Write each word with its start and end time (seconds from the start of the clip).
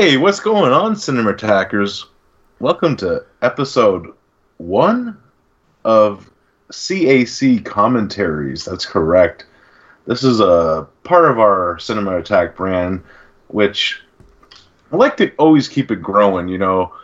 Hey, 0.00 0.16
what's 0.16 0.38
going 0.38 0.70
on, 0.70 0.94
Cinema 0.94 1.30
Attackers? 1.30 2.06
Welcome 2.60 2.94
to 2.98 3.26
episode 3.42 4.14
one 4.58 5.18
of 5.84 6.30
CAC 6.70 7.64
commentaries. 7.64 8.64
That's 8.64 8.86
correct. 8.86 9.46
This 10.06 10.22
is 10.22 10.38
a 10.38 10.86
part 11.02 11.28
of 11.28 11.40
our 11.40 11.80
Cinema 11.80 12.16
Attack 12.16 12.54
brand, 12.54 13.02
which 13.48 14.00
I 14.92 14.96
like 14.96 15.16
to 15.16 15.34
always 15.34 15.66
keep 15.66 15.90
it 15.90 16.00
growing, 16.00 16.46
you 16.46 16.58
know. 16.58 16.94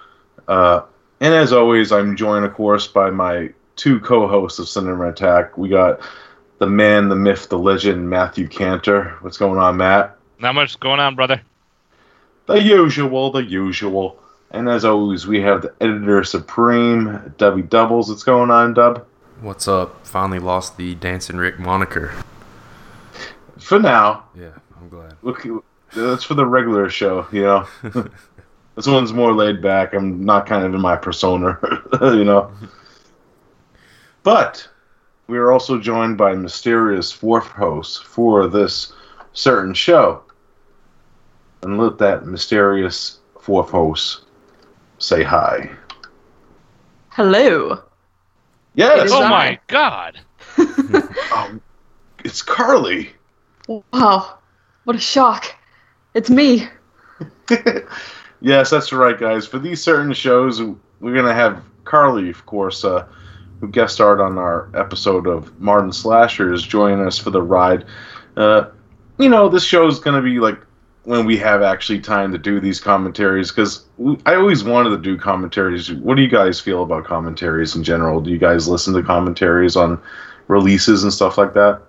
Uh, 0.46 0.82
and 1.18 1.34
as 1.34 1.52
always, 1.52 1.90
I'm 1.90 2.14
joined, 2.14 2.44
of 2.44 2.54
course, 2.54 2.86
by 2.86 3.10
my 3.10 3.52
two 3.74 3.98
co-hosts 3.98 4.60
of 4.60 4.68
Cinema 4.68 5.08
Attack. 5.08 5.58
We 5.58 5.68
got 5.68 5.98
the 6.58 6.68
man, 6.68 7.08
the 7.08 7.16
myth, 7.16 7.48
the 7.48 7.58
legend, 7.58 8.08
Matthew 8.08 8.46
Cantor. 8.46 9.16
What's 9.20 9.36
going 9.36 9.58
on, 9.58 9.78
Matt? 9.78 10.16
Not 10.38 10.54
much 10.54 10.78
going 10.78 11.00
on, 11.00 11.16
brother. 11.16 11.42
The 12.46 12.62
usual, 12.62 13.30
the 13.30 13.42
usual. 13.44 14.20
And 14.50 14.68
as 14.68 14.84
always, 14.84 15.26
we 15.26 15.40
have 15.40 15.62
the 15.62 15.74
editor 15.80 16.22
supreme, 16.24 17.34
Dubby 17.38 17.68
Doubles. 17.68 18.08
What's 18.08 18.22
going 18.22 18.50
on, 18.50 18.74
Dub? 18.74 19.06
What's 19.40 19.66
up? 19.66 20.06
Finally 20.06 20.38
lost 20.38 20.76
the 20.76 20.94
Dancing 20.94 21.36
Rick 21.36 21.58
moniker. 21.58 22.12
For 23.58 23.78
now, 23.78 24.24
Yeah, 24.34 24.50
I'm 24.78 24.88
glad. 24.88 25.16
look, 25.22 25.46
that's 25.94 26.24
for 26.24 26.34
the 26.34 26.46
regular 26.46 26.88
show, 26.90 27.26
you 27.32 27.42
know. 27.42 27.66
this 28.76 28.86
one's 28.86 29.12
more 29.12 29.32
laid 29.32 29.62
back. 29.62 29.94
I'm 29.94 30.22
not 30.24 30.46
kind 30.46 30.64
of 30.64 30.74
in 30.74 30.80
my 30.80 30.96
persona, 30.96 31.58
you 32.02 32.24
know. 32.24 32.52
But 34.22 34.68
we 35.26 35.38
are 35.38 35.50
also 35.50 35.80
joined 35.80 36.18
by 36.18 36.34
mysterious 36.34 37.10
fourth 37.10 37.46
host 37.46 38.04
for 38.04 38.46
this 38.46 38.92
certain 39.32 39.72
show. 39.74 40.22
And 41.64 41.78
let 41.78 41.96
that 41.96 42.26
mysterious 42.26 43.20
fourth 43.40 43.70
host 43.70 44.24
say 44.98 45.22
hi. 45.22 45.70
Hello. 47.08 47.82
Yes, 48.74 49.10
oh 49.10 49.20
that- 49.20 49.30
my 49.30 49.58
god. 49.68 50.20
um, 51.34 51.62
it's 52.22 52.42
Carly. 52.42 53.12
Wow. 53.66 54.38
What 54.84 54.94
a 54.94 55.00
shock. 55.00 55.54
It's 56.12 56.28
me. 56.28 56.68
yes, 58.42 58.68
that's 58.68 58.92
right, 58.92 59.18
guys. 59.18 59.46
For 59.46 59.58
these 59.58 59.82
certain 59.82 60.12
shows, 60.12 60.60
we're 61.00 61.14
gonna 61.14 61.32
have 61.32 61.62
Carly, 61.84 62.28
of 62.28 62.44
course, 62.44 62.84
uh, 62.84 63.06
who 63.60 63.68
guest 63.68 63.94
starred 63.94 64.20
on 64.20 64.36
our 64.36 64.68
episode 64.74 65.26
of 65.26 65.58
Martin 65.58 65.92
Slashers, 65.92 66.62
join 66.62 67.00
us 67.00 67.18
for 67.18 67.30
the 67.30 67.40
ride. 67.40 67.86
Uh, 68.36 68.66
you 69.18 69.30
know, 69.30 69.48
this 69.48 69.64
show 69.64 69.86
is 69.86 69.98
gonna 69.98 70.20
be 70.20 70.40
like 70.40 70.58
when 71.04 71.26
we 71.26 71.36
have 71.36 71.62
actually 71.62 72.00
time 72.00 72.32
to 72.32 72.38
do 72.38 72.60
these 72.60 72.80
commentaries 72.80 73.50
because 73.50 73.84
I 74.26 74.34
always 74.34 74.64
wanted 74.64 74.90
to 74.90 74.98
do 74.98 75.16
commentaries. 75.18 75.92
What 75.92 76.16
do 76.16 76.22
you 76.22 76.28
guys 76.28 76.60
feel 76.60 76.82
about 76.82 77.04
commentaries 77.04 77.76
in 77.76 77.84
general? 77.84 78.20
Do 78.20 78.30
you 78.30 78.38
guys 78.38 78.66
listen 78.68 78.94
to 78.94 79.02
commentaries 79.02 79.76
on 79.76 80.00
releases 80.48 81.02
and 81.04 81.12
stuff 81.12 81.36
like 81.38 81.52
that? 81.54 81.82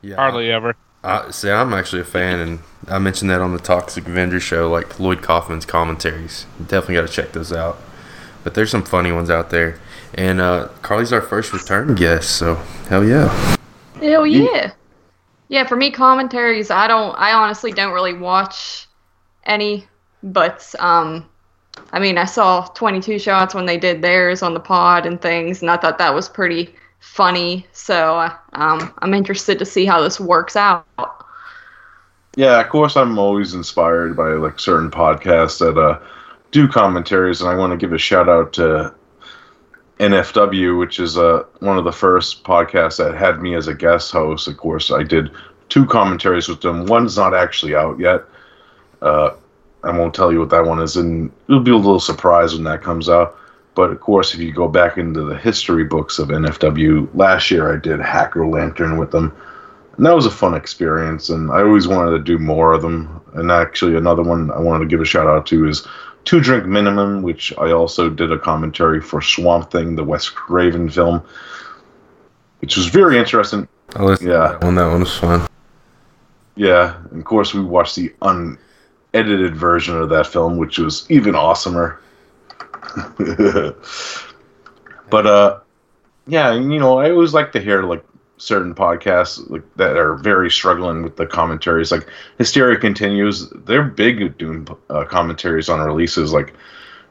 Yeah, 0.00 0.16
Hardly 0.16 0.50
ever. 0.50 0.74
I, 1.04 1.30
see, 1.30 1.50
I'm 1.50 1.72
actually 1.74 2.02
a 2.02 2.04
fan, 2.04 2.38
and 2.40 2.58
I 2.88 2.98
mentioned 2.98 3.30
that 3.30 3.40
on 3.40 3.52
the 3.52 3.58
Toxic 3.58 4.06
Avenger 4.06 4.38
show, 4.40 4.70
like 4.70 4.98
Lloyd 5.00 5.20
Kaufman's 5.22 5.66
commentaries. 5.66 6.46
Definitely 6.60 6.94
got 6.94 7.08
to 7.08 7.12
check 7.12 7.32
those 7.32 7.52
out. 7.52 7.78
But 8.44 8.54
there's 8.54 8.70
some 8.70 8.84
funny 8.84 9.12
ones 9.12 9.28
out 9.30 9.50
there. 9.50 9.78
And 10.14 10.40
uh, 10.40 10.68
Carly's 10.82 11.12
our 11.12 11.20
first 11.22 11.52
return 11.52 11.94
guest, 11.94 12.36
so 12.36 12.56
hell 12.88 13.04
yeah. 13.04 13.56
Hell 14.00 14.26
You- 14.26 14.44
yeah. 14.52 14.72
Yeah, 15.52 15.66
for 15.66 15.76
me 15.76 15.90
commentaries, 15.90 16.70
I 16.70 16.86
don't 16.86 17.14
I 17.14 17.34
honestly 17.34 17.72
don't 17.72 17.92
really 17.92 18.14
watch 18.14 18.86
any, 19.44 19.86
but 20.22 20.74
um 20.78 21.28
I 21.92 21.98
mean, 21.98 22.16
I 22.16 22.24
saw 22.24 22.64
22 22.68 23.18
shots 23.18 23.54
when 23.54 23.66
they 23.66 23.76
did 23.76 24.00
theirs 24.00 24.42
on 24.42 24.54
the 24.54 24.60
pod 24.60 25.04
and 25.04 25.20
things, 25.20 25.60
and 25.60 25.70
I 25.70 25.76
thought 25.76 25.98
that 25.98 26.14
was 26.14 26.26
pretty 26.26 26.74
funny. 27.00 27.66
So, 27.72 28.30
um 28.54 28.94
I'm 29.00 29.12
interested 29.12 29.58
to 29.58 29.66
see 29.66 29.84
how 29.84 30.00
this 30.00 30.18
works 30.18 30.56
out. 30.56 30.86
Yeah, 32.34 32.58
of 32.58 32.70
course, 32.70 32.96
I'm 32.96 33.18
always 33.18 33.52
inspired 33.52 34.16
by 34.16 34.30
like 34.30 34.58
certain 34.58 34.90
podcasts 34.90 35.58
that 35.58 35.78
uh, 35.78 35.98
do 36.50 36.66
commentaries, 36.66 37.42
and 37.42 37.50
I 37.50 37.56
want 37.56 37.72
to 37.72 37.76
give 37.76 37.92
a 37.92 37.98
shout 37.98 38.30
out 38.30 38.54
to 38.54 38.94
NFW, 40.02 40.80
which 40.80 40.98
is 40.98 41.16
uh, 41.16 41.44
one 41.60 41.78
of 41.78 41.84
the 41.84 41.92
first 41.92 42.42
podcasts 42.42 42.98
that 42.98 43.14
had 43.14 43.40
me 43.40 43.54
as 43.54 43.68
a 43.68 43.74
guest 43.74 44.10
host. 44.10 44.48
Of 44.48 44.56
course, 44.56 44.90
I 44.90 45.04
did 45.04 45.30
two 45.68 45.86
commentaries 45.86 46.48
with 46.48 46.60
them. 46.60 46.86
One's 46.86 47.16
not 47.16 47.34
actually 47.34 47.76
out 47.76 48.00
yet. 48.00 48.22
Uh, 49.00 49.30
I 49.84 49.96
won't 49.96 50.12
tell 50.12 50.32
you 50.32 50.40
what 50.40 50.50
that 50.50 50.64
one 50.64 50.80
is, 50.80 50.96
and 50.96 51.30
it'll 51.48 51.60
be 51.60 51.70
a 51.70 51.76
little 51.76 52.00
surprise 52.00 52.52
when 52.52 52.64
that 52.64 52.82
comes 52.82 53.08
out. 53.08 53.38
But 53.76 53.90
of 53.90 54.00
course, 54.00 54.34
if 54.34 54.40
you 54.40 54.52
go 54.52 54.66
back 54.66 54.98
into 54.98 55.22
the 55.22 55.36
history 55.36 55.84
books 55.84 56.18
of 56.18 56.28
NFW, 56.28 57.08
last 57.14 57.50
year 57.52 57.72
I 57.72 57.78
did 57.78 58.00
Hack-O-Lantern 58.00 58.98
with 58.98 59.12
them. 59.12 59.32
And 59.96 60.04
that 60.04 60.16
was 60.16 60.26
a 60.26 60.30
fun 60.30 60.54
experience, 60.54 61.28
and 61.28 61.52
I 61.52 61.62
always 61.62 61.86
wanted 61.86 62.10
to 62.10 62.18
do 62.18 62.38
more 62.38 62.72
of 62.72 62.82
them. 62.82 63.20
And 63.34 63.52
actually, 63.52 63.96
another 63.96 64.22
one 64.22 64.50
I 64.50 64.58
wanted 64.58 64.84
to 64.84 64.90
give 64.90 65.00
a 65.00 65.04
shout 65.04 65.28
out 65.28 65.46
to 65.46 65.68
is 65.68 65.86
Two 66.24 66.40
Drink 66.40 66.66
Minimum, 66.66 67.22
which 67.22 67.52
I 67.58 67.72
also 67.72 68.08
did 68.08 68.30
a 68.32 68.38
commentary 68.38 69.00
for 69.00 69.20
Swamp 69.20 69.70
Thing, 69.70 69.96
the 69.96 70.04
Wes 70.04 70.28
Craven 70.28 70.88
film, 70.88 71.22
which 72.60 72.76
was 72.76 72.86
very 72.86 73.18
interesting. 73.18 73.66
I 73.96 74.02
listened 74.04 74.30
Yeah. 74.30 74.52
that 74.52 74.62
one. 74.64 74.74
That 74.76 74.88
one 74.88 75.00
was 75.00 75.16
fun. 75.16 75.46
Yeah, 76.54 76.96
and 77.10 77.18
of 77.20 77.24
course, 77.24 77.54
we 77.54 77.60
watched 77.62 77.96
the 77.96 78.12
unedited 78.22 79.56
version 79.56 79.96
of 79.96 80.08
that 80.10 80.26
film, 80.26 80.58
which 80.58 80.78
was 80.78 81.06
even 81.10 81.34
awesomer. 81.34 81.96
but 85.10 85.26
uh, 85.26 85.58
yeah, 86.26 86.52
you 86.52 86.78
know, 86.78 86.98
I 86.98 87.10
always 87.10 87.34
like 87.34 87.52
to 87.52 87.60
hear 87.60 87.82
like 87.82 88.04
certain 88.42 88.74
podcasts 88.74 89.48
like 89.50 89.62
that 89.76 89.96
are 89.96 90.16
very 90.16 90.50
struggling 90.50 91.02
with 91.02 91.16
the 91.16 91.26
commentaries. 91.26 91.92
Like 91.92 92.08
Hysteria 92.38 92.76
Continues, 92.76 93.48
they're 93.66 93.84
big 93.84 94.36
doing 94.36 94.66
uh, 94.90 95.04
commentaries 95.04 95.68
on 95.68 95.80
releases. 95.80 96.32
Like 96.32 96.54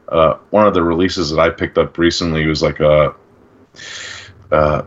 uh, 0.08 0.34
one 0.50 0.66
of 0.66 0.74
the 0.74 0.82
releases 0.82 1.30
that 1.30 1.40
I 1.40 1.48
picked 1.48 1.78
up 1.78 1.96
recently 1.96 2.46
was 2.46 2.62
like 2.62 2.80
a. 2.80 3.14
Uh, 4.50 4.82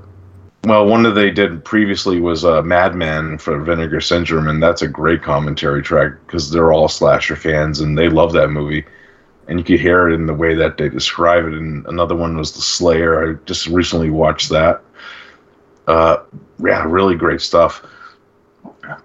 well, 0.66 0.86
one 0.86 1.04
that 1.04 1.12
they 1.12 1.32
did 1.32 1.64
previously 1.66 2.20
was 2.20 2.46
uh, 2.46 2.62
Madman 2.62 3.38
for 3.40 3.60
Vinegar 3.60 4.02
Syndrome, 4.02 4.48
and 4.48 4.62
that's 4.62 4.82
a 4.82 4.88
great 4.88 5.22
commentary 5.24 5.82
track 5.82 6.14
because 6.26 6.52
they're 6.52 6.72
all 6.72 6.88
slasher 6.88 7.36
fans 7.36 7.82
and 7.82 7.98
they 7.98 8.10
love 8.10 8.34
that 8.34 8.50
movie. 8.50 8.86
And 9.48 9.60
you 9.60 9.66
could 9.66 9.80
hear 9.80 10.10
it 10.10 10.14
in 10.16 10.26
the 10.26 10.34
way 10.34 10.56
that 10.56 10.78
they 10.78 10.90
describe 10.90 11.46
it. 11.46 11.54
And 11.54 11.86
another 11.86 12.16
one 12.16 12.36
was 12.36 12.54
The 12.54 12.62
Slayer. 12.62 13.32
I 13.32 13.34
just 13.46 13.68
recently 13.68 14.10
watched 14.10 14.50
that. 14.50 14.82
Uh, 15.88 16.18
yeah, 16.64 16.84
really 16.86 17.16
great 17.16 17.42
stuff. 17.42 17.84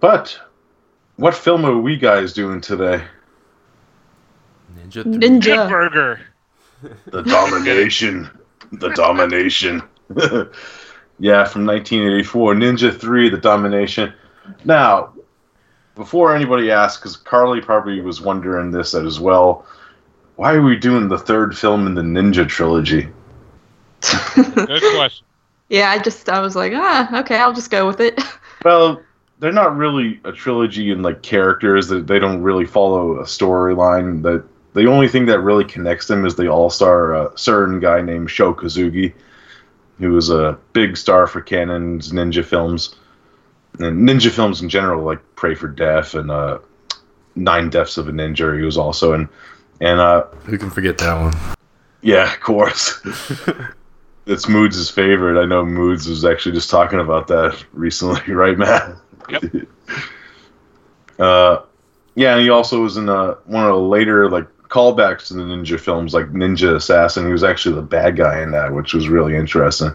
But 0.00 0.38
what 1.16 1.34
film 1.34 1.64
are 1.64 1.78
we 1.78 1.96
guys 1.96 2.32
doing 2.32 2.60
today? 2.60 3.02
Ninja. 4.76 5.02
Three. 5.02 5.12
Ninja. 5.14 5.68
Burger. 5.68 6.20
The 7.06 7.22
Domination. 7.22 8.30
the 8.72 8.90
Domination. 8.90 9.82
yeah, 11.18 11.44
from 11.44 11.66
1984. 11.66 12.54
Ninja 12.54 12.98
3, 12.98 13.28
The 13.28 13.36
Domination. 13.36 14.12
Now, 14.64 15.12
before 15.94 16.34
anybody 16.34 16.70
asks, 16.70 17.00
because 17.00 17.16
Carly 17.16 17.60
probably 17.60 18.00
was 18.00 18.20
wondering 18.20 18.70
this 18.70 18.94
as 18.94 19.20
well, 19.20 19.66
why 20.36 20.54
are 20.54 20.62
we 20.62 20.76
doing 20.76 21.08
the 21.08 21.18
third 21.18 21.56
film 21.56 21.86
in 21.86 21.94
the 21.94 22.02
Ninja 22.02 22.48
trilogy? 22.48 23.08
Good 24.34 24.82
question. 24.94 25.26
Yeah, 25.70 25.90
I 25.90 25.98
just 25.98 26.28
I 26.28 26.40
was 26.40 26.54
like, 26.56 26.72
ah, 26.74 27.20
okay, 27.20 27.36
I'll 27.36 27.54
just 27.54 27.70
go 27.70 27.86
with 27.86 28.00
it. 28.00 28.20
Well, 28.62 29.00
they're 29.38 29.52
not 29.52 29.74
really 29.74 30.20
a 30.24 30.32
trilogy 30.32 30.90
in 30.90 31.00
like 31.00 31.22
characters 31.22 31.88
that 31.88 32.06
they 32.06 32.18
don't 32.18 32.42
really 32.42 32.66
follow 32.66 33.16
a 33.20 33.22
storyline. 33.24 34.22
That 34.22 34.44
the 34.74 34.84
only 34.84 35.08
thing 35.08 35.24
that 35.26 35.40
really 35.40 35.64
connects 35.64 36.08
them 36.08 36.26
is 36.26 36.36
the 36.36 36.48
all-star 36.48 37.14
uh, 37.14 37.36
certain 37.36 37.80
guy 37.80 38.02
named 38.02 38.30
Sho 38.30 38.52
Kosugi, 38.52 39.14
who 39.98 40.10
was 40.12 40.28
a 40.28 40.58
big 40.74 40.98
star 40.98 41.26
for 41.26 41.40
Cannon's 41.40 42.12
ninja 42.12 42.44
films 42.44 42.94
and 43.78 44.06
ninja 44.06 44.30
films 44.30 44.60
in 44.60 44.68
general, 44.68 45.02
like 45.04 45.20
Pray 45.36 45.54
for 45.54 45.68
Death 45.68 46.12
and 46.14 46.30
uh, 46.30 46.58
Nine 47.34 47.70
Deaths 47.70 47.96
of 47.96 48.08
a 48.08 48.12
Ninja. 48.12 48.58
He 48.58 48.64
was 48.64 48.76
also 48.76 49.14
in, 49.14 49.26
and 49.80 50.00
uh, 50.00 50.24
Who 50.44 50.58
can 50.58 50.68
forget 50.68 50.98
that 50.98 51.18
one? 51.18 51.32
yeah, 52.02 52.30
of 52.30 52.40
course. 52.40 53.00
It's 54.30 54.48
Moods' 54.48 54.88
favorite. 54.88 55.42
I 55.42 55.44
know 55.44 55.64
Moods 55.64 56.08
was 56.08 56.24
actually 56.24 56.52
just 56.52 56.70
talking 56.70 57.00
about 57.00 57.26
that 57.26 57.64
recently, 57.72 58.32
right, 58.32 58.56
Matt? 58.56 58.94
Yep. 59.28 59.42
uh, 61.18 61.58
yeah, 62.14 62.34
and 62.34 62.40
he 62.40 62.48
also 62.48 62.80
was 62.80 62.96
in 62.96 63.08
uh, 63.08 63.34
one 63.46 63.64
of 63.64 63.70
the 63.70 63.80
later 63.80 64.30
like 64.30 64.46
callbacks 64.68 65.26
to 65.28 65.34
the 65.34 65.42
ninja 65.42 65.80
films, 65.80 66.14
like 66.14 66.26
Ninja 66.26 66.76
Assassin. 66.76 67.26
He 67.26 67.32
was 67.32 67.42
actually 67.42 67.74
the 67.74 67.82
bad 67.82 68.16
guy 68.16 68.40
in 68.40 68.52
that, 68.52 68.72
which 68.72 68.94
was 68.94 69.08
really 69.08 69.34
interesting. 69.34 69.90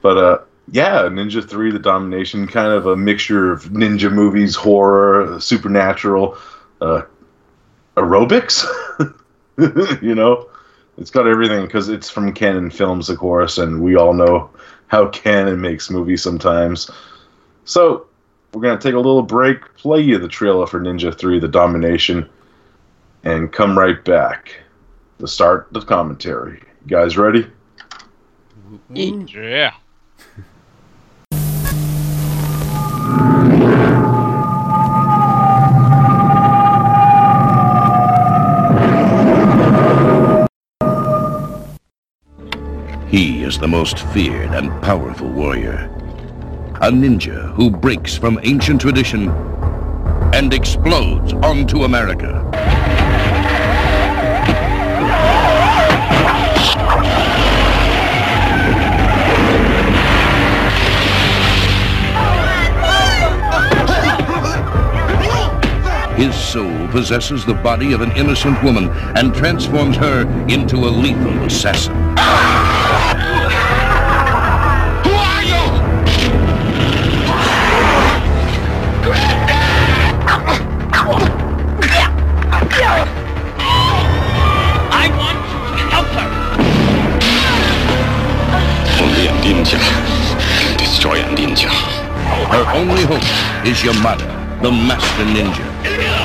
But 0.00 0.16
uh, 0.16 0.38
yeah, 0.70 1.02
Ninja 1.02 1.46
Three: 1.46 1.72
The 1.72 1.78
Domination, 1.78 2.46
kind 2.46 2.72
of 2.72 2.86
a 2.86 2.96
mixture 2.96 3.52
of 3.52 3.64
ninja 3.64 4.10
movies, 4.10 4.56
horror, 4.56 5.38
supernatural. 5.40 6.38
uh, 6.80 7.02
aerobics. 7.96 8.64
you 10.02 10.14
know, 10.14 10.48
it's 10.98 11.10
got 11.10 11.26
everything 11.26 11.64
because 11.64 11.88
it's 11.88 12.10
from 12.10 12.32
Cannon 12.32 12.70
Films, 12.70 13.08
of 13.08 13.18
course, 13.18 13.58
and 13.58 13.82
we 13.82 13.96
all 13.96 14.12
know 14.12 14.50
how 14.88 15.08
Cannon 15.10 15.60
makes 15.60 15.90
movies 15.90 16.22
sometimes. 16.22 16.90
So 17.64 18.06
we're 18.52 18.62
gonna 18.62 18.80
take 18.80 18.94
a 18.94 18.98
little 18.98 19.22
break, 19.22 19.74
play 19.76 20.00
you 20.00 20.18
the 20.18 20.28
trailer 20.28 20.66
for 20.66 20.80
Ninja 20.80 21.16
Three: 21.16 21.38
The 21.38 21.48
Domination, 21.48 22.28
and 23.24 23.52
come 23.52 23.78
right 23.78 24.04
back 24.04 24.54
to 25.18 25.26
start 25.26 25.68
the 25.72 25.80
commentary. 25.80 26.62
You 26.84 26.88
guys 26.88 27.16
ready? 27.16 27.46
Yeah. 28.90 29.72
He 43.12 43.42
is 43.42 43.58
the 43.58 43.68
most 43.68 43.98
feared 44.14 44.52
and 44.52 44.70
powerful 44.80 45.28
warrior. 45.28 45.90
A 46.80 46.90
ninja 46.90 47.52
who 47.52 47.70
breaks 47.70 48.16
from 48.16 48.40
ancient 48.42 48.80
tradition 48.80 49.28
and 50.32 50.54
explodes 50.54 51.34
onto 51.34 51.84
America. 51.84 52.40
His 66.16 66.34
soul 66.34 66.88
possesses 66.88 67.44
the 67.44 67.60
body 67.62 67.92
of 67.92 68.00
an 68.00 68.12
innocent 68.12 68.62
woman 68.62 68.88
and 69.18 69.34
transforms 69.34 69.98
her 69.98 70.22
into 70.48 70.76
a 70.76 70.88
lethal 70.88 71.44
assassin. 71.44 71.92
Destroy 90.78 91.20
a 91.20 91.24
ninja. 91.36 91.70
Her 92.50 92.64
only 92.74 93.02
hope 93.02 93.22
is 93.64 93.78
Yamada, 93.78 94.26
the 94.60 94.70
master 94.72 95.24
ninja, 95.24 95.62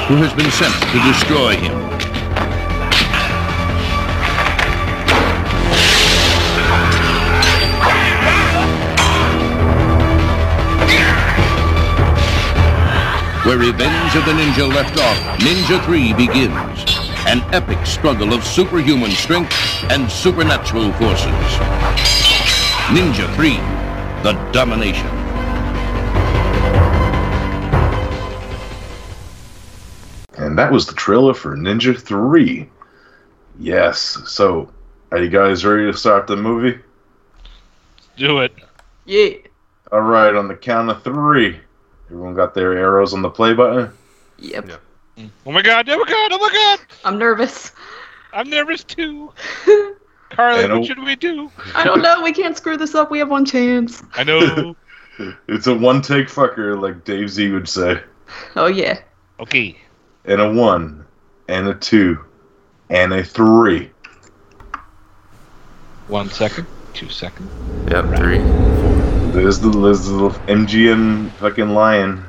who 0.08 0.16
has 0.16 0.34
been 0.34 0.50
sent 0.50 0.74
to 0.74 1.00
destroy 1.06 1.56
him. 1.56 1.78
Where 13.46 13.60
Revenge 13.60 14.16
of 14.16 14.26
the 14.26 14.32
Ninja 14.32 14.68
left 14.68 14.98
off, 14.98 15.18
Ninja 15.40 15.84
3 15.86 16.14
begins. 16.14 16.98
An 17.28 17.42
epic 17.54 17.86
struggle 17.86 18.34
of 18.34 18.44
superhuman 18.44 19.12
strength 19.12 19.54
and 19.92 20.12
supernatural 20.12 20.92
forces. 20.94 22.07
Ninja 22.88 23.28
3, 23.36 23.50
The 24.24 24.32
Domination. 24.54 25.08
And 30.38 30.58
that 30.58 30.72
was 30.72 30.88
the 30.88 30.94
trailer 30.94 31.34
for 31.34 31.58
Ninja 31.58 32.00
3. 32.00 32.70
Yes. 33.60 34.18
So, 34.26 34.72
are 35.12 35.18
you 35.18 35.30
guys 35.30 35.66
ready 35.66 35.92
to 35.92 35.98
start 35.98 36.28
the 36.28 36.38
movie? 36.38 36.80
Do 38.16 38.40
it. 38.40 38.56
Yeah. 39.04 39.32
All 39.92 40.00
right, 40.00 40.34
on 40.34 40.48
the 40.48 40.56
count 40.56 40.90
of 40.90 41.04
three. 41.04 41.60
Everyone 42.06 42.36
got 42.36 42.54
their 42.54 42.78
arrows 42.78 43.14
on 43.14 43.22
the 43.22 43.30
play 43.30 43.54
button? 43.54 43.92
Yep. 44.40 44.70
Yeah. 45.18 45.28
Oh 45.46 45.52
my 45.52 45.62
god, 45.62 45.90
oh 45.90 45.98
my 45.98 46.10
god, 46.10 46.32
oh 46.32 46.38
my 46.38 46.50
god! 46.54 46.80
I'm 47.04 47.18
nervous. 47.18 47.74
I'm 48.32 48.50
nervous 48.50 48.86
too. 48.86 49.34
Carly, 50.30 50.70
what 50.70 50.86
should 50.86 51.00
we 51.04 51.16
do? 51.16 51.52
I 51.74 51.84
don't 51.84 52.02
know. 52.02 52.22
We 52.22 52.34
can't 52.34 52.56
screw 52.58 52.78
this 52.78 52.96
up. 52.96 53.10
We 53.12 53.20
have 53.20 53.30
one 53.30 53.46
chance. 53.46 54.04
I 54.14 54.24
know. 54.24 54.76
It's 55.48 55.66
a 55.66 55.74
one 55.74 56.04
take 56.04 56.28
fucker, 56.28 56.80
like 56.80 57.04
Dave 57.04 57.32
Z 57.32 57.50
would 57.50 57.68
say. 57.68 58.00
Oh 58.56 58.68
yeah. 58.68 59.00
okay. 59.40 59.76
And 60.26 60.40
a 60.40 60.54
one, 60.54 61.04
and 61.48 61.68
a 61.68 61.74
two, 61.74 62.24
and 62.92 63.12
a 63.12 63.24
three. 63.24 63.90
One 66.08 66.30
second. 66.30 66.68
Two 66.94 67.10
seconds. 67.10 67.50
Yep, 67.90 68.16
three. 68.16 68.38
There's 69.32 69.60
the, 69.60 69.70
there's 69.70 70.06
the 70.06 70.14
little 70.14 70.30
MGM 70.48 71.32
fucking 71.34 71.70
lion. 71.70 72.24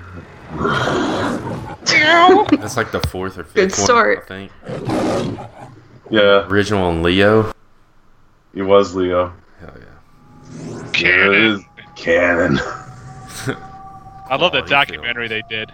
That's 2.58 2.76
like 2.76 2.90
the 2.90 3.00
fourth 3.08 3.36
or 3.36 3.44
fifth 3.44 3.54
Good 3.54 3.70
one, 3.72 3.84
start. 3.84 4.18
I 4.24 4.26
think. 4.26 4.52
Yeah, 6.10 6.46
Original 6.48 6.88
and 6.90 7.02
Leo. 7.02 7.52
It 8.58 8.62
was 8.64 8.92
Leo. 8.94 9.32
Hell 9.60 9.74
yeah. 9.78 9.84
There 10.68 10.82
it 10.82 10.92
Cannon. 10.92 11.34
is. 11.34 11.60
Cannon. 11.94 12.58
I 14.30 14.36
love 14.36 14.52
that 14.52 14.66
documentary 14.66 15.28
they 15.28 15.42
did. 15.48 15.70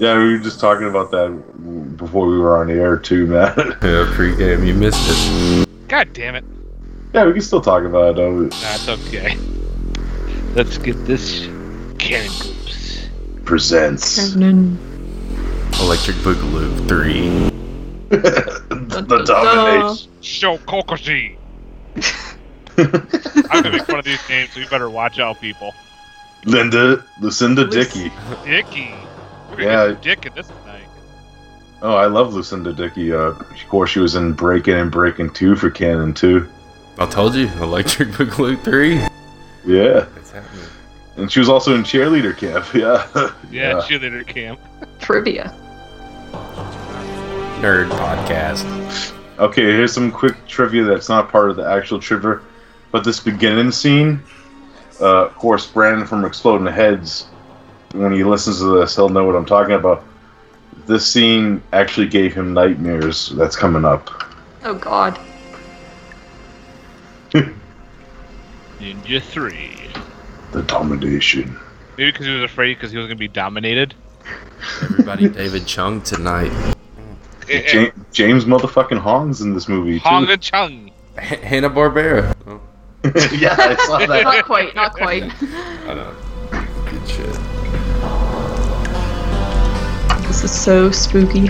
Yeah, 0.00 0.18
we 0.18 0.32
were 0.32 0.38
just 0.38 0.58
talking 0.60 0.88
about 0.88 1.10
that 1.12 1.96
before 1.96 2.26
we 2.26 2.36
were 2.38 2.56
on 2.58 2.66
the 2.66 2.74
air 2.74 2.96
too, 2.96 3.26
man. 3.26 3.54
Yeah, 3.56 4.06
pregame. 4.14 4.66
You 4.66 4.74
missed 4.74 5.00
it. 5.08 5.68
God 5.88 6.12
damn 6.12 6.34
it. 6.34 6.44
yeah, 7.14 7.26
we 7.26 7.32
can 7.32 7.42
still 7.42 7.60
talk 7.60 7.84
about 7.84 8.10
it 8.10 8.16
though. 8.16 8.48
That's 8.48 8.88
okay. 8.88 9.36
Let's 10.54 10.78
get 10.78 10.94
this 11.06 11.46
cannon 11.98 12.32
goose. 12.40 13.08
Presents 13.44 14.34
Electric 14.34 16.16
Boogaloo 16.18 16.88
3. 16.88 17.50
the 18.10 19.22
domination. 19.24 20.10
Show 20.22 20.58
Kokoshi. 20.58 21.36
I'm 22.78 23.62
gonna 23.62 23.70
make 23.72 23.82
fun 23.86 23.98
of 23.98 24.04
these 24.04 24.26
names, 24.28 24.54
We 24.56 24.66
better 24.66 24.88
watch 24.90 25.18
out, 25.18 25.40
people. 25.40 25.74
Linda, 26.44 27.04
Lucinda 27.20 27.66
Dickey. 27.66 28.10
Dicky. 28.44 28.94
Yeah. 29.58 29.88
get 29.88 29.92
some 29.94 30.00
dick 30.02 30.26
in 30.26 30.34
this 30.34 30.46
tonight. 30.46 30.86
Oh, 31.82 31.94
I 31.96 32.06
love 32.06 32.32
Lucinda 32.34 32.72
Dickey. 32.72 33.12
Uh, 33.12 33.18
of 33.32 33.46
course, 33.68 33.90
she 33.90 34.00
was 34.00 34.14
in 34.14 34.32
Breakin' 34.32 34.76
and 34.76 34.90
Breakin' 34.90 35.30
Two 35.30 35.56
for 35.56 35.70
Cannon 35.70 36.14
too. 36.14 36.48
I 36.98 37.06
told 37.06 37.34
you, 37.34 37.48
Electric 37.60 38.08
Boogaloo 38.10 38.62
3. 38.62 38.94
Yeah, 39.66 40.06
It's 40.16 40.30
happening. 40.30 40.64
and 41.16 41.30
she 41.30 41.38
was 41.40 41.48
also 41.48 41.74
in 41.74 41.82
Cheerleader 41.82 42.36
Camp. 42.36 42.66
Yeah, 42.74 43.06
Yeah, 43.50 43.72
cheerleader 43.86 44.26
camp. 44.26 44.58
Trivia. 45.00 45.54
Nerd 47.60 47.90
podcast. 47.90 48.64
Okay, 49.40 49.62
here's 49.62 49.94
some 49.94 50.12
quick 50.12 50.36
trivia 50.46 50.84
that's 50.84 51.08
not 51.08 51.30
part 51.30 51.48
of 51.48 51.56
the 51.56 51.64
actual 51.66 51.98
trivia, 51.98 52.40
but 52.92 53.04
this 53.04 53.20
beginning 53.20 53.72
scene, 53.72 54.22
uh, 55.00 55.24
of 55.24 55.34
course, 55.34 55.66
Brandon 55.66 56.06
from 56.06 56.26
Exploding 56.26 56.66
Heads, 56.66 57.24
when 57.92 58.12
he 58.12 58.22
listens 58.22 58.58
to 58.58 58.78
this, 58.78 58.94
he'll 58.96 59.08
know 59.08 59.24
what 59.24 59.34
I'm 59.34 59.46
talking 59.46 59.74
about. 59.74 60.04
This 60.86 61.06
scene 61.06 61.62
actually 61.72 62.08
gave 62.08 62.34
him 62.34 62.52
nightmares. 62.52 63.30
That's 63.30 63.56
coming 63.56 63.86
up. 63.86 64.10
Oh 64.62 64.74
God. 64.74 65.18
Ninja 68.78 69.22
3. 69.22 69.90
The 70.52 70.62
domination. 70.64 71.58
Maybe 71.96 72.12
because 72.12 72.26
he 72.26 72.32
was 72.34 72.42
afraid 72.42 72.74
because 72.74 72.92
he 72.92 72.98
was 72.98 73.06
gonna 73.06 73.16
be 73.16 73.28
dominated. 73.28 73.94
Everybody 74.82 75.30
David 75.30 75.66
Chung 75.66 76.02
tonight. 76.02 76.52
Ja- 77.50 77.90
James 78.12 78.44
motherfucking 78.44 78.98
Hong's 78.98 79.40
in 79.40 79.54
this 79.54 79.68
movie 79.68 79.98
too. 79.98 80.04
Honga 80.08 80.40
Chung. 80.40 80.90
Hanna 81.16 81.68
Barbera. 81.68 82.34
Oh, 82.46 82.60
yeah, 83.36 83.56
I 83.58 83.74
saw 83.86 83.98
that. 83.98 84.22
not 84.24 84.44
quite. 84.44 84.74
Not 84.74 84.92
quite. 84.94 85.24
I 85.42 85.94
know. 85.94 86.14
Good 86.86 87.08
shit. 87.08 87.36
This 90.28 90.44
is 90.44 90.52
so 90.52 90.90
spooky. 90.92 91.48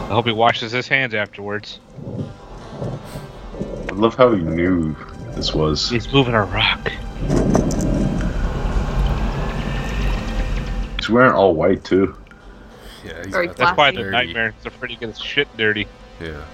I 0.00 0.10
hope 0.12 0.26
he 0.26 0.32
washes 0.32 0.72
his 0.72 0.88
hands 0.88 1.14
afterwards. 1.14 1.80
I 3.88 3.92
love 3.92 4.14
how 4.14 4.32
he 4.32 4.42
knew 4.42 4.96
this 5.34 5.54
was. 5.54 5.90
He's 5.90 6.10
moving 6.12 6.34
a 6.34 6.44
rock. 6.44 6.90
He's 11.08 11.14
wearing 11.14 11.32
all 11.32 11.54
white 11.54 11.82
too. 11.84 12.14
Yeah, 13.02 13.22
he's 13.24 13.32
Very 13.32 13.46
That's 13.46 13.58
that 13.60 13.76
why 13.78 13.90
the 13.92 14.02
dirty- 14.02 14.10
nightmare 14.10 14.48
is 14.60 14.66
afraid 14.66 14.78
pretty 14.78 14.96
good 14.96 15.16
shit 15.16 15.48
dirty. 15.56 15.86
Yeah. 16.20 16.44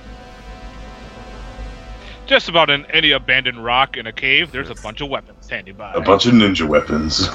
Just 2.26 2.48
about 2.48 2.70
in 2.70 2.86
any 2.86 3.10
abandoned 3.10 3.64
rock 3.64 3.96
in 3.96 4.06
a 4.06 4.12
cave, 4.12 4.52
there's 4.52 4.70
a 4.70 4.76
bunch 4.76 5.00
of 5.00 5.08
weapons 5.08 5.50
handy 5.50 5.72
by. 5.72 5.92
A 5.94 6.00
bunch 6.00 6.26
of 6.26 6.34
ninja 6.34 6.68
weapons. 6.68 7.26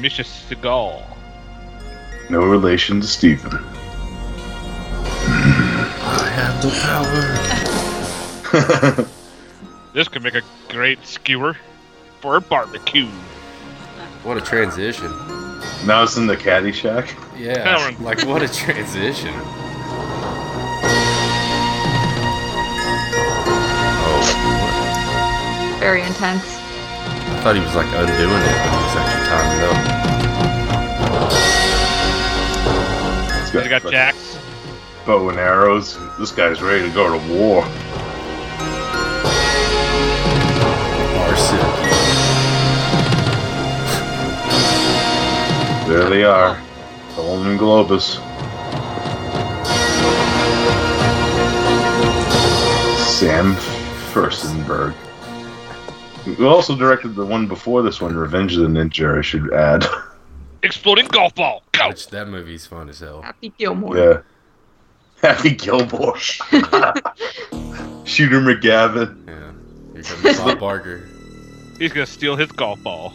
Misha 0.00 0.22
Seagal. 0.22 1.02
No 2.30 2.40
relation 2.40 3.02
to 3.02 3.06
Steven. 3.06 3.52
I 6.02 6.26
have 6.34 6.62
the 6.62 6.70
power. 8.96 9.06
This 9.92 10.06
could 10.06 10.22
make 10.22 10.34
a 10.36 10.42
great 10.68 11.04
skewer 11.04 11.56
for 12.20 12.36
a 12.36 12.40
barbecue. 12.40 13.06
What 14.22 14.36
a 14.36 14.40
transition. 14.40 15.08
now 15.86 16.02
it's 16.02 16.16
in 16.16 16.26
the 16.26 16.36
caddy 16.36 16.72
shack. 16.72 17.14
Yeah. 17.36 17.94
Like 18.00 18.22
what 18.26 18.42
a 18.42 18.48
transition. 18.52 19.32
Oh, 24.02 25.76
Very 25.80 26.02
intense. 26.02 26.44
I 26.44 27.40
thought 27.42 27.54
he 27.54 27.60
was 27.62 27.74
like 27.74 27.86
undoing 27.86 28.42
it, 28.42 28.58
but 28.60 28.70
he 28.70 28.76
was 28.84 28.96
actually 28.96 29.26
timing 29.30 29.58
it 29.58 29.64
up. 29.70 29.78
It's 33.42 33.50
They 33.52 33.68
got 33.68 33.84
like, 33.84 33.92
jacks. 33.92 34.38
bow 35.06 35.28
and 35.30 35.38
arrows. 35.38 35.96
This 36.18 36.32
guy's 36.32 36.60
ready 36.60 36.82
to 36.86 36.94
go 36.94 37.18
to 37.18 37.32
war. 37.34 37.64
There 45.90 46.08
they 46.08 46.22
are. 46.22 46.56
Golan-Globus. 47.16 48.14
Sam 53.18 53.56
Firstenberg. 54.12 54.92
Who 56.36 56.46
also 56.46 56.76
directed 56.76 57.16
the 57.16 57.26
one 57.26 57.48
before 57.48 57.82
this 57.82 58.00
one, 58.00 58.14
Revenge 58.14 58.54
of 58.54 58.60
the 58.60 58.68
Ninja, 58.68 59.18
I 59.18 59.22
should 59.22 59.52
add. 59.52 59.84
Exploding 60.62 61.06
golf 61.06 61.34
ball. 61.34 61.64
Go! 61.72 61.88
Which 61.88 62.06
that 62.10 62.28
movie's 62.28 62.68
fun 62.68 62.88
as 62.88 63.00
hell. 63.00 63.22
Happy 63.22 63.52
Gilmore. 63.58 63.98
yeah. 63.98 64.20
Happy 65.28 65.50
Gilmore. 65.56 66.16
Shooter 68.04 68.40
McGavin. 68.40 69.26
Yeah. 69.26 69.52
Here 69.94 70.02
comes 70.04 70.38
Bob 70.38 70.60
Barker. 70.60 71.08
He's 71.80 71.92
gonna 71.92 72.06
steal 72.06 72.36
his 72.36 72.52
golf 72.52 72.80
ball. 72.84 73.12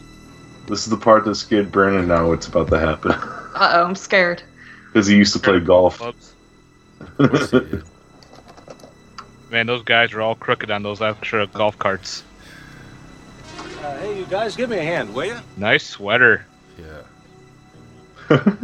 This 0.67 0.79
is 0.79 0.89
the 0.89 0.97
part 0.97 1.25
that 1.25 1.35
scared 1.35 1.71
Brandon 1.71 2.07
now 2.07 2.27
what's 2.29 2.47
about 2.47 2.69
to 2.69 2.79
happen. 2.79 3.11
Uh 3.55 3.71
oh, 3.75 3.85
I'm 3.85 3.95
scared. 3.95 4.43
Because 4.87 5.07
he 5.07 5.15
used 5.15 5.31
to 5.31 5.39
play 5.39 5.61
golf. 5.61 5.99
Clubs. 5.99 6.33
Of 6.99 7.29
course 7.29 7.51
he 7.51 7.59
did. 7.61 7.83
Man, 9.49 9.65
those 9.65 9.81
guys 9.83 10.11
are 10.11 10.21
all 10.21 10.35
crooked 10.35 10.69
on 10.69 10.83
those 10.83 11.01
extra 11.01 11.47
golf 11.47 11.79
carts. 11.79 12.23
Uh, 13.81 13.97
hey, 13.99 14.19
you 14.19 14.25
guys, 14.25 14.57
give 14.57 14.69
me 14.69 14.77
a 14.77 14.83
hand, 14.83 15.13
will 15.13 15.23
you? 15.27 15.37
Nice 15.55 15.87
sweater. 15.87 16.45
Yeah. 16.77 17.03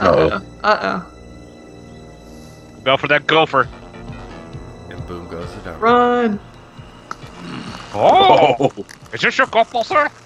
Uh-oh. 0.00 0.28
Uh 0.30 0.40
oh. 0.62 0.68
Uh 0.68 1.02
Go 2.84 2.96
for 2.96 3.08
that 3.08 3.26
gopher. 3.26 3.68
And 4.90 5.04
boom 5.08 5.26
goes 5.28 5.52
the 5.54 5.60
dynamite. 5.62 5.74
oh. 5.74 5.78
Run. 5.80 6.40
Oh! 7.94 8.56
Oh, 8.60 8.72
Is 9.12 9.20
this 9.20 9.36
your 9.38 9.46
golf 9.48 9.70
ball, 9.72 9.84
sir? 9.84 10.08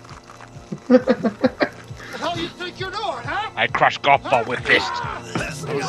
The 0.89 2.19
hell 2.19 2.39
you 2.39 2.49
think 2.49 2.81
you're 2.81 2.91
doing, 2.91 3.03
huh? 3.05 3.51
I 3.55 3.67
crush 3.67 3.99
golf 3.99 4.23
ball 4.23 4.45
with 4.45 4.61
fist. 4.61 4.91
This 5.35 5.65
is 5.65 5.87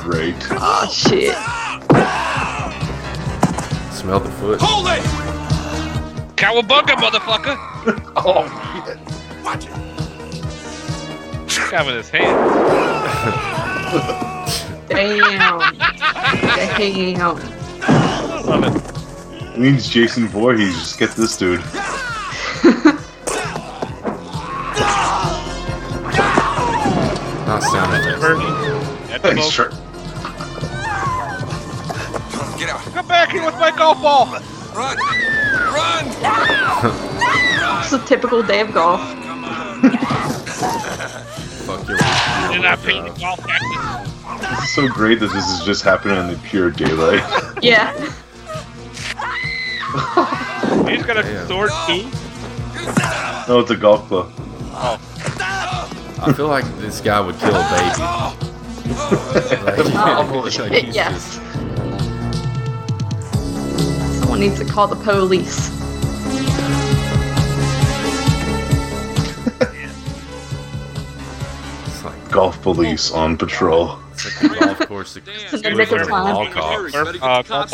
great. 0.00 0.36
Oh 0.64 0.88
shit. 0.92 1.34
Smell 3.92 4.20
the 4.20 4.30
foot. 4.30 4.60
Hold 4.62 4.86
it! 4.88 5.02
Cowabunga, 6.36 6.94
motherfucker! 6.96 7.56
Oh, 8.16 8.44
Watch 9.44 9.66
it! 9.66 9.72
Got 11.70 11.82
him 11.82 11.88
in 11.90 11.96
his 11.96 12.10
hand. 12.10 12.38
Damn. 14.92 15.58
Damn. 16.76 17.36
Love 18.46 18.64
it. 18.64 18.74
it 19.54 19.58
means 19.58 19.88
Jason 19.88 20.26
Voorhees. 20.28 20.74
Just 20.74 20.98
get 20.98 21.10
this 21.12 21.36
dude. 21.36 21.60
Not 27.46 27.62
sound 27.62 27.92
effects. 27.94 29.08
That's 29.08 29.22
Thanks, 29.22 29.42
both. 29.42 29.52
sure. 29.52 29.68
Get 32.58 32.68
out! 32.70 32.80
Come 32.92 33.08
back 33.08 33.30
here 33.30 33.44
with 33.44 33.54
my 33.56 33.70
golf 33.76 34.00
ball! 34.00 34.26
Run! 34.74 34.96
Run! 35.72 36.06
It's 37.82 37.92
a 37.92 37.98
typical 38.06 38.42
day 38.42 38.60
of 38.60 38.72
golf. 38.72 39.00
Fuck 41.66 41.88
your. 41.88 41.98
You're 42.52 42.62
not 42.62 42.78
paying 42.82 43.04
the 43.04 43.10
golf 43.20 43.40
taxes. 43.40 44.21
This 44.40 44.58
is 44.64 44.74
so 44.74 44.88
great 44.88 45.20
that 45.20 45.32
this 45.32 45.48
is 45.48 45.64
just 45.64 45.82
happening 45.82 46.18
in 46.18 46.26
the 46.28 46.36
pure 46.44 46.70
daylight. 46.70 47.22
Yeah. 47.62 47.92
He's 50.88 51.04
got 51.06 51.16
a 51.16 51.22
Damn. 51.22 51.46
sword 51.46 51.70
too. 51.86 52.02
no, 53.46 53.60
it's 53.60 53.70
a 53.70 53.76
golf 53.76 54.08
club. 54.08 54.32
I 54.74 56.32
feel 56.34 56.48
like 56.48 56.64
this 56.78 57.00
guy 57.00 57.20
would 57.20 57.38
kill 57.38 57.54
a 57.54 57.70
baby. 57.70 58.48
Like, 58.92 59.78
oh. 59.78 59.90
Probably. 59.92 60.50
like 60.58 60.84
he's 60.84 60.94
yes. 60.94 61.38
Someone 64.18 64.40
needs 64.40 64.58
to 64.58 64.64
call 64.64 64.88
the 64.88 64.96
police. 64.96 65.70
It's 71.86 72.04
like, 72.04 72.30
Golf 72.30 72.60
police 72.62 73.10
on 73.10 73.36
patrol. 73.36 73.98
it's 74.26 74.42
like 74.42 74.52
a 74.52 74.54
golf 74.64 74.78
course. 74.88 75.14
that 75.14 75.26
in 75.26 75.34
the 75.62 75.68
goes 75.68 75.78
nick 75.78 75.92
of 75.92 76.00
over 76.00 76.10
time. 76.10 76.36
all 76.36 76.46
cops. 76.48 76.94
Uh, 76.94 77.42
golf 77.42 77.70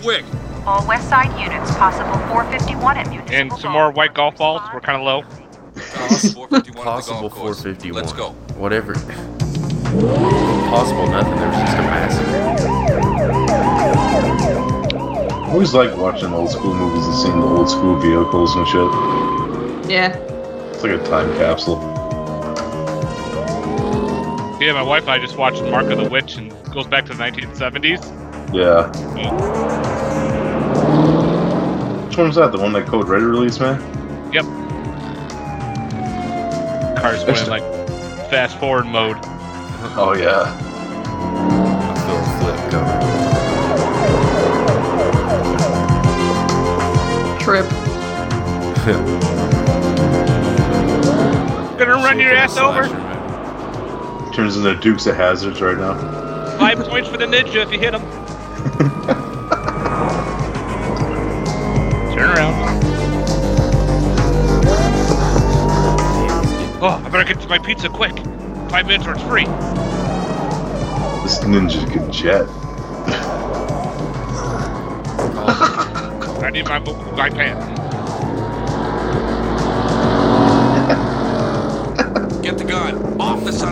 quick! 0.00 0.24
All 0.66 0.86
West 0.86 1.08
Side 1.08 1.32
units, 1.40 1.70
possible 1.76 2.18
451 2.28 2.96
at 2.98 3.08
Municipal 3.08 3.34
And 3.34 3.52
some 3.54 3.72
more 3.72 3.90
white 3.90 4.14
golf 4.14 4.36
balls. 4.36 4.62
We're 4.72 4.80
kind 4.80 5.00
of 5.00 5.04
low. 5.04 5.22
Possible 6.82 7.30
451. 7.30 8.02
Let's 8.02 8.12
go. 8.12 8.30
Whatever. 8.56 8.94
Possible 8.94 11.06
nothing. 11.08 11.36
There 11.36 11.48
was 11.48 11.56
just 11.56 11.78
a 11.78 11.82
massacre. 11.82 12.58
I 15.48 15.52
always 15.52 15.72
like 15.72 15.96
watching 15.96 16.30
old 16.34 16.50
school 16.50 16.74
movies 16.74 17.06
and 17.06 17.14
seeing 17.14 17.40
the 17.40 17.46
old 17.46 17.70
school 17.70 17.98
vehicles 17.98 18.54
and 18.54 18.68
shit. 18.68 19.90
Yeah. 19.90 20.14
It's 20.68 20.82
like 20.82 20.92
a 20.92 21.02
time 21.06 21.32
capsule. 21.38 21.78
Yeah, 24.60 24.72
my 24.72 24.82
wife 24.82 25.02
and 25.02 25.10
I 25.12 25.18
just 25.20 25.36
watched 25.36 25.62
Mark 25.62 25.86
of 25.86 25.98
the 25.98 26.08
Witch 26.10 26.36
and 26.36 26.50
it 26.50 26.70
goes 26.72 26.88
back 26.88 27.06
to 27.06 27.14
the 27.14 27.22
1970s. 27.22 28.02
Yeah. 28.52 28.88
Which 32.06 32.16
one 32.18 32.26
was 32.26 32.34
that? 32.36 32.50
The 32.50 32.58
one 32.58 32.72
that 32.72 32.86
Code 32.88 33.06
Red 33.06 33.22
released, 33.22 33.60
man? 33.60 33.80
Yep. 34.32 34.44
Cars 37.00 37.24
went 37.24 37.38
in 37.38 37.46
like 37.48 37.62
fast 38.30 38.58
forward 38.58 38.86
mode. 38.86 39.16
Oh 39.96 40.14
yeah. 40.18 40.52
I 41.84 41.94
feel 42.04 42.18
a 42.18 42.22
flip 42.40 42.58
coming. 42.72 42.98
Trip. 47.38 47.66
Gonna 51.78 51.94
run 52.02 52.18
your 52.18 52.34
ass 52.34 52.56
over. 52.56 53.07
Turns 54.38 54.56
into 54.56 54.72
Dukes 54.76 55.04
of 55.08 55.16
Hazards 55.16 55.60
right 55.60 55.76
now. 55.76 55.94
Five 56.58 56.78
points 56.86 57.08
for 57.08 57.16
the 57.16 57.24
ninja 57.24 57.56
if 57.56 57.72
you 57.72 57.78
hit 57.80 57.92
him. 57.92 58.02
Turn 62.14 62.30
around. 62.30 62.54
Oh, 66.80 67.02
I 67.04 67.08
better 67.08 67.24
get 67.24 67.42
to 67.42 67.48
my 67.48 67.58
pizza 67.58 67.88
quick. 67.88 68.16
Five 68.70 68.86
minutes 68.86 69.08
or 69.08 69.14
it's 69.14 69.22
free. 69.24 69.46
This 71.24 71.40
ninja 71.40 71.90
can 71.90 72.12
jet. 72.12 72.46
I 76.44 76.50
need 76.52 76.66
my 76.66 76.78
vocal 76.78 77.10
iPad. 77.14 77.87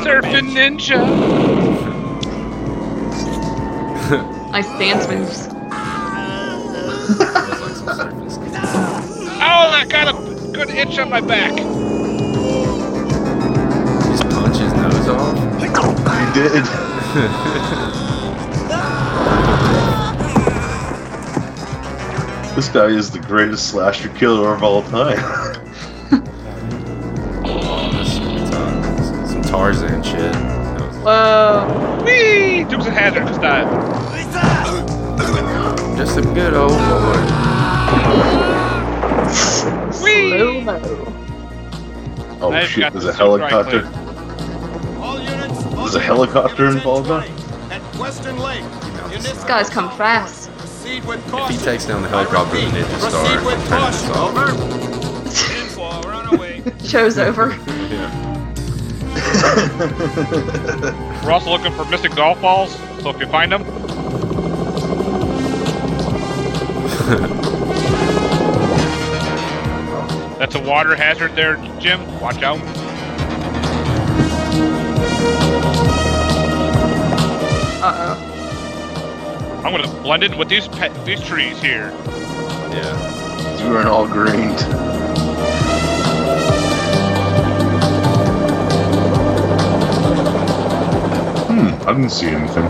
Surfing 0.07 0.55
bitch! 0.55 0.87
ninja. 0.87 1.03
Nice 4.53 4.71
dance 4.79 5.03
moves. 5.09 5.49
Feels 7.09 7.61
like 7.61 7.75
some 7.75 7.89
surfing 7.89 8.31
skills. 8.31 8.55
Oh, 8.55 9.71
I 9.75 9.85
got 9.89 10.15
a 10.15 10.17
good 10.53 10.71
itch 10.71 10.97
on 11.01 11.11
my 11.11 11.21
back. 11.21 11.57
Just 14.07 14.23
punch 14.31 14.59
his 14.59 14.73
nose 14.75 15.09
off. 15.09 15.37
He 15.61 15.67
did. 16.41 16.53
this 22.55 22.69
guy 22.69 22.87
is 22.87 23.11
the 23.11 23.19
greatest 23.19 23.71
slasher 23.71 24.11
killer 24.11 24.55
of 24.55 24.63
all 24.63 24.85
time. 24.85 25.19
Hazard 32.97 33.29
style. 33.35 33.69
just 35.99 36.15
some 36.15 36.33
good 36.33 36.55
old 36.55 36.71
boy. 36.71 36.77
Whee! 40.03 40.65
Oh 42.41 42.51
I've 42.53 42.67
shit, 42.69 42.91
there's 42.95 43.05
a 43.05 43.13
helicopter. 43.13 43.87
All 44.99 45.21
units, 45.21 45.63
There's 45.65 45.95
a 45.97 46.01
helicopter 46.01 46.69
involved 46.69 47.09
now? 47.11 47.21
At 47.71 47.83
Western 47.97 48.39
Lake. 48.39 48.65
These 49.11 49.45
guys 49.45 49.69
come 49.69 49.91
fast. 49.99 50.51
With 51.07 51.21
If 51.35 51.49
he 51.51 51.59
takes 51.59 51.85
down 51.85 52.01
the 52.01 52.09
helicopter 52.09 52.55
with 52.55 52.65
I 52.65 52.79
Ninja 52.81 52.99
Star, 53.11 53.25
Proceed 53.27 53.47
with 53.47 53.69
turn 53.69 53.79
caution. 53.81 54.09
this 54.09 54.17
off. 54.17 54.31
Over. 54.31 54.47
Info, 55.61 55.83
we're 56.07 56.15
on 56.15 56.27
our 56.29 56.37
way. 56.39 56.63
Show's 56.85 57.19
over. 57.19 57.51
Yeah. 57.91 58.23
We're 61.27 61.33
also 61.33 61.51
looking 61.51 61.73
for 61.73 61.85
missing 61.87 62.15
golf 62.15 62.41
balls, 62.41 62.73
so 63.03 63.11
if 63.11 63.19
you 63.19 63.27
find 63.27 63.51
them, 63.51 63.65
that's 70.39 70.55
a 70.55 70.61
water 70.61 70.95
hazard 70.95 71.35
there, 71.35 71.57
Jim. 71.81 72.21
Watch 72.21 72.41
out. 72.45 72.61
Uh-oh. 77.83 79.63
I'm 79.65 79.73
gonna 79.73 80.03
blend 80.03 80.23
in 80.23 80.39
with 80.39 80.49
these 80.49 80.69
pe- 80.69 81.05
these 81.05 81.21
trees 81.21 81.61
here. 81.61 81.91
Yeah. 82.71 83.65
You 83.65 83.71
were 83.71 83.89
all 83.89 84.07
greened. 84.07 84.61
I 91.87 91.93
didn't 91.93 92.11
see 92.11 92.27
anything. 92.27 92.65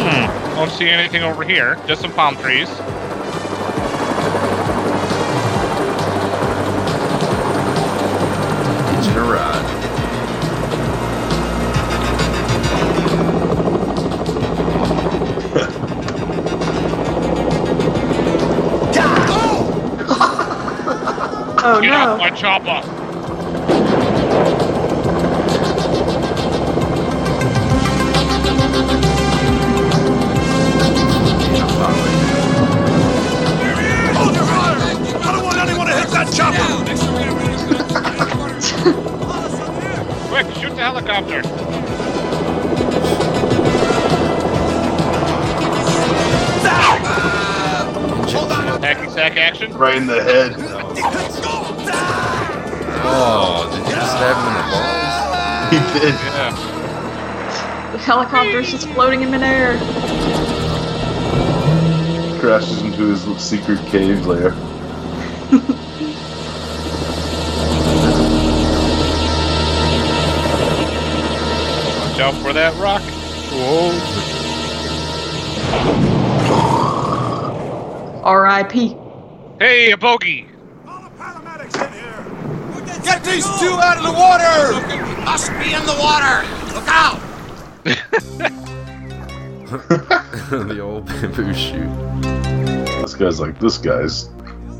Hmm. 0.00 0.54
Don't 0.54 0.70
see 0.70 0.88
anything 0.88 1.22
over 1.22 1.44
here. 1.44 1.76
Just 1.86 2.00
some 2.00 2.14
palm 2.14 2.34
trees. 2.36 2.70
Hitching 8.88 9.18
a 9.18 9.22
ride. 9.22 9.66
Oh 21.68 21.80
Get 21.82 21.92
off 21.92 22.18
my 22.18 22.30
chopper. 22.30 22.95
Helicopter. 40.86 41.42
Hacky 48.78 49.10
sack 49.10 49.36
action. 49.36 49.76
Right 49.76 49.96
in 49.96 50.06
the 50.06 50.22
head. 50.22 50.54
Oh, 53.08 53.68
did 53.72 53.80
you 53.88 53.96
just 53.96 54.12
stab 54.12 54.36
him 54.36 54.46
in 54.46 54.54
the 54.54 54.62
balls? 54.70 54.92
He 55.72 55.78
did. 55.98 56.14
Yeah. 56.14 56.52
The 57.90 57.98
helicopter's 57.98 58.70
just 58.70 58.88
floating 58.90 59.22
in 59.22 59.32
midair. 59.32 59.76
Crashes 62.38 62.82
into 62.82 63.08
his 63.08 63.24
secret 63.42 63.84
cave 63.86 64.24
lair. 64.24 64.54
Watch 72.16 72.34
out 72.34 72.42
for 72.42 72.52
that 72.54 72.72
rock. 72.80 73.02
Whoa. 73.52 73.92
R.I.P. 78.24 78.96
Hey, 79.60 79.90
a 79.92 79.98
bogey. 79.98 80.48
Get 83.04 83.22
these 83.22 83.44
two 83.60 83.68
out 83.68 83.98
of 83.98 84.04
the 84.04 84.12
water! 84.12 84.72
Must 85.26 85.50
be 85.58 85.74
in 85.74 85.84
the 85.84 85.94
water! 86.00 86.42
Look 86.72 86.88
out! 86.88 87.20
the 90.68 90.80
old 90.80 91.04
bamboo 91.04 91.52
shoot. 91.52 91.90
This 93.02 93.14
guy's 93.14 93.40
like, 93.40 93.60
this 93.60 93.76
guy's 93.76 94.30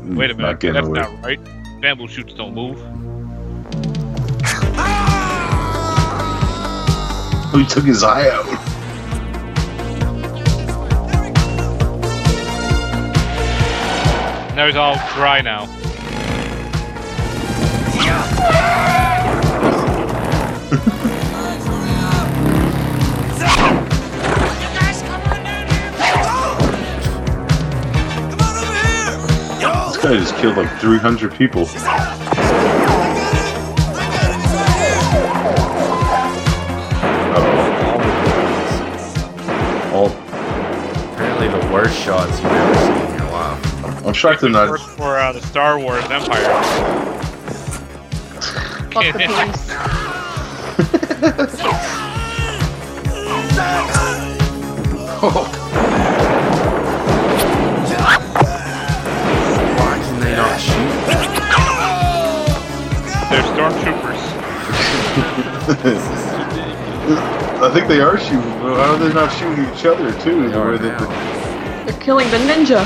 Wait 0.05 0.31
a 0.31 0.33
minute. 0.33 0.59
getting 0.59 0.73
That's 0.73 0.87
away. 0.87 1.01
not 1.01 1.23
right. 1.23 1.39
Bamboo 1.81 2.07
shoots 2.07 2.33
don't 2.33 2.55
move. 2.55 2.81
He 7.57 7.65
took 7.65 7.85
his 7.85 8.03
eye 8.03 8.29
out. 8.29 8.45
Now 14.55 14.67
he's 14.67 14.75
all 14.75 14.95
dry 15.15 15.41
now. 15.41 15.65
This 29.87 29.97
guy 29.97 30.13
just 30.15 30.35
killed 30.35 30.57
like 30.57 30.79
300 30.79 31.33
people. 31.33 31.65
Life. 44.23 44.25
I'm 44.25 44.39
shocked 44.39 44.41
they're 44.41 44.49
not. 44.49 44.69
Works 44.69 44.83
for 44.95 45.17
uh, 45.17 45.31
the 45.31 45.41
Star 45.41 45.79
Wars 45.79 46.03
Empire. 46.05 46.63
Fuck 48.91 49.03
the 49.13 49.25
police. 49.27 50.77
Why 58.67 59.99
can 60.03 60.19
they 60.19 60.35
not 60.35 60.59
shoot? 60.59 60.91
They're 63.29 63.43
stormtroopers. 63.53 64.23
I 67.61 67.69
think 67.73 67.87
they 67.87 68.01
are 68.01 68.17
shooting. 68.17 68.41
but 68.61 68.75
How 68.77 68.93
are 68.93 68.97
they 68.97 69.13
not 69.13 69.31
shooting 69.33 69.65
each 69.73 69.85
other 69.85 70.11
too? 70.21 70.49
The 70.49 70.59
way 70.61 70.77
that 70.77 70.99
the- 70.99 71.91
They're 71.91 72.01
killing 72.01 72.29
the 72.31 72.37
ninja. 72.37 72.85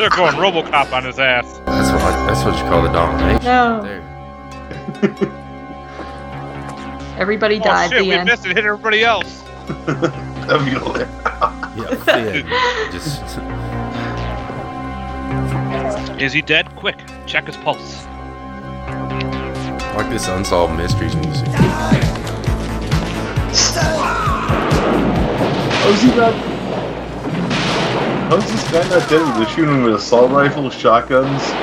They're 0.00 0.08
going 0.10 0.32
RoboCop 0.34 0.92
on 0.92 1.04
his 1.04 1.18
ass. 1.18 1.60
That's 1.66 1.90
what 1.92 2.00
that's 2.26 2.42
what 2.44 2.56
you 2.56 2.62
call 2.70 2.82
the 2.82 2.88
domination. 2.88 3.44
No. 3.44 3.82
There. 3.82 4.02
Everybody 7.18 7.60
Oh 7.60 7.64
died. 7.64 7.90
shit, 7.90 7.98
the 8.02 8.08
we 8.08 8.14
end. 8.14 8.26
missed 8.28 8.46
it. 8.46 8.56
Hit 8.56 8.64
everybody 8.64 9.04
else. 9.04 9.42
that'd 9.86 10.64
be 10.64 10.70
hilarious. 10.70 11.10
Yeah, 11.76 12.88
Just 12.90 13.20
Is 16.20 16.32
he 16.32 16.40
dead? 16.40 16.74
Quick, 16.76 16.96
check 17.26 17.44
his 17.46 17.56
pulse. 17.58 18.06
like 19.96 20.08
this 20.08 20.28
unsolved 20.28 20.74
mysteries 20.78 21.14
music. 21.16 21.46
Oh, 21.50 21.56
How's 25.82 26.02
he 26.02 26.08
not? 26.16 26.49
How's 28.30 28.46
this 28.46 28.62
guy 28.70 28.88
not 28.88 29.08
dead? 29.10 29.26
They're 29.36 29.48
shooting 29.48 29.82
with 29.82 29.94
assault 29.96 30.30
rifles, 30.30 30.72
shotguns. 30.72 31.42
They 31.50 31.56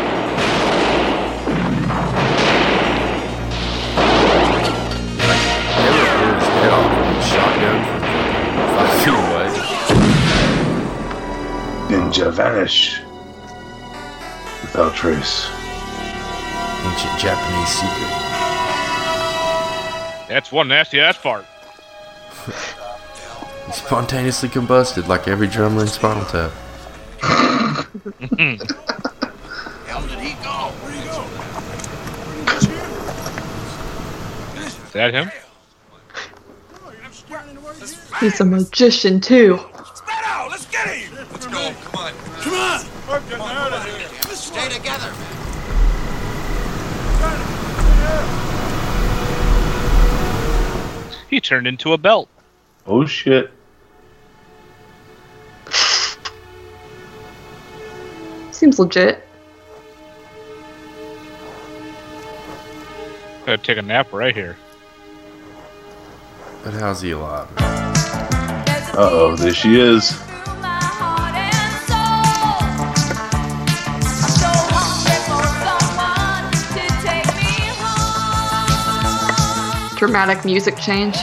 were 5.95 6.11
blew 6.17 6.33
his 6.35 6.43
head 6.43 6.73
off 6.73 6.91
with 6.91 7.07
a 7.07 7.23
shotgun 7.23 7.79
from 7.87 8.67
five 8.75 8.91
feet. 9.01 10.11
Ninja 11.89 12.27
vanish 12.33 12.99
without 14.61 14.93
trace. 14.93 15.47
Ancient 16.83 17.17
Japanese 17.17 17.69
secret. 17.69 18.11
That's 20.27 20.51
one 20.51 20.67
nasty 20.67 20.99
ass 20.99 21.15
fart. 21.15 21.45
He 23.67 23.73
spontaneously 23.73 24.49
combusted 24.49 25.07
like 25.07 25.27
every 25.27 25.47
drummer 25.47 25.81
in 25.81 25.87
Spinal 25.87 26.25
Tap. 26.25 26.51
Hell 29.85 30.01
did 30.07 30.19
he 30.19 30.33
go? 30.41 30.71
Where'd 30.81 30.95
he 30.95 31.01
go? 31.05 31.25
Is 34.65 34.91
that 34.93 35.13
him? 35.13 35.29
He's 38.21 38.39
a 38.39 38.45
magician 38.45 39.19
too. 39.19 39.59
Sparrow, 39.93 40.49
let's 40.49 40.65
get 40.67 40.87
him! 40.87 41.13
Let's 41.15 41.45
go, 41.45 41.73
come 41.83 41.95
on. 41.99 42.13
Come 42.39 42.53
on! 42.53 42.85
We're 43.07 43.19
getting 43.29 43.41
out 43.41 43.73
of 43.73 43.83
here. 43.83 44.07
Let's 44.23 44.39
stay 44.39 44.69
together. 44.69 45.13
He 51.29 51.41
turned 51.41 51.67
into 51.67 51.91
a 51.93 51.97
belt. 51.97 52.29
Oh 52.85 53.05
shit. 53.05 53.51
Seems 58.57 58.79
legit. 58.79 59.23
Gotta 63.45 63.59
take 63.59 63.77
a 63.77 63.83
nap 63.83 64.11
right 64.11 64.33
here. 64.33 64.57
But 66.63 66.73
how's 66.73 66.99
he 66.99 67.11
alive? 67.11 67.47
Uh 67.59 68.95
oh, 68.97 69.35
there 69.35 69.53
she 69.53 69.79
is. 69.79 70.09
Dramatic 79.99 80.43
music 80.45 80.77
change. 80.77 81.17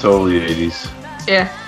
Totally 0.00 0.40
80s. 0.40 0.90
Yeah. 1.28 1.65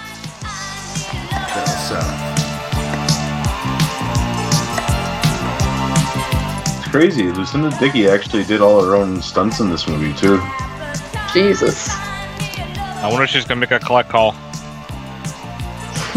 Crazy. 6.98 7.30
Lucinda 7.30 7.70
Dickey 7.78 8.08
actually 8.08 8.42
did 8.42 8.60
all 8.60 8.84
her 8.84 8.96
own 8.96 9.22
stunts 9.22 9.60
in 9.60 9.70
this 9.70 9.86
movie, 9.86 10.12
too. 10.14 10.42
Jesus. 11.32 11.90
I 11.90 13.06
wonder 13.08 13.22
if 13.22 13.30
she's 13.30 13.44
gonna 13.44 13.60
make 13.60 13.70
a 13.70 13.78
collect 13.78 14.08
call. 14.08 14.32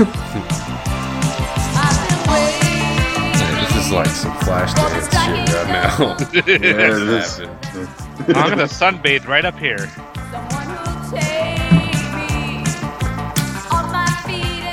this 3.60 3.76
is 3.76 3.92
like 3.92 4.08
some 4.08 4.36
flash 4.40 4.74
dance 4.74 5.06
shit 5.06 5.54
right 5.54 5.68
now. 5.68 6.18
Yeah, 6.48 6.56
it 6.56 7.10
is. 7.10 7.40
I'm 8.36 8.50
gonna 8.50 8.64
sunbathe 8.64 9.28
right 9.28 9.46
up 9.46 9.60
here. 9.60 9.88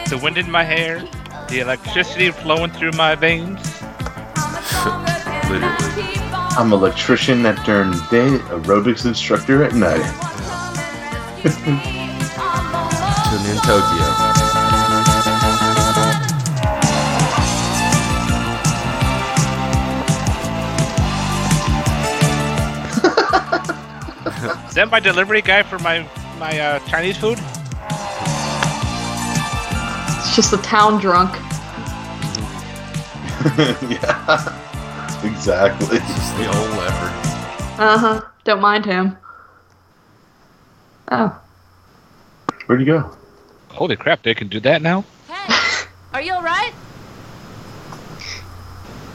The 0.08 0.16
wind 0.16 0.38
in 0.38 0.50
my 0.50 0.64
hair, 0.64 1.06
the 1.50 1.60
electricity 1.60 2.30
flowing 2.30 2.70
through 2.70 2.92
my 2.92 3.14
veins. 3.14 3.77
Literally. 5.48 6.18
I'm 6.58 6.72
an 6.72 6.78
electrician 6.78 7.46
at 7.46 7.64
during 7.64 7.90
the 7.92 8.06
day, 8.10 8.38
aerobics 8.48 9.06
instructor 9.06 9.62
at 9.64 9.74
night. 9.74 10.02
Chilling 13.28 13.50
in 13.50 13.56
Tokyo. 13.62 14.04
Is 24.68 24.74
that 24.74 24.88
my 24.90 25.00
delivery 25.00 25.42
guy 25.42 25.62
for 25.62 25.78
my 25.78 26.06
my 26.38 26.58
uh, 26.58 26.78
Chinese 26.80 27.16
food? 27.16 27.38
It's 30.18 30.36
just 30.36 30.52
a 30.52 30.58
town 30.58 31.00
drunk. 31.00 31.34
yeah, 33.88 34.67
exactly. 35.24 35.98
Just 35.98 36.36
the 36.36 36.46
old 36.46 36.70
leopard. 36.70 37.12
Uh 37.80 37.98
huh. 37.98 38.20
Don't 38.44 38.60
mind 38.60 38.84
him. 38.84 39.16
Oh. 41.10 41.40
Where'd 42.66 42.80
he 42.80 42.86
go? 42.86 43.16
Holy 43.68 43.96
crap! 43.96 44.22
They 44.22 44.34
can 44.34 44.48
do 44.48 44.60
that 44.60 44.82
now. 44.82 45.04
Hey, 45.28 45.86
are 46.12 46.20
you 46.20 46.32
alright? 46.32 46.74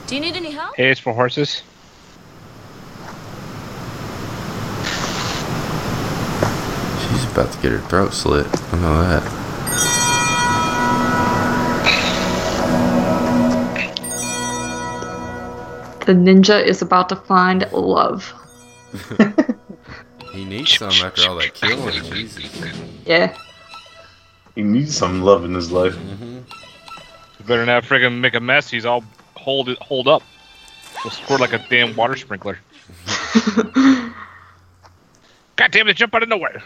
Do 0.07 0.15
you 0.15 0.21
need 0.21 0.35
any 0.35 0.51
help? 0.51 0.75
Hey, 0.75 0.91
it's 0.91 0.99
for 0.99 1.13
horses. 1.13 1.61
She's 7.01 7.31
about 7.31 7.51
to 7.51 7.61
get 7.61 7.71
her 7.71 7.81
throat 7.89 8.13
slit. 8.13 8.47
I 8.73 8.79
know 8.79 9.01
that. 9.01 9.42
The 16.05 16.13
ninja 16.13 16.63
is 16.63 16.81
about 16.81 17.09
to 17.09 17.15
find 17.15 17.69
love. 17.71 18.33
He 20.33 20.45
needs 20.45 20.77
some 20.77 20.89
after 20.89 21.29
all 21.29 21.35
that 21.37 21.53
killing. 21.53 22.03
Jesus. 22.03 22.51
Yeah. 23.05 23.37
He 24.55 24.63
needs 24.63 24.97
some 24.97 25.21
love 25.21 25.45
in 25.45 25.53
his 25.53 25.71
life. 25.71 25.95
Mm-hmm. 25.95 26.35
You 26.35 27.45
better 27.45 27.65
not 27.65 27.83
friggin' 27.83 28.19
make 28.19 28.33
a 28.33 28.39
mess. 28.39 28.69
He's 28.69 28.85
all 28.85 29.03
hold 29.35 29.69
it, 29.69 29.77
hold 29.79 30.07
up. 30.07 30.23
He'll 31.01 31.11
squirt 31.11 31.39
like 31.39 31.53
a 31.53 31.63
damn 31.69 31.95
water 31.95 32.15
sprinkler. 32.15 32.57
God 35.55 35.71
damn 35.71 35.87
it! 35.87 35.95
Jump 35.95 36.15
out 36.15 36.23
of 36.23 36.29
nowhere. 36.29 36.63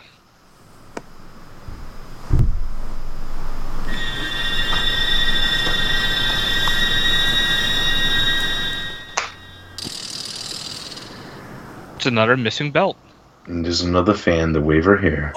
It's 11.97 12.05
another 12.05 12.37
missing 12.37 12.69
belt. 12.69 12.95
And 13.47 13.65
there's 13.65 13.81
another 13.81 14.13
fan 14.13 14.53
to 14.53 14.61
wave 14.61 14.85
her 14.85 14.97
hair. 14.97 15.31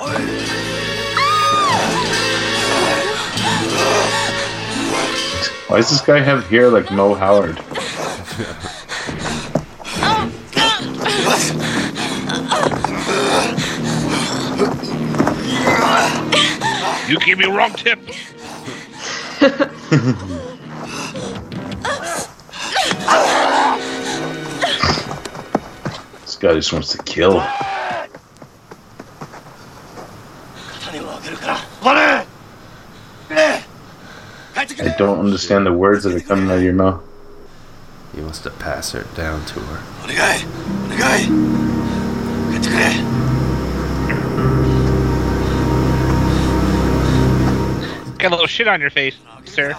Why 5.69 5.79
does 5.79 5.89
this 5.89 6.03
guy 6.03 6.21
have 6.21 6.47
hair 6.49 6.69
like 6.69 6.93
Moe 6.93 7.15
Howard? 7.15 7.57
You 17.09 17.19
gave 17.21 17.39
me 17.39 17.47
wrong 17.47 17.73
tip. 17.73 17.99
guy 26.41 26.55
just 26.55 26.73
wants 26.73 26.93
to 26.93 27.03
kill. 27.03 27.39
I 34.83 34.95
don't 34.97 35.19
understand 35.19 35.67
the 35.67 35.73
words 35.73 36.05
that 36.05 36.15
are 36.15 36.21
coming 36.21 36.51
out 36.51 36.57
of 36.57 36.63
your 36.63 36.73
mouth. 36.73 37.03
He 38.15 38.23
wants 38.23 38.41
to 38.41 38.51
pass 38.51 38.93
her 38.93 39.05
down 39.15 39.45
to 39.47 39.61
her. 39.61 39.83
Got 48.19 48.29
a 48.29 48.31
little 48.31 48.47
shit 48.47 48.67
on 48.67 48.81
your 48.81 48.91
face, 48.91 49.17
sir. 49.45 49.77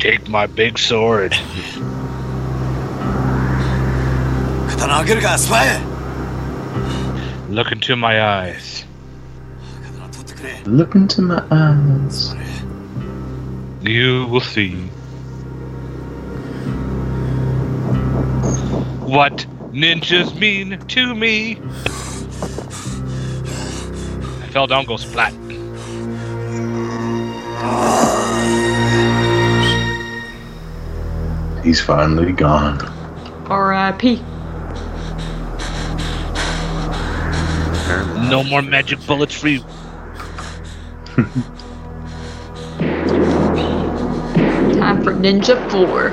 Take 0.00 0.28
my 0.28 0.46
big 0.46 0.78
sword. 0.78 1.32
Look 7.50 7.70
into 7.70 7.96
my 7.96 8.22
eyes. 8.22 8.86
Look 10.64 10.94
into 10.94 11.20
my 11.20 11.44
eyes. 11.50 12.34
You 13.82 14.24
will 14.28 14.40
see. 14.40 14.74
What 19.04 19.44
ninjas 19.70 20.34
mean 20.38 20.78
to 20.78 21.14
me. 21.14 21.58
I 24.42 24.48
fell 24.50 24.66
down, 24.66 24.86
goes 24.86 25.04
flat. 25.04 25.34
He's 31.62 31.80
finally 31.80 32.32
gone. 32.32 32.80
R.I.P. 33.46 34.22
No 38.30 38.42
more 38.44 38.62
magic 38.62 39.04
bullets 39.06 39.34
for 39.34 39.48
you. 39.48 39.60
Time 44.78 45.02
for 45.02 45.12
Ninja 45.12 45.70
4. 45.70 46.10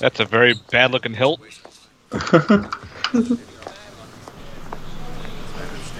That's 0.00 0.20
a 0.20 0.24
very 0.24 0.54
bad 0.70 0.92
looking 0.92 1.14
hilt. 1.14 1.40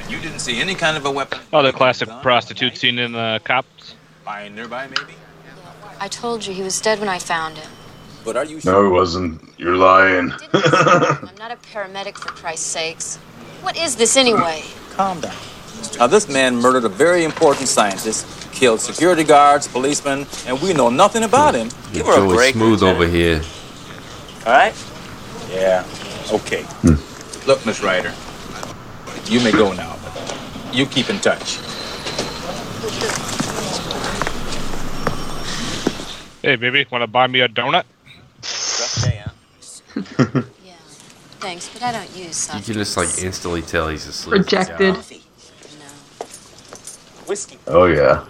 You 0.09 0.19
didn't 0.21 0.39
see 0.39 0.61
any 0.61 0.75
kind 0.75 0.97
of 0.97 1.05
a 1.05 1.11
weapon? 1.11 1.41
Oh, 1.53 1.63
the 1.63 1.73
classic 1.73 2.09
prostitute 2.23 2.77
scene 2.77 2.99
in 2.99 3.15
uh, 3.15 3.39
Cops. 3.45 3.95
Lying 4.25 4.55
nearby, 4.55 4.87
maybe? 4.87 5.13
I 6.01 6.09
told 6.09 6.47
you 6.47 6.55
he 6.55 6.63
was 6.63 6.81
dead 6.81 6.99
when 6.99 7.09
I 7.09 7.19
found 7.19 7.59
him. 7.59 7.71
But 8.25 8.37
are 8.37 8.45
you 8.45 8.61
No, 8.65 8.85
he 8.85 8.89
wasn't. 8.91 9.41
You're 9.59 9.77
lying. 9.77 10.33
I'm 10.53 11.37
not 11.39 11.51
a 11.51 11.57
paramedic, 11.73 12.17
for 12.17 12.29
Christ's 12.29 12.67
sakes. 12.67 13.17
What 13.63 13.77
is 13.77 13.97
this 13.97 14.17
anyway? 14.17 14.63
Calm 14.91 15.21
down. 15.21 15.37
Now, 15.99 16.07
this 16.07 16.29
man 16.29 16.57
murdered 16.57 16.85
a 16.85 16.89
very 16.89 17.25
important 17.25 17.69
scientist, 17.69 18.27
killed 18.53 18.81
security 18.81 19.25
guards, 19.25 19.69
policemen, 19.69 20.27
and 20.47 20.61
we 20.61 20.73
know 20.73 20.91
nothing 20.91 21.23
about 21.23 21.55
him. 21.55 21.69
Give 21.93 22.07
her 22.07 22.13
a 22.13 22.17
Joey 22.17 22.35
break. 22.35 22.55
Smooth 22.55 22.83
over 22.83 23.07
here. 23.07 23.43
All 24.47 24.53
right? 24.53 24.75
Yeah. 25.51 25.85
Okay. 26.33 26.65
Look, 27.47 27.65
Miss 27.65 27.83
Ryder, 27.83 28.15
you 29.27 29.41
may 29.41 29.53
go 29.53 29.73
now. 29.73 29.98
But 30.69 30.77
you 30.77 30.85
keep 30.85 31.09
in 31.09 31.19
touch. 31.21 31.57
Hey, 36.43 36.57
baby, 36.57 36.87
want 36.91 37.03
to 37.03 37.07
buy 37.07 37.27
me 37.27 37.41
a 37.41 37.49
donut? 37.49 37.85
Yeah. 40.65 40.75
Thanks, 41.41 41.69
but 41.73 41.83
I 41.83 41.93
don't 41.93 42.17
use 42.17 42.49
You 42.55 42.61
can 42.61 42.75
just 42.75 42.97
like 42.97 43.09
instantly 43.23 43.63
tell 43.63 43.89
he's 43.89 44.07
asleep. 44.07 44.43
Rejected. 44.43 44.95
Whiskey. 47.27 47.59
oh 47.67 47.87
yeah. 47.87 48.27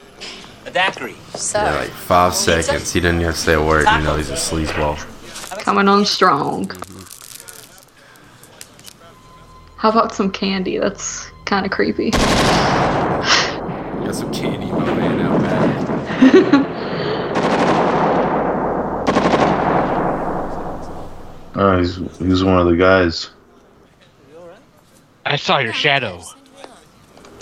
A 0.65 0.71
daiquiri. 0.71 1.17
So, 1.35 1.59
Yeah, 1.59 1.75
like 1.75 1.91
five 1.91 2.35
seconds. 2.35 2.93
He 2.93 3.01
didn't 3.01 3.21
even 3.21 3.35
say 3.35 3.55
a 3.55 3.63
word. 3.63 3.87
You 3.91 4.03
know 4.03 4.17
he's 4.17 4.31
a 4.31 4.35
sleazeball. 4.35 4.97
Coming 5.61 5.89
on 5.89 6.07
strong. 6.07 6.71
How 9.77 9.91
about 9.91 10.15
some 10.15 10.31
candy? 10.31 10.79
That's 10.79 11.31
kind 11.49 11.65
of 11.65 11.73
creepy. 11.73 12.11
Got 12.11 13.25
some 14.15 14.33
candy 14.33 14.69
in 14.69 14.75
my 14.75 14.95
man 14.95 15.21
out 15.21 15.41
back. 15.41 15.89
Oh, 21.61 21.77
he's 21.79 21.97
he's 22.19 22.45
one 22.45 22.57
of 22.59 22.67
the 22.67 22.77
guys. 22.77 23.31
I 25.27 25.35
saw 25.35 25.59
your 25.59 25.73
shadow. 25.73 26.23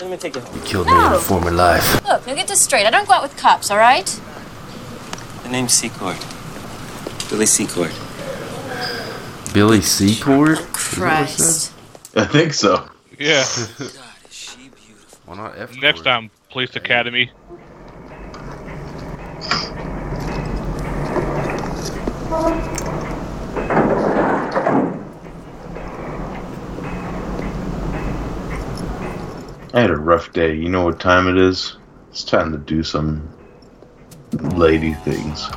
You 0.01 0.17
killed 0.65 0.87
me 0.87 0.93
in 0.93 1.13
a 1.13 1.19
former 1.19 1.51
life. 1.51 2.03
look, 2.03 2.25
now 2.25 2.33
get 2.33 2.47
this 2.47 2.59
straight. 2.61 2.87
I 2.87 2.89
don't 2.89 3.07
go 3.07 3.13
out 3.13 3.21
with 3.23 3.37
cops, 3.37 3.69
all 3.69 3.77
right? 3.77 4.07
The 5.43 5.49
name's 5.49 5.73
Secord. 5.73 6.17
Billy 7.29 7.45
Secord. 7.45 7.91
Billy 9.53 9.81
Secord? 9.81 10.59
Is 10.59 10.59
that 10.59 10.99
what 10.99 11.23
it 11.23 11.29
said? 11.29 11.37
Christ. 11.37 11.73
I 12.15 12.25
think 12.25 12.53
so. 12.53 12.89
Yeah. 13.19 13.45
Why 15.25 15.35
not 15.35 15.57
F 15.57 15.75
Next 15.81 16.03
time, 16.03 16.29
Police 16.51 16.75
Academy. 16.75 17.31
I 29.73 29.81
had 29.81 29.89
a 29.89 29.97
rough 29.97 30.31
day. 30.33 30.55
You 30.55 30.69
know 30.69 30.83
what 30.83 30.99
time 30.99 31.27
it 31.27 31.37
is? 31.37 31.77
It's 32.11 32.23
time 32.23 32.51
to 32.51 32.57
do 32.57 32.83
some 32.83 33.27
lady 34.55 34.93
things. 34.93 35.49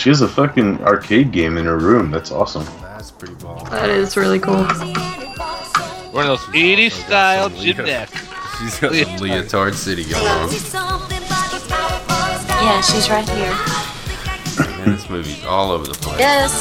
She 0.00 0.08
has 0.08 0.22
a 0.22 0.28
fucking 0.28 0.82
arcade 0.82 1.30
game 1.30 1.58
in 1.58 1.66
her 1.66 1.76
room. 1.76 2.10
That's 2.10 2.30
awesome. 2.30 2.64
That's 2.80 3.10
pretty 3.10 3.34
ball. 3.34 3.66
That 3.66 3.90
is 3.90 4.16
really 4.16 4.38
cool. 4.38 4.64
One 4.64 6.24
of 6.24 6.40
those 6.40 6.40
80s 6.54 6.92
style 6.92 7.50
gymnastics. 7.50 8.22
She's 8.58 8.80
got 8.80 8.94
some 8.94 9.16
leotard 9.18 9.74
city 9.74 10.04
going 10.04 10.26
on. 10.26 10.48
Yeah, 12.48 12.80
she's 12.80 13.10
right 13.10 13.28
here. 13.28 13.54
Man, 14.78 14.96
this 14.96 15.10
movie's 15.10 15.44
all 15.44 15.70
over 15.70 15.86
the 15.86 15.92
place. 15.92 16.18
Yes. 16.18 16.58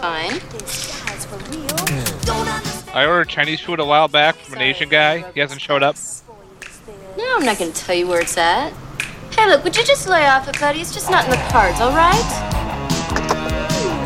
Fine. 0.00 0.40
I 2.96 3.04
ordered 3.04 3.28
Chinese 3.28 3.60
food 3.60 3.80
a 3.80 3.84
while 3.84 4.08
back 4.08 4.36
from 4.36 4.54
an 4.54 4.62
Asian 4.62 4.88
guy. 4.88 5.30
He 5.32 5.40
hasn't 5.40 5.60
showed 5.60 5.82
up. 5.82 5.96
No, 7.18 7.36
I'm 7.36 7.44
not 7.44 7.58
gonna 7.58 7.72
tell 7.72 7.94
you 7.94 8.06
where 8.06 8.22
it's 8.22 8.38
at. 8.38 8.72
Hey, 9.36 9.46
look, 9.48 9.64
would 9.64 9.76
you 9.76 9.84
just 9.84 10.08
lay 10.08 10.26
off 10.26 10.48
it, 10.48 10.58
buddy? 10.60 10.80
It's 10.80 10.92
just 10.92 11.10
not 11.10 11.24
in 11.24 11.30
the 11.30 11.36
cards, 11.50 11.80
all 11.80 11.92
right? 11.92 12.22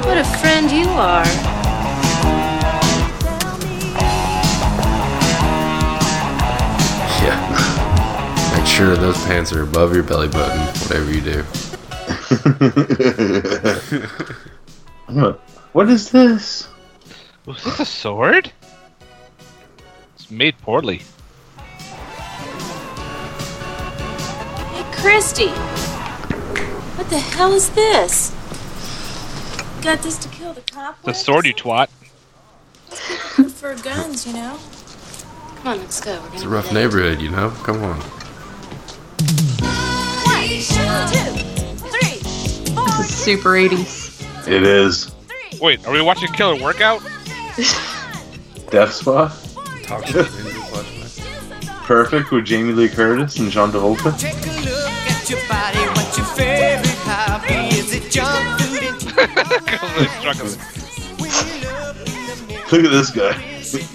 What 0.06 0.18
a 0.18 0.24
friend 0.24 0.70
you 0.70 0.86
are. 0.88 1.26
Yeah. 7.22 8.52
Make 8.56 8.66
sure 8.66 8.96
those 8.96 9.16
pants 9.24 9.52
are 9.52 9.62
above 9.62 9.94
your 9.94 10.04
belly 10.04 10.28
button, 10.28 10.60
whatever 10.86 11.12
you 11.12 11.20
do. 11.20 11.44
What- 15.08 15.40
what 15.72 15.88
is 15.88 16.10
this? 16.10 16.66
Was 17.46 17.62
this 17.62 17.78
a 17.80 17.84
sword? 17.84 18.50
It's 20.16 20.30
made 20.30 20.58
poorly. 20.58 21.02
Hey, 24.96 25.02
Christie. 25.02 25.48
What 26.96 27.08
the 27.10 27.18
hell 27.18 27.52
is 27.52 27.70
this? 27.70 28.30
Got 29.82 30.02
this 30.02 30.18
to 30.18 30.28
kill 30.28 30.52
the 30.52 30.62
cop 30.62 31.02
The 31.02 31.12
sword, 31.12 31.46
you 31.46 31.54
twat. 31.54 31.88
for 33.50 33.74
guns, 33.76 34.26
you 34.26 34.32
know. 34.32 34.58
Come 35.56 35.68
on, 35.68 35.78
let's 35.78 36.00
go. 36.00 36.12
We're 36.12 36.18
gonna 36.20 36.34
It's 36.34 36.42
a 36.44 36.48
rough 36.48 36.72
neighborhood, 36.72 37.20
you 37.20 37.30
know? 37.30 37.50
Come 37.62 37.82
on. 37.82 38.00
This 42.98 43.10
is 43.10 43.14
super 43.14 43.50
80s. 43.50 44.48
It 44.48 44.62
is 44.62 45.14
Wait, 45.60 45.86
are 45.86 45.92
we 45.92 46.00
watching 46.00 46.32
Killer 46.32 46.62
Workout? 46.62 47.02
Death 48.70 48.92
Spot. 48.92 49.32
Talk 49.84 50.04
to 50.06 50.22
the 50.24 50.55
Perfect 51.86 52.30
with 52.32 52.44
Jamie 52.44 52.72
Lee 52.72 52.88
Curtis 52.88 53.38
and 53.38 53.48
John 53.50 53.70
Travolta. 53.70 54.12
Struggling. 60.20 60.56
Look 62.72 62.84
at 62.84 62.90
this 62.90 63.10
guy. 63.10 63.32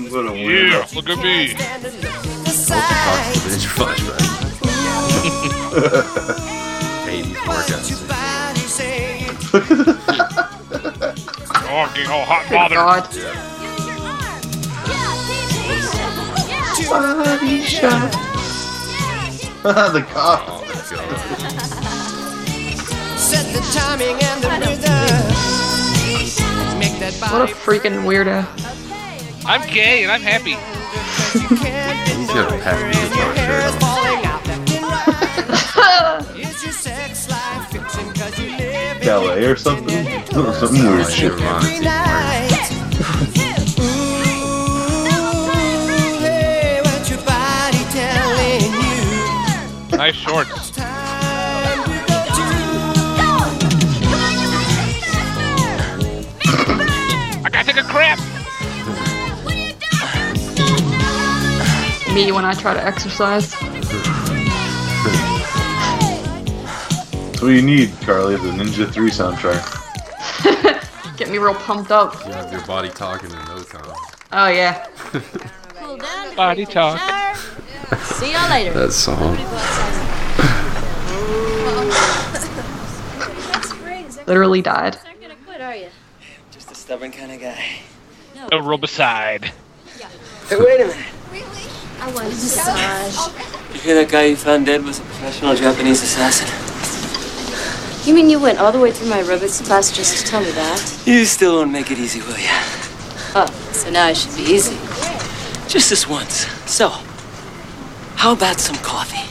what 0.10 0.26
a 0.26 0.34
Yeah, 0.34 0.48
weirdo. 0.48 0.96
look 0.96 1.10
at 1.10 1.18
me. 1.18 1.48
Vintage 1.48 2.06
flashback. 3.68 4.22
80s 7.06 7.36
workouts. 7.44 7.90
Oh, 11.68 11.86
getting 11.94 12.12
all 12.16 12.24
hot 12.24 12.44
Good 12.48 12.56
bothered. 12.56 12.78
God. 12.78 13.04
Body 16.92 17.62
shot. 17.64 18.12
the 19.64 20.06
cop. 20.10 20.44
Oh, 20.46 20.60
God. 20.92 21.18
Set 23.18 23.46
the 23.54 23.62
timing 23.72 24.20
and 24.22 24.44
the 24.44 24.50
rhythm. 24.60 25.20
Make 26.78 27.00
that 27.00 27.14
What 27.32 27.50
a 27.50 27.54
freaking 27.54 28.04
weirdo. 28.04 28.46
I'm 29.46 29.66
gay 29.70 30.04
and 30.04 30.12
I'm 30.12 30.22
happy. 30.22 30.58
He's 31.32 32.28
got 32.28 32.52
a 32.52 32.58
patent 32.60 32.94
guitar 32.94 33.36
shirt 33.38 33.64
on. 33.64 33.80
falling 33.80 34.26
out 34.26 34.46
left 34.46 34.70
and 34.72 34.84
right. 34.84 36.36
Is 36.36 36.62
Nice 50.02 50.16
shorts. 50.16 50.72
Time 50.72 50.88
to 57.66 57.72
go 57.72 57.74
to 57.74 57.84
crap! 57.84 58.18
Me 62.16 62.32
when 62.32 62.46
I 62.46 62.54
try 62.56 62.74
to 62.74 62.84
exercise. 62.84 63.52
That's 67.22 67.42
what 67.44 67.50
you 67.50 67.62
need, 67.62 67.92
Carly, 68.02 68.38
the 68.38 68.50
Ninja 68.50 68.92
3 68.92 69.12
soundtrack. 69.12 69.62
Get 71.18 71.30
me 71.30 71.38
real 71.38 71.54
pumped 71.54 71.92
up. 71.92 72.16
You 72.26 72.32
have 72.32 72.52
your 72.52 72.66
body 72.66 72.90
talking 72.90 73.30
in 73.30 73.38
no 73.46 73.62
time. 73.62 73.86
Oh 74.32 74.48
yeah. 74.48 74.88
Cool 75.76 75.98
down. 75.98 76.36
Body 76.36 76.66
talk. 76.66 77.00
See 78.00 78.32
y'all 78.32 78.50
later. 78.50 78.74
That 78.74 78.94
song. 78.94 79.36
Literally 84.28 84.62
died. 84.62 84.98
Not 85.04 85.22
gonna 85.22 85.36
quit, 85.46 85.62
are 85.62 85.76
you? 85.76 85.90
Just 86.52 86.72
a 86.72 86.76
stubborn 86.76 87.12
kind 87.12 87.32
of 87.32 87.40
guy. 87.40 87.64
Aerobicide. 88.52 89.52
Hey, 90.50 90.58
wait 90.58 90.82
a 90.82 90.88
minute. 90.88 91.06
Really? 91.32 91.46
I 92.00 92.12
want 92.14 92.26
a 92.28 92.30
massage. 92.30 93.36
You 93.74 93.80
hear 93.80 93.96
that 93.96 94.12
guy 94.12 94.26
you 94.26 94.36
found 94.36 94.66
dead 94.66 94.84
was 94.84 95.00
a 95.00 95.04
professional 95.04 95.56
Japanese 95.56 96.02
assassin? 96.04 96.48
You 98.08 98.16
mean 98.16 98.30
you 98.30 98.40
went 98.40 98.60
all 98.60 98.72
the 98.72 98.80
way 98.80 98.92
through 98.92 99.10
my 99.10 99.22
aerobics 99.22 99.64
class 99.66 99.92
just 99.96 100.18
to 100.18 100.26
tell 100.30 100.42
me 100.42 100.52
that? 100.52 101.04
You 101.06 101.24
still 101.26 101.58
won't 101.58 101.72
make 101.72 101.92
it 101.92 102.00
easy, 102.00 102.20
will 102.22 102.38
you? 102.38 102.50
Oh, 103.36 103.46
so 103.72 103.92
now 103.92 104.10
it 104.10 104.18
should 104.18 104.36
be 104.36 104.42
easy. 104.44 104.76
Just 105.68 105.90
this 105.90 106.08
once. 106.08 106.48
So, 106.70 106.90
how 108.16 108.34
about 108.34 108.60
some 108.60 108.76
coffee? 108.78 109.28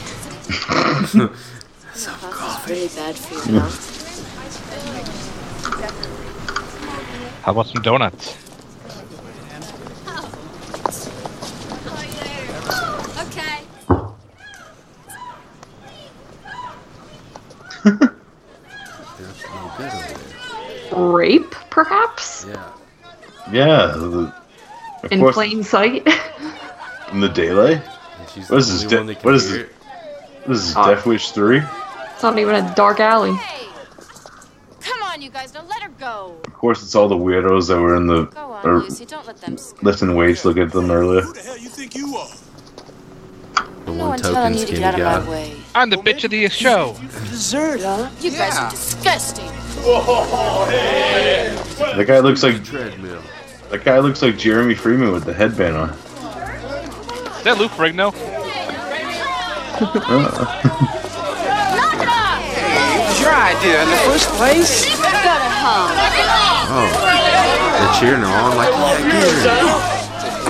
Some 1.93 2.15
coffee. 2.31 2.73
really 2.73 2.87
bad 2.87 3.15
for 3.15 3.51
your 3.51 3.61
health. 3.61 3.90
How 7.43 7.51
about 7.51 7.67
some 7.67 7.81
donuts? 7.81 8.37
Okay. 13.19 13.59
There's 17.83 17.99
no 19.43 19.71
good 19.77 19.91
over 19.91 20.13
there. 20.89 20.99
Rape, 20.99 21.51
perhaps? 21.69 22.45
Yeah. 22.47 22.71
Yeah, 23.51 23.87
the, 23.87 24.33
In 25.11 25.19
course, 25.19 25.33
plain 25.33 25.63
sight. 25.63 26.07
in 27.11 27.19
the 27.19 27.29
daylight. 27.29 27.81
What 28.47 28.59
is 28.59 28.67
the 28.67 28.73
this? 28.73 28.83
De- 28.83 28.97
one 28.97 29.07
that 29.07 29.23
what 29.25 29.33
is 29.35 29.49
this? 29.51 29.61
it. 29.63 29.75
This 30.47 30.57
is 30.69 30.73
Oh. 30.77 30.93
Death 30.93 31.05
Wish 31.05 31.31
3. 31.31 31.61
it's 32.13 32.23
not 32.23 32.37
even 32.39 32.55
a 32.55 32.75
dark 32.75 32.99
alley. 32.99 33.37
Come 35.21 35.27
on, 35.29 35.33
you 35.35 35.39
guys, 35.39 35.53
now 35.53 35.63
let 35.69 35.83
her 35.83 35.89
go. 35.99 36.35
Of 36.45 36.53
course, 36.53 36.81
it's 36.81 36.95
all 36.95 37.07
the 37.07 37.15
weirdos 37.15 37.67
that 37.67 37.79
were 37.79 37.95
in 37.95 38.07
the 38.07 38.23
Go 38.25 38.53
on, 38.53 38.65
or 38.67 38.79
Lucy, 38.79 39.05
don't 39.05 39.27
let 39.27 39.37
them 39.37 39.55
lifting 39.83 40.15
weights. 40.15 40.43
Look 40.45 40.57
at 40.57 40.71
them 40.71 40.89
earlier. 40.89 41.21
Who 41.21 41.33
the 41.33 41.41
hell 41.41 41.57
you 41.59 41.69
think 41.69 41.93
you 41.93 42.15
are? 42.17 42.27
The 43.85 43.91
No 43.91 43.93
one 43.93 44.09
one 44.09 44.19
telling 44.19 44.35
token 44.35 44.53
you 44.53 44.59
to 44.59 44.65
skinny 44.65 44.79
get 44.79 44.95
out 44.95 44.99
of 44.99 44.99
guy. 44.99 45.19
my 45.23 45.29
way. 45.29 45.55
I'm 45.75 45.91
the 45.91 45.97
bitch 45.97 46.23
of 46.23 46.31
the 46.31 46.49
show. 46.49 46.95
Dessert, 47.29 47.81
huh? 47.81 48.09
You 48.19 48.31
guys 48.31 48.57
are 48.57 48.71
disgusting. 48.71 49.45
That 51.85 52.05
guy 52.07 52.17
looks 52.19 52.41
like 52.41 52.63
Treadmill. 52.63 53.21
that 53.69 53.83
guy 53.83 53.99
looks 53.99 54.23
like 54.23 54.39
Jeremy 54.39 54.73
Freeman 54.73 55.11
with 55.11 55.25
the 55.25 55.35
headband 55.35 55.77
on. 55.77 55.89
Is 55.91 57.43
that 57.43 57.59
Lou 57.59 57.67
Ferrigno? 57.67 58.11
It 59.81 61.01
was 61.03 61.10
your 63.21 63.33
idea 63.33 63.83
in 63.83 63.89
the 63.89 63.97
first 63.97 64.29
place. 64.29 64.85
Go 64.95 65.03
to 65.03 65.51
home. 65.61 65.91
Oh. 66.73 66.89
They're 67.77 67.99
cheering 67.99 68.21
her 68.21 68.27
on 68.27 68.57
like, 68.57 68.73
yeah, 68.73 69.01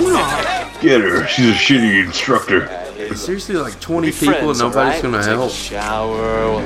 her. 0.00 0.80
Get 0.80 1.00
her. 1.00 1.26
She's 1.28 1.50
a 1.50 1.52
shitty 1.52 2.04
instructor. 2.04 2.68
Seriously, 3.14 3.56
like 3.56 3.78
20 3.80 4.10
people 4.12 4.50
and 4.50 4.58
nobody's 4.58 5.02
gonna 5.02 5.22
help. 5.22 5.52
Shower. 5.52 6.62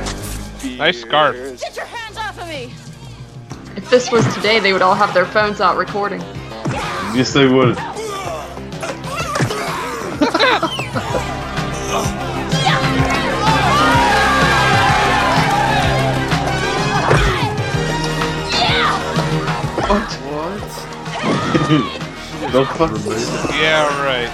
Nice 0.77 1.01
scarf. 1.01 1.35
Get 1.61 1.77
your 1.77 1.87
hands 1.87 2.16
off 2.16 2.38
of 2.40 2.49
me. 2.49 2.73
If 3.77 3.90
this 3.90 4.11
was 4.11 4.25
today, 4.35 4.61
they 4.61 4.73
would 4.73 4.83
all 4.83 4.95
have 4.95 5.12
their 5.12 5.27
phones 5.27 5.61
out 5.61 5.77
recording. 5.77 6.21
Yes, 7.14 7.33
they 7.33 7.47
would. 7.47 7.77
What? 19.88 20.12
No 22.53 22.64
fuck. 22.64 22.90
Yeah, 23.59 24.05
right. 24.05 24.31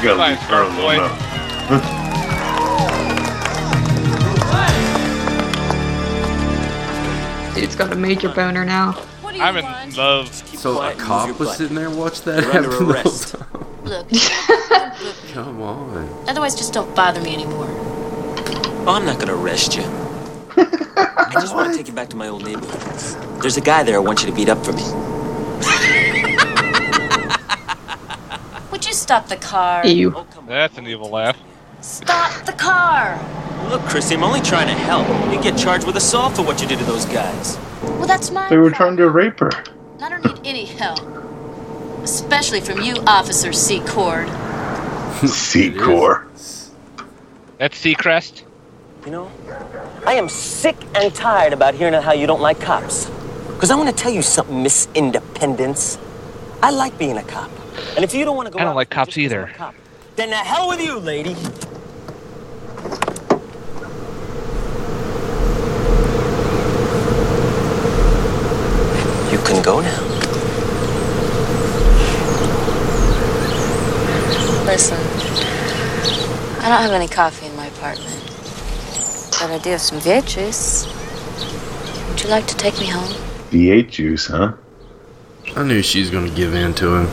You 0.00 0.06
gotta 0.06 0.16
Fine, 0.16 0.30
leave 0.30 0.40
Carl 0.48 0.70
boy. 0.70 0.96
alone 0.96 1.18
now. 1.18 1.96
Dude's 7.54 7.76
got 7.76 7.92
a 7.92 7.96
major 7.96 8.28
boner 8.30 8.64
now. 8.64 8.92
What 9.20 9.32
do 9.32 9.38
you 9.38 9.42
I'm 9.44 9.56
in 9.56 9.64
want? 9.64 9.96
love. 9.96 10.32
So 10.32 10.72
a 10.72 10.76
quiet 10.76 10.92
and 10.92 11.00
cop 11.00 11.38
was 11.38 11.56
sitting 11.56 11.74
there 11.76 11.88
and 11.88 11.98
watched 11.98 12.24
that 12.24 12.42
You're 12.42 12.56
under 12.56 12.70
happen 12.70 12.86
the 12.88 12.92
whole 12.94 13.02
arrest. 13.02 13.34
time. 13.34 13.66
Look. 13.84 14.08
Come 15.34 15.60
on. 15.60 16.08
Otherwise, 16.28 16.54
just 16.54 16.72
don't 16.72 16.94
bother 16.94 17.20
me 17.20 17.34
anymore. 17.34 17.66
I'm 18.94 19.04
not 19.04 19.20
gonna 19.20 19.36
arrest 19.36 19.76
you. 19.76 19.84
I 20.56 21.30
just 21.34 21.54
want 21.54 21.70
to 21.70 21.76
take 21.78 21.86
you 21.86 21.94
back 21.94 22.08
to 22.08 22.16
my 22.16 22.28
old 22.28 22.44
neighborhood. 22.44 23.40
There's 23.40 23.56
a 23.56 23.60
guy 23.60 23.82
there 23.84 23.96
I 23.96 24.00
want 24.00 24.22
you 24.22 24.26
to 24.28 24.34
beat 24.34 24.48
up 24.48 24.64
for 24.64 24.72
me. 24.72 24.82
Would 28.70 28.84
you 28.84 28.92
stop 28.92 29.28
the 29.28 29.36
car? 29.36 29.86
Ew. 29.86 30.12
Oh. 30.16 30.26
That's 30.46 30.76
an 30.76 30.86
evil 30.86 31.08
laugh. 31.08 31.36
Stop 31.80 32.44
the 32.46 32.52
car. 32.52 33.18
Look, 33.68 33.82
Chrissy, 33.82 34.16
I'm 34.16 34.24
only 34.24 34.40
trying 34.40 34.66
to 34.66 34.74
help. 34.74 35.06
You 35.32 35.40
get 35.40 35.56
charged 35.56 35.86
with 35.86 35.96
assault 35.96 36.34
for 36.34 36.42
what 36.42 36.60
you 36.60 36.66
did 36.66 36.78
to 36.80 36.84
those 36.84 37.04
guys. 37.04 37.58
Well, 37.82 38.06
that's 38.06 38.30
my 38.30 38.48
They 38.48 38.56
were 38.56 38.70
trying 38.70 38.96
to 38.96 39.08
rape 39.08 39.38
her. 39.38 39.50
I 40.00 40.08
don't 40.08 40.24
need 40.24 40.40
any 40.44 40.64
help. 40.64 40.98
Especially 42.02 42.60
from 42.60 42.80
you, 42.80 42.94
Officer 43.06 43.52
Secord. 43.52 44.28
C-Core. 45.28 46.26
That's 47.58 47.78
Seacrest. 47.78 48.44
You 49.06 49.12
know, 49.12 49.30
I 50.06 50.14
am 50.14 50.28
sick 50.28 50.76
and 50.94 51.14
tired 51.14 51.52
about 51.52 51.74
hearing 51.74 51.94
how 51.94 52.12
you 52.12 52.26
don't 52.26 52.40
like 52.42 52.60
cops. 52.60 53.06
Because 53.48 53.70
I 53.70 53.74
want 53.74 53.88
to 53.88 53.94
tell 53.94 54.12
you 54.12 54.22
something, 54.22 54.62
Miss 54.62 54.88
Independence. 54.94 55.98
I 56.62 56.70
like 56.70 56.98
being 56.98 57.16
a 57.16 57.22
cop. 57.22 57.50
And 57.96 58.04
if 58.04 58.14
you 58.14 58.24
don't 58.24 58.36
want 58.36 58.46
to 58.46 58.52
go 58.52 58.58
I 58.58 58.62
don't 58.62 58.70
out 58.70 58.76
like 58.76 58.90
just 58.90 58.96
cops 58.96 59.14
'cause 59.14 59.16
I'm 59.16 59.22
a 59.22 59.24
either. 59.24 59.52
cop, 59.56 59.74
then 60.16 60.30
the 60.30 60.36
hell 60.36 60.68
with 60.68 60.80
you, 60.82 60.98
lady. 60.98 61.34
You 69.32 69.38
can 69.46 69.62
go 69.62 69.80
now. 69.80 70.00
Listen, 74.66 74.98
I 76.58 76.68
don't 76.68 76.82
have 76.82 76.92
any 76.92 77.06
coffee 77.08 77.46
in 77.46 77.54
my 77.56 77.66
apartment. 77.66 78.09
But 79.40 79.52
I 79.52 79.58
do 79.58 79.70
have 79.70 79.80
some 79.80 79.98
V8 80.00 80.26
juice. 80.26 80.86
Would 82.10 82.22
you 82.22 82.28
like 82.28 82.46
to 82.46 82.54
take 82.56 82.78
me 82.78 82.86
home? 82.86 83.08
V8 83.50 83.90
juice, 83.90 84.26
huh? 84.26 84.52
I 85.56 85.62
knew 85.62 85.80
she 85.80 86.00
was 86.00 86.10
gonna 86.10 86.28
give 86.28 86.54
in 86.54 86.74
to 86.74 86.96
him. 86.96 87.06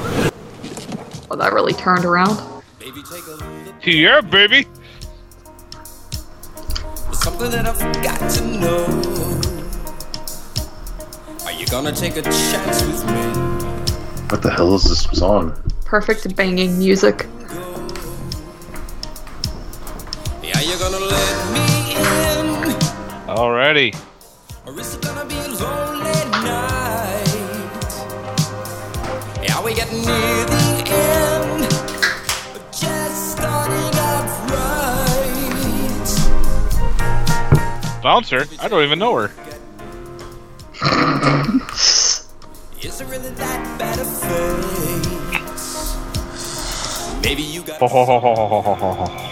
Well, 1.30 1.40
that 1.40 1.54
really 1.54 1.72
turned 1.72 2.04
around. 2.04 2.38
Yeah, 3.82 4.20
baby. 4.20 4.68
Something 7.14 7.52
that 7.52 7.66
I 7.66 7.74
forgot 7.74 8.30
to 8.32 8.46
know. 8.46 8.86
Are 11.46 11.54
you 11.54 11.66
gonna 11.68 11.96
take 11.96 12.18
a 12.18 12.24
chance 12.24 12.84
with 12.84 13.06
me? 13.06 13.48
What 14.28 14.42
the 14.42 14.52
hell 14.52 14.76
is 14.76 14.84
this 14.84 15.04
song? 15.18 15.54
Perfect 15.86 16.36
banging 16.36 16.78
music. 16.78 17.26
Right. 23.46 23.94
Bouncer? 38.02 38.46
I 38.60 38.68
don't 38.68 38.84
even 38.84 38.98
know 38.98 39.14
her. 39.16 39.32
Is 42.82 43.02
it 43.02 43.06
really 43.08 43.30
that 43.30 43.78
bad 43.78 44.00
fate? 44.08 45.22
Maybe 47.22 47.44
you 47.44 47.62
got. 47.62 49.22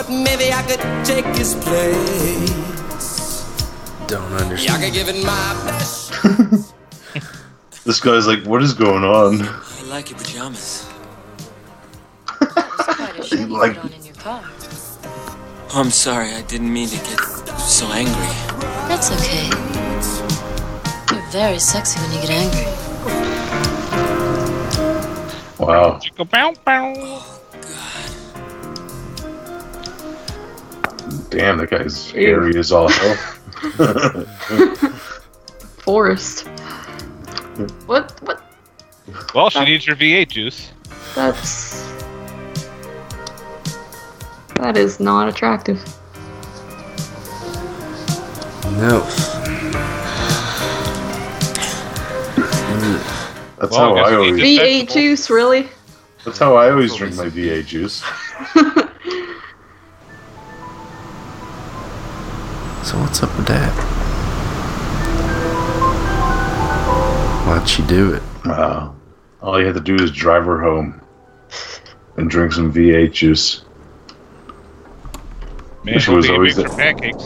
but 0.00 0.08
maybe 0.10 0.50
I 0.52 0.62
could 0.62 0.80
take 1.04 1.26
his 1.36 1.54
place. 1.56 3.44
Don't 4.06 4.30
Yeah, 4.30 4.36
I 4.36 4.42
understand. 4.42 4.82
could 4.82 4.92
give 4.94 5.08
it 5.08 5.24
my 5.24 5.54
best. 5.66 6.12
This 7.84 7.98
guy's 7.98 8.26
like, 8.26 8.44
what 8.44 8.62
is 8.62 8.74
going 8.74 9.04
on? 9.04 9.40
I 9.42 9.82
like 9.88 10.10
your 10.10 10.18
pajamas. 10.18 10.86
Quite 12.26 13.32
you 13.32 13.46
Like- 13.46 13.82
on 13.84 13.92
in 13.92 14.04
your 14.04 14.14
car. 14.16 14.42
Oh, 15.72 15.80
I'm 15.80 15.90
sorry, 15.90 16.32
I 16.32 16.42
didn't 16.42 16.72
mean 16.72 16.88
to 16.88 16.96
get 16.96 17.20
so 17.58 17.86
angry. 17.92 18.32
That's 18.88 19.10
okay. 19.16 19.48
You're 21.14 21.26
very 21.30 21.58
sexy 21.58 21.98
when 22.00 22.12
you 22.12 22.20
get 22.20 22.30
angry. 22.30 22.66
Wow. 25.58 26.00
Damn, 31.30 31.58
that 31.58 31.70
guy's 31.70 32.08
scary 32.08 32.58
as 32.58 32.72
all 32.72 32.88
hell. 32.88 33.16
Forest. 35.78 36.46
What? 37.86 38.12
What? 38.22 38.42
Well, 39.34 39.50
she 39.50 39.64
needs 39.64 39.84
her 39.86 39.94
V8 39.94 40.28
juice. 40.28 40.70
That's. 41.14 41.80
That 44.56 44.76
is 44.76 45.00
not 45.00 45.28
attractive. 45.28 45.82
No. 48.76 49.00
That's 53.58 53.72
Well, 53.72 53.94
how 53.96 54.02
I 54.04 54.10
I 54.10 54.14
always. 54.14 54.32
need 54.36 54.58
to- 54.58 54.64
V8 54.64 54.92
juice, 54.92 55.30
really? 55.30 55.68
That's 56.24 56.38
how 56.38 56.56
I 56.56 56.70
always 56.70 56.94
drink 56.94 57.14
my 57.16 57.26
V8 57.26 57.66
juice. 57.66 58.02
So 62.90 62.98
what's 62.98 63.22
up 63.22 63.36
with 63.36 63.46
that? 63.46 63.70
Why'd 67.46 67.68
she 67.68 67.82
do 67.86 68.14
it? 68.14 68.22
Wow. 68.44 68.96
All 69.40 69.60
you 69.60 69.66
had 69.66 69.76
to 69.76 69.80
do 69.80 69.94
is 69.94 70.10
drive 70.10 70.44
her 70.46 70.60
home 70.60 71.00
and 72.16 72.28
drink 72.28 72.52
some 72.52 72.72
V8 72.72 73.12
juice. 73.12 73.64
Man, 75.84 76.00
She 76.00 76.10
was 76.10 76.26
hopefully 76.26 76.30
always 76.30 76.56
makes 76.56 76.68
her 76.72 76.76
the- 76.76 76.82
pancakes. 76.82 77.24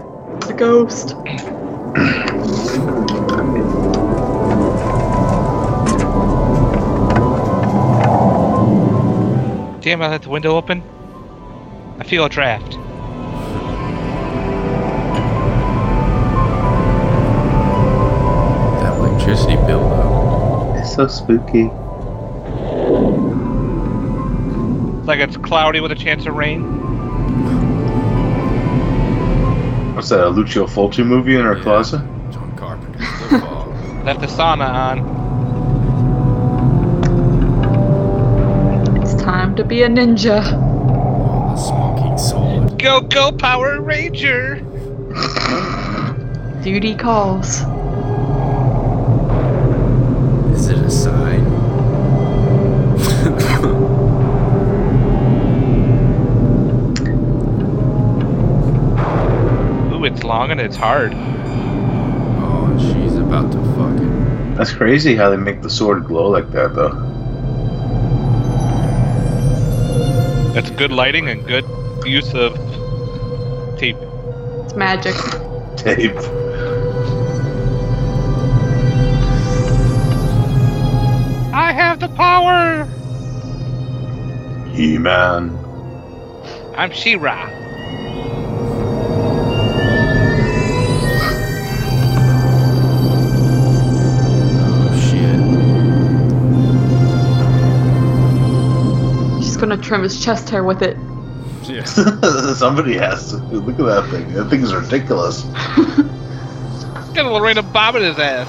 The 0.46 0.54
ghost. 0.56 1.14
Damn, 9.82 10.02
I 10.02 10.08
left 10.08 10.24
the 10.24 10.30
window 10.30 10.56
open. 10.56 10.82
I 11.98 12.04
feel 12.04 12.24
a 12.24 12.28
draft. 12.28 12.76
So 21.08 21.24
spooky. 21.24 21.70
It's 24.98 25.08
like 25.08 25.20
it's 25.20 25.36
cloudy 25.38 25.80
with 25.80 25.92
a 25.92 25.94
chance 25.94 26.26
of 26.26 26.34
rain. 26.34 26.62
What's 29.94 30.08
that, 30.10 30.26
a 30.26 30.28
Lucio 30.28 30.66
Fulci 30.66 31.04
movie 31.04 31.36
in 31.36 31.42
our 31.42 31.56
Yeah. 31.56 31.62
closet? 31.62 32.00
John 32.30 32.52
Carpenter. 32.56 32.98
Left 34.04 34.20
the 34.20 34.26
sauna 34.26 34.68
on. 34.72 34.98
It's 39.02 39.14
time 39.22 39.54
to 39.56 39.64
be 39.64 39.82
a 39.82 39.88
ninja. 39.88 40.42
Oh, 40.44 41.50
the 41.50 41.56
smoking 41.56 42.18
sword. 42.18 42.78
Go, 42.78 43.00
go, 43.00 43.32
Power 43.32 43.80
Ranger! 43.80 44.60
Duty 46.62 46.94
calls. 46.94 47.62
Long 60.40 60.52
and 60.52 60.60
it's 60.60 60.76
hard. 60.76 61.12
oh, 61.14 62.74
she's 62.78 63.14
about 63.16 63.52
to 63.52 63.58
fucking. 63.74 64.54
That's 64.54 64.72
crazy 64.72 65.14
how 65.14 65.28
they 65.28 65.36
make 65.36 65.60
the 65.60 65.68
sword 65.68 66.06
glow 66.06 66.30
like 66.30 66.50
that, 66.52 66.74
though. 66.74 66.94
That's 70.54 70.70
good 70.70 70.92
lighting 70.92 71.28
and 71.28 71.46
good 71.46 71.66
use 72.06 72.32
of 72.32 72.54
tape. 73.78 73.98
It's 74.64 74.74
magic. 74.74 75.14
Tape. 75.76 76.16
I 81.52 81.72
have 81.72 82.00
the 82.00 82.08
power! 82.08 82.88
He 84.74 84.96
Man. 84.96 85.58
I'm 86.78 86.92
She-Ra. 86.92 87.49
Oh 87.49 87.49
gonna 99.70 99.82
trim 99.82 100.02
his 100.02 100.22
chest 100.22 100.50
hair 100.50 100.64
with 100.64 100.82
it. 100.82 100.96
Yeah. 101.62 101.84
Somebody 102.54 102.96
has 102.96 103.30
to. 103.30 103.36
Look 103.36 103.78
at 103.78 103.86
that 103.86 104.10
thing. 104.10 104.32
That 104.34 104.50
thing 104.50 104.62
is 104.62 104.74
ridiculous. 104.74 105.42
Got 107.14 107.18
a 107.18 107.22
little 107.22 107.40
rain 107.40 107.58
of 107.58 107.72
bob 107.72 107.96
in 107.96 108.02
his 108.02 108.18
ass. 108.18 108.48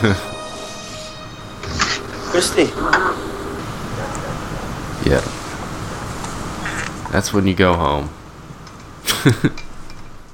Christie. 2.30 2.72
Yeah. 5.08 5.20
That's 7.10 7.32
when 7.32 7.46
you 7.46 7.54
go 7.54 7.74
home. 7.74 8.10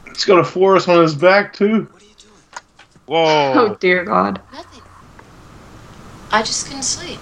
He's 0.09 0.25
got 0.25 0.39
a 0.39 0.45
forest 0.45 0.89
on 0.89 1.03
his 1.03 1.15
back, 1.15 1.55
too. 1.55 1.89
Whoa. 3.07 3.53
Oh 3.55 3.77
dear 3.81 4.05
God. 4.05 4.41
Nothing. 4.53 4.83
I 6.31 6.43
just 6.43 6.67
couldn't 6.67 6.83
sleep. 6.83 7.21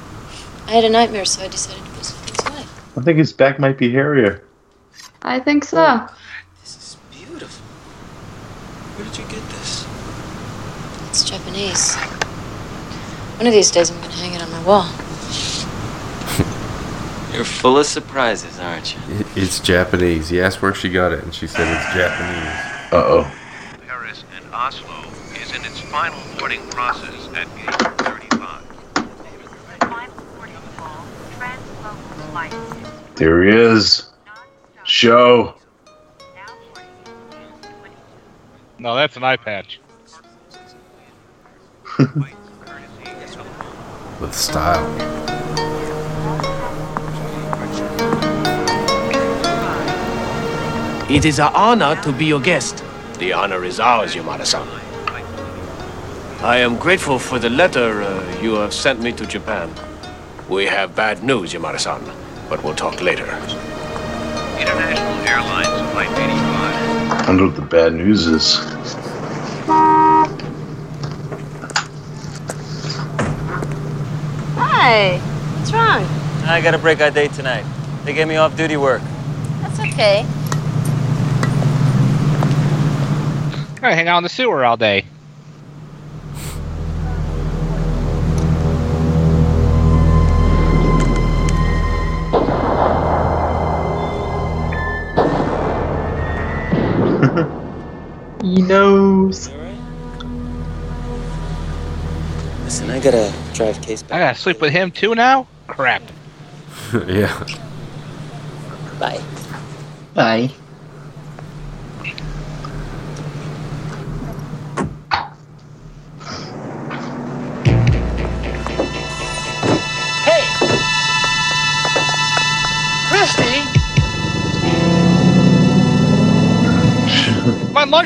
I 0.67 0.73
had 0.73 0.85
a 0.85 0.89
nightmare, 0.89 1.27
so 1.27 1.45
I 1.45 1.49
decided 1.49 1.85
to 1.85 1.91
put 1.91 2.05
some 2.05 2.19
things 2.25 2.51
away. 2.51 2.65
I 2.97 3.01
think 3.03 3.19
his 3.19 3.33
back 3.33 3.59
might 3.59 3.77
be 3.77 3.91
hairier. 3.91 4.43
I 5.23 5.41
think 5.41 5.65
so. 5.65 6.07
This 6.61 6.77
is 6.77 6.97
beautiful. 7.11 7.65
Where 8.97 9.05
did 9.11 9.19
you 9.19 9.25
get 9.25 9.43
this? 9.51 9.85
It's 11.09 11.25
Japanese. 11.29 11.97
One 13.37 13.47
of 13.49 13.53
these 13.53 13.71
days 13.71 13.91
I'm 13.91 14.01
gonna 14.01 14.13
hang 14.13 14.33
it 14.35 14.43
on 14.43 14.51
my 14.51 14.63
wall. 14.65 14.85
You're 17.35 17.45
full 17.45 17.79
of 17.79 17.87
surprises, 17.87 18.61
aren't 18.61 18.95
you? 18.95 19.01
It's 19.35 19.59
Japanese. 19.59 20.29
He 20.29 20.41
asked 20.41 20.63
where 20.63 20.73
she 20.73 20.89
got 20.89 21.11
it, 21.11 21.25
and 21.25 21.35
she 21.35 21.49
said 21.49 21.67
it's 21.77 21.93
Japanese. 21.95 22.93
Uh 22.93 23.03
oh. 23.05 23.25
Paris 23.89 24.23
and 24.37 24.45
Oslo 24.55 25.03
is 25.43 25.51
in 25.53 25.65
its 25.65 25.81
final 25.81 26.21
boarding 26.39 26.61
process 26.71 27.27
at 27.35 27.49
gate 27.57 27.75
35. 28.05 28.63
Final 29.81 30.15
boarding 30.37 30.55
call. 30.77 31.05
Translocal 31.39 32.31
flight. 32.31 32.55
There 33.17 33.45
he 33.45 33.51
is. 33.51 34.11
Sho. 34.83 35.55
Now 36.35 36.47
boarding 36.65 36.91
is 37.23 37.63
22. 37.63 37.93
No, 38.81 38.97
that's 38.97 39.17
an 39.17 39.23
eye 39.23 39.37
patch. 39.37 39.81
With 44.21 44.35
style. 44.35 44.85
It 51.09 51.25
is 51.25 51.39
an 51.39 51.53
honor 51.55 51.95
to 52.03 52.13
be 52.13 52.25
your 52.25 52.41
guest. 52.41 52.83
The 53.19 53.33
honor 53.33 53.63
is 53.65 53.79
ours, 53.79 54.17
Yamada-san. 54.17 54.67
I 56.43 56.57
am 56.59 56.77
grateful 56.79 57.21
for 57.21 57.39
the 57.39 57.49
letter 57.49 58.03
uh, 58.03 58.41
you 58.43 58.55
have 58.55 58.75
sent 58.75 59.01
me 59.01 59.13
to 59.13 59.25
Japan. 59.25 59.71
We 60.49 60.65
have 60.65 60.97
bad 60.97 61.23
news, 61.23 61.53
Yamada-san, 61.53 62.03
but 62.55 62.63
we'll 62.63 62.75
talk 62.77 63.03
later. 63.03 63.25
International 64.61 65.13
Airlines 65.27 65.91
Flight 65.91 66.09
85. 66.09 67.11
I 67.11 67.25
wonder 67.27 67.47
what 67.47 67.57
the 67.57 67.63
bad 67.63 67.95
news 67.95 68.29
is. 68.29 68.59
Hi. 74.57 75.19
What's 75.59 75.73
wrong? 75.73 76.05
I 76.49 76.61
gotta 76.63 76.79
break 76.79 77.01
our 77.01 77.11
date 77.11 77.33
tonight. 77.33 77.65
They 78.05 78.13
gave 78.13 78.29
me 78.29 78.37
off 78.37 78.57
duty 78.57 78.77
work. 78.77 79.03
That's 79.61 79.81
okay. 79.81 80.21
I 83.83 83.95
hang 83.95 84.07
out 84.07 84.19
in 84.19 84.23
the 84.23 84.29
sewer 84.29 84.65
all 84.65 84.77
day. 84.77 85.07
He 98.55 98.63
knows. 98.63 99.51
Listen, 102.63 102.89
I 102.89 103.01
gotta 103.01 103.33
drive 103.53 103.83
Case 103.83 104.05
back. 104.05 104.13
I 104.13 104.19
gotta 104.21 104.39
sleep 104.39 104.61
with 104.61 104.71
him 104.71 104.93
too 104.93 105.17
now? 105.17 105.49
Crap. 105.67 106.03
yeah. 107.09 107.45
Bye. 109.01 109.21
Bye. 110.15 110.51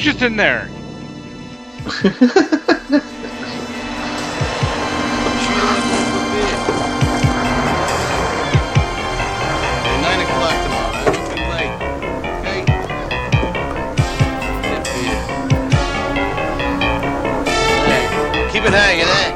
Get 0.08 0.20
beer. 0.20 0.64
Hey, 17.84 18.50
keep 18.50 18.64
it 18.64 18.72
hanging, 18.72 19.04
eh? 19.04 19.30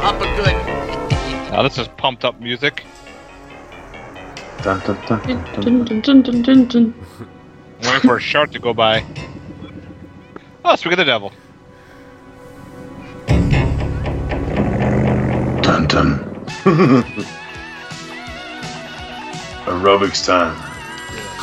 Papa 0.00 0.24
good. 0.36 0.56
Now 1.52 1.62
this 1.62 1.76
is 1.76 1.86
pumped 1.98 2.24
up 2.24 2.40
music. 2.40 2.86
Dun, 4.62 4.80
dun, 4.80 4.96
dun, 5.06 5.20
dun, 5.20 5.44
Dun, 5.60 5.84
dun, 5.84 6.00
dun, 6.00 6.22
dun, 6.22 6.42
dun, 6.42 6.64
dun. 6.64 6.94
Waiting 7.82 8.00
for 8.00 8.16
a 8.16 8.20
shark 8.20 8.52
to 8.52 8.58
go 8.58 8.72
by. 8.72 9.04
Oh, 10.64 10.76
speak 10.76 10.92
of 10.92 10.98
the 10.98 11.04
devil. 11.04 11.30
dun, 15.62 15.86
dun. 15.86 16.18
Aerobics 19.66 20.24
time. 20.24 20.54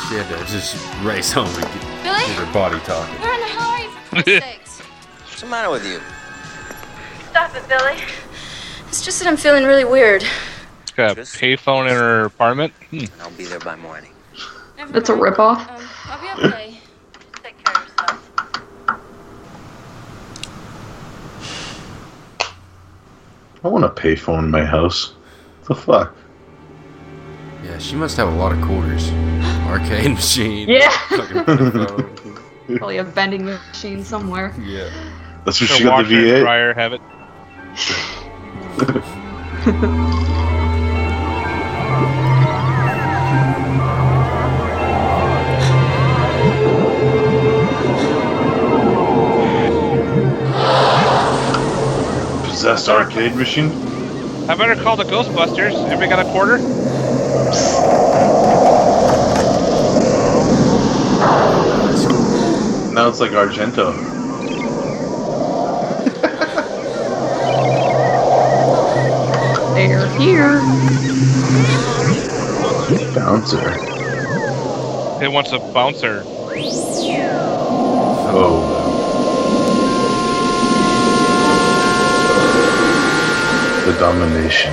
She 0.08 0.16
had 0.16 0.28
to 0.28 0.44
just 0.50 0.76
race 1.02 1.32
home 1.32 1.46
and 1.46 1.62
get, 1.62 1.72
Billy? 2.02 2.18
get 2.26 2.38
her 2.38 2.52
body 2.52 2.78
talking. 2.80 3.14
Where 3.20 3.34
in 3.34 3.40
the 3.40 3.46
hell 3.46 3.68
are 3.68 3.80
you, 3.80 3.90
for 3.90 4.22
Christ's 4.22 4.44
sakes? 4.44 4.80
What's 4.80 5.40
the 5.40 5.46
matter 5.46 5.70
with 5.70 5.86
you? 5.86 6.00
Stop 7.30 7.54
it, 7.54 7.68
Billy. 7.68 8.02
It's 8.88 9.04
just 9.04 9.20
that 9.20 9.28
I'm 9.28 9.36
feeling 9.36 9.64
really 9.64 9.84
weird. 9.84 10.24
Got 10.96 11.18
a 11.18 11.22
payphone 11.22 11.88
in 11.88 11.96
her 11.96 12.24
apartment. 12.24 12.72
Hmm. 12.90 13.04
I'll 13.20 13.30
be 13.30 13.44
there 13.44 13.60
by 13.60 13.76
morning. 13.76 14.12
That's 14.88 15.08
a 15.08 15.14
ripoff. 15.14 15.68
Um, 15.70 15.88
I'll 16.06 16.20
be 16.20 16.46
okay. 16.46 16.76
Take 17.42 17.64
care 17.64 17.74
of 17.76 17.88
yourself. 17.88 18.32
I 23.64 23.68
want 23.68 23.84
a 23.84 23.88
payphone 23.88 24.40
in 24.40 24.50
my 24.50 24.64
house. 24.64 25.14
the 25.64 25.74
fuck? 25.74 26.14
Yeah, 27.64 27.78
she 27.78 27.94
must 27.96 28.16
have 28.16 28.28
a 28.28 28.34
lot 28.36 28.52
of 28.52 28.60
quarters. 28.62 29.10
Arcade 29.66 30.10
machine. 30.14 30.68
Yeah. 30.68 30.90
Probably 32.76 32.96
a 32.98 33.04
vending 33.04 33.44
machine 33.44 34.02
somewhere. 34.04 34.54
Yeah. 34.60 34.90
That's 35.44 35.60
where 35.60 35.68
Her 35.68 35.74
she 35.76 35.84
got 35.84 36.06
the 36.08 36.14
washer 36.14 36.16
and 36.16 36.26
V8. 36.26 36.40
dryer 36.40 36.74
have 36.74 36.92
it. 36.92 37.00
Possessed 52.62 52.88
arcade 52.88 53.34
machine? 53.34 53.72
I 54.48 54.54
better 54.54 54.80
call 54.80 54.94
the 54.94 55.02
Ghostbusters. 55.02 55.74
Everybody 55.90 56.08
got 56.08 56.24
a 56.24 56.30
quarter? 56.30 56.58
Now 62.94 63.08
it's 63.08 63.18
like 63.18 63.32
Argento. 63.32 63.92
They're 69.74 70.08
here. 70.20 70.60
Bouncer. 73.12 73.74
It 75.20 75.32
wants 75.32 75.50
a 75.50 75.58
bouncer. 75.58 76.22
Oh. 78.34 78.81
Domination. 84.02 84.72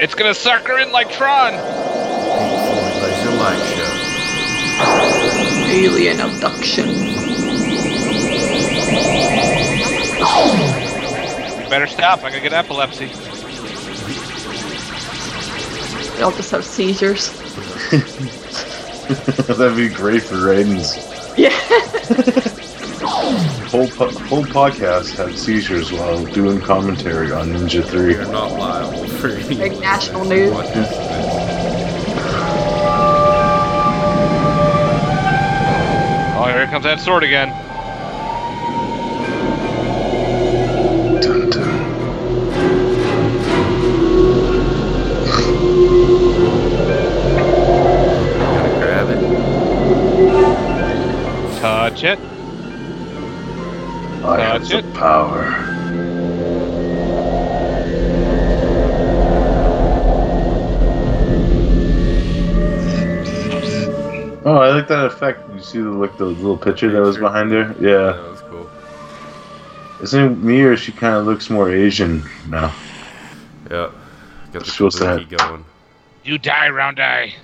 It's 0.00 0.14
gonna 0.14 0.32
suck 0.32 0.68
her 0.68 0.78
in 0.78 0.92
like 0.92 1.10
Tron. 1.10 1.54
Laser 1.54 3.30
light 3.32 3.58
show. 3.74 3.90
Alien 5.72 6.20
abduction. 6.20 6.88
You 11.58 11.68
better 11.68 11.88
stop. 11.88 12.22
I'm 12.22 12.30
gonna 12.30 12.40
get 12.40 12.52
epilepsy. 12.52 13.06
They 16.14 16.22
all 16.22 16.30
just 16.30 16.52
have 16.52 16.64
seizures. 16.64 17.32
That'd 19.48 19.76
be 19.76 19.88
great 19.88 20.22
for 20.22 20.46
ratings. 20.46 20.96
Yeah. 21.36 21.56
Whole 23.20 23.86
po- 23.88 24.08
whole 24.26 24.44
podcast 24.44 25.14
had 25.16 25.36
seizures 25.36 25.92
while 25.92 26.24
doing 26.24 26.58
commentary 26.60 27.30
on 27.32 27.48
Ninja 27.48 27.84
Three. 27.84 28.14
You're 28.14 28.24
not 28.32 28.52
liable 28.52 29.06
for 29.06 29.28
any 29.28 29.56
Big 29.56 29.78
national 29.78 30.24
news. 30.24 30.52
Oh, 36.32 36.44
here 36.46 36.66
comes 36.68 36.84
that 36.84 37.00
sword 37.00 37.22
again. 37.24 37.50
Dun, 41.20 41.50
dun. 41.50 42.90
Grab 48.80 49.08
it. 49.10 49.20
Touch 51.60 52.04
it. 52.04 52.18
I 54.40 54.44
have 54.44 54.68
the 54.68 54.78
it. 54.78 54.94
power. 54.94 55.44
Oh, 64.42 64.56
I 64.56 64.70
like 64.70 64.88
that 64.88 65.04
effect. 65.04 65.48
You 65.54 65.60
see 65.60 65.78
the 65.80 65.90
like 65.90 66.16
the 66.16 66.24
little 66.24 66.56
picture 66.56 66.90
that 66.90 67.00
was 67.00 67.18
behind 67.18 67.52
her? 67.52 67.74
Yeah. 67.78 68.12
That 68.12 68.30
was 68.30 68.40
cool. 68.40 68.70
Isn't 70.02 70.32
it 70.32 70.36
me 70.38 70.62
or 70.62 70.76
she 70.76 70.92
kind 70.92 71.16
of 71.16 71.26
looks 71.26 71.50
more 71.50 71.70
Asian 71.70 72.24
now? 72.48 72.74
Yeah, 73.70 73.90
Got 74.52 74.64
the 74.64 74.70
Supposed 74.70 74.98
to 74.98 75.26
going. 75.28 75.64
You 76.24 76.38
die, 76.38 76.70
round 76.70 76.98
eye. 76.98 77.34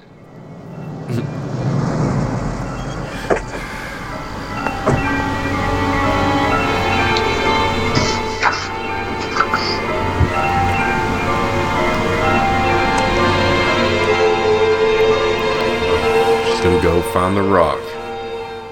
The 17.37 17.43
rock. 17.43 17.81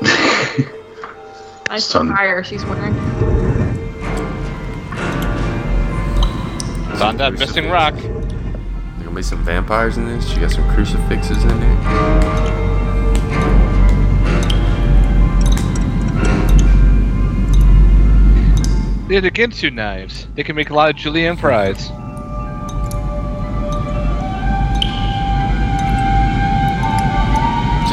Nice 1.68 1.86
Son. 1.86 2.10
attire 2.10 2.44
she's 2.44 2.64
wearing. 2.66 2.94
Found 6.98 7.18
that 7.18 7.32
missing 7.32 7.68
rock. 7.68 7.94
There 7.94 8.12
gonna 9.00 9.10
be 9.10 9.22
some 9.22 9.44
vampires 9.44 9.96
in 9.96 10.06
this. 10.06 10.28
She 10.28 10.38
got 10.38 10.52
some 10.52 10.70
crucifixes 10.72 11.42
in 11.42 11.60
there. 11.60 11.76
They're 19.08 19.20
the 19.20 19.30
Ginsu 19.30 19.72
knives. 19.72 20.28
They 20.36 20.44
can 20.44 20.54
make 20.54 20.70
a 20.70 20.74
lot 20.74 20.90
of 20.90 20.96
julienne 20.96 21.36
fries. 21.36 21.90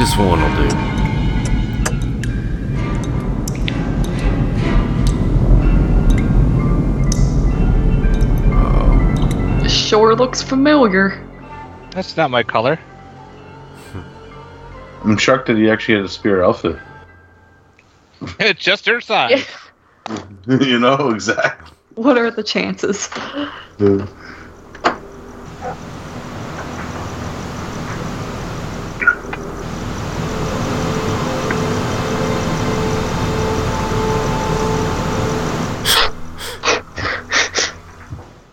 Just 0.02 0.18
one 0.18 0.42
will 0.42 0.48
do. 0.56 0.68
Sure 9.68 10.16
looks 10.16 10.42
familiar. 10.42 11.24
That's 11.92 12.16
not 12.16 12.32
my 12.32 12.42
color. 12.42 12.80
Hmm. 13.92 14.00
I'm 15.04 15.16
shocked 15.18 15.46
that 15.46 15.56
he 15.56 15.70
actually 15.70 15.98
had 15.98 16.06
a 16.06 16.08
spear 16.08 16.42
outfit. 16.42 16.80
it's 18.40 18.60
just 18.60 18.86
her 18.86 19.00
size. 19.00 19.46
you 20.48 20.80
know 20.80 21.10
exactly. 21.10 21.76
What 21.94 22.18
are 22.18 22.32
the 22.32 22.42
chances? 22.42 23.08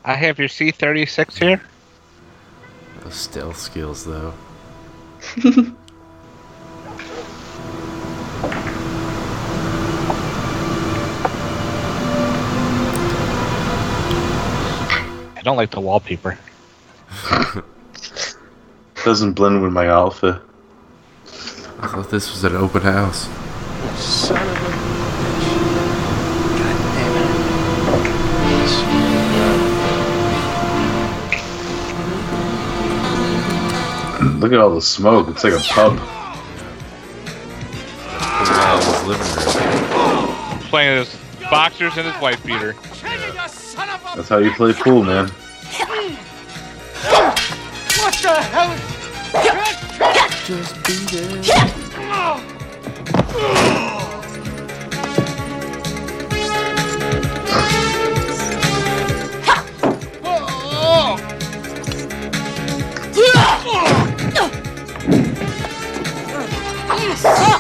I 0.10 0.16
have 0.16 0.39
your 0.39 0.47
C36 0.47 1.38
here. 1.38 1.62
Those 3.01 3.14
stealth 3.14 3.60
skills, 3.60 4.05
though. 4.05 4.34
I 15.38 15.41
don't 15.43 15.57
like 15.57 15.70
the 15.70 15.80
wallpaper. 15.80 16.39
Doesn't 19.05 19.34
blend 19.34 19.62
with 19.62 19.72
my 19.72 19.86
alpha. 19.86 20.41
I 21.82 21.88
thought 21.88 22.10
this 22.10 22.32
was 22.32 22.43
an 22.43 22.55
open 22.55 22.82
house. 22.82 23.30
Son 23.99 24.36
of 24.38 24.86
a 24.86 24.88
Look 34.39 34.53
at 34.53 34.59
all 34.59 34.73
the 34.73 34.81
smoke. 34.81 35.27
It's 35.27 35.43
like 35.43 35.51
a 35.51 35.59
pub. 35.59 35.99
Playing 40.69 40.99
his 40.99 41.17
boxers 41.49 41.97
and 41.97 42.07
his 42.07 42.21
wife 42.21 42.41
beater. 42.45 42.73
That's 44.15 44.29
how 44.29 44.37
you 44.37 44.51
play 44.51 44.71
pool, 44.71 45.03
man. 45.03 45.27
What 47.97 48.15
the 48.21 48.41
hell? 48.41 48.77
Just 50.45 50.83
be 50.85 50.93
there. 51.17 51.43
What 63.51 64.09
the? 67.16 67.60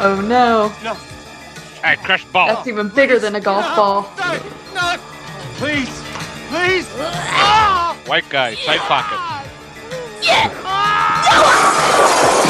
Oh 0.00 0.20
no. 0.20 0.72
No. 0.82 0.96
Alright, 1.78 1.98
crush 1.98 2.24
ball. 2.26 2.48
That's 2.48 2.66
even 2.66 2.88
bigger 2.88 3.18
than 3.18 3.34
a 3.34 3.40
golf 3.40 3.64
ball. 3.76 4.02
No! 4.74 4.96
Please! 5.56 5.88
Please! 6.48 6.86
Ah! 6.98 7.96
White 8.06 8.28
guy, 8.28 8.54
side 8.54 8.80
pocket. 8.80 9.18
and 12.36 12.43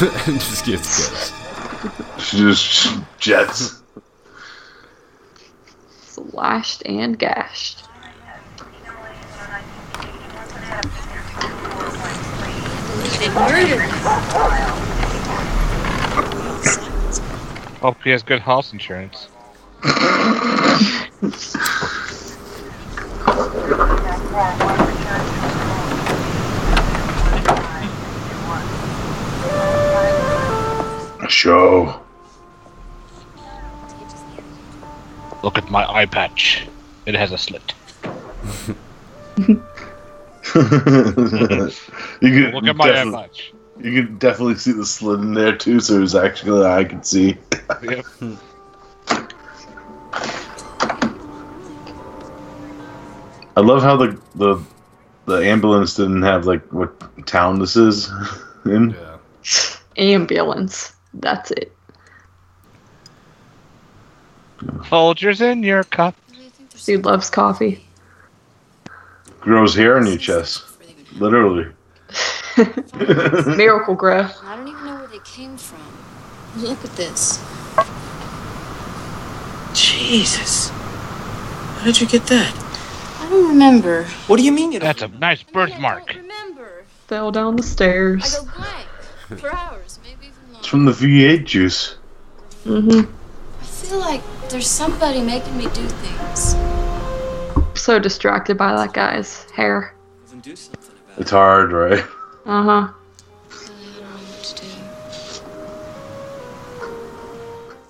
just 0.00 0.64
gets 0.64 1.10
ghost. 1.10 1.34
She 2.18 2.38
just 2.38 2.98
jets. 3.18 3.82
Slashed 6.00 6.82
and 6.86 7.18
gashed. 7.18 7.84
They 13.18 13.28
murdered 13.28 13.68
him. 13.68 13.80
Hope 17.82 18.02
he 18.02 18.08
has 18.08 18.22
good 18.22 18.40
house 18.40 18.72
insurance. 18.72 19.28
Sho. 31.30 32.00
Look 35.42 35.56
at 35.56 35.70
my 35.70 35.86
eye 35.86 36.06
patch. 36.06 36.66
It 37.06 37.14
has 37.14 37.32
a 37.32 37.38
slit. 37.38 37.72
you 39.38 39.62
can 42.20 42.52
Look 42.52 42.64
at 42.66 42.76
my 42.76 42.84
eye 42.86 42.92
definitely, 42.92 43.12
patch. 43.22 43.52
you 43.78 44.02
can 44.02 44.18
definitely 44.18 44.56
see 44.56 44.72
the 44.72 44.84
slit 44.84 45.20
in 45.20 45.32
there 45.34 45.56
too. 45.56 45.80
So 45.80 46.02
it's 46.02 46.14
actually 46.14 46.66
I 46.66 46.84
can 46.84 47.02
see. 47.02 47.36
Yep. 47.82 48.04
I 53.56 53.60
love 53.62 53.82
how 53.82 53.96
the 53.96 54.20
the 54.34 54.62
the 55.26 55.36
ambulance 55.36 55.94
didn't 55.94 56.22
have 56.22 56.46
like 56.46 56.64
what 56.72 56.92
town 57.26 57.58
this 57.60 57.76
is 57.76 58.10
in. 58.64 58.96
Ambulance. 59.96 60.94
That's 61.14 61.50
it. 61.50 61.74
Folgers 64.60 65.40
in 65.40 65.62
your 65.62 65.84
cup. 65.84 66.14
Dude 66.84 67.04
loves 67.04 67.30
coffee. 67.30 67.84
Grows 69.40 69.74
hair 69.74 69.96
on 69.96 70.06
your 70.06 70.18
chest, 70.18 70.64
literally. 71.18 71.66
Miracle 73.56 73.94
grow. 73.94 74.28
I 74.42 74.56
don't 74.56 74.68
even 74.68 74.84
know 74.84 74.96
where 74.96 75.06
they 75.06 75.20
came 75.20 75.56
from. 75.56 75.80
Look 76.56 76.84
at 76.84 76.96
this. 76.96 77.42
Jesus. 79.72 80.70
How 80.70 81.84
did 81.84 82.00
you 82.00 82.06
get 82.06 82.26
that? 82.26 82.54
I 83.20 83.30
don't 83.30 83.48
remember. 83.48 84.04
What 84.26 84.38
do 84.38 84.42
you 84.42 84.52
mean 84.52 84.72
you 84.72 84.80
That's 84.80 85.02
a 85.02 85.08
nice 85.08 85.42
birthmark. 85.42 86.10
I 86.10 86.14
don't 86.14 86.22
remember. 86.22 86.84
Fell 87.06 87.30
down 87.30 87.56
the 87.56 87.62
stairs. 87.62 88.34
I 88.34 88.38
go 88.38 88.50
blank 88.56 88.88
for 89.38 89.54
hours, 89.54 89.60
maybe 89.68 89.68
even 89.68 89.98
It's 89.98 89.99
from 90.70 90.84
the 90.84 90.92
V8 90.92 91.44
juice. 91.44 91.96
Mm-hmm. 92.64 93.12
I 93.60 93.64
feel 93.64 93.98
like 93.98 94.22
there's 94.50 94.68
somebody 94.68 95.20
making 95.20 95.56
me 95.56 95.64
do 95.64 95.84
things. 95.84 96.54
I'm 97.56 97.74
So 97.74 97.98
distracted 97.98 98.56
by 98.56 98.76
that 98.76 98.92
guy's 98.92 99.50
hair. 99.50 99.96
It's 101.18 101.32
hard, 101.32 101.72
right? 101.72 102.04
Uh 102.46 102.62
huh. 102.62 102.88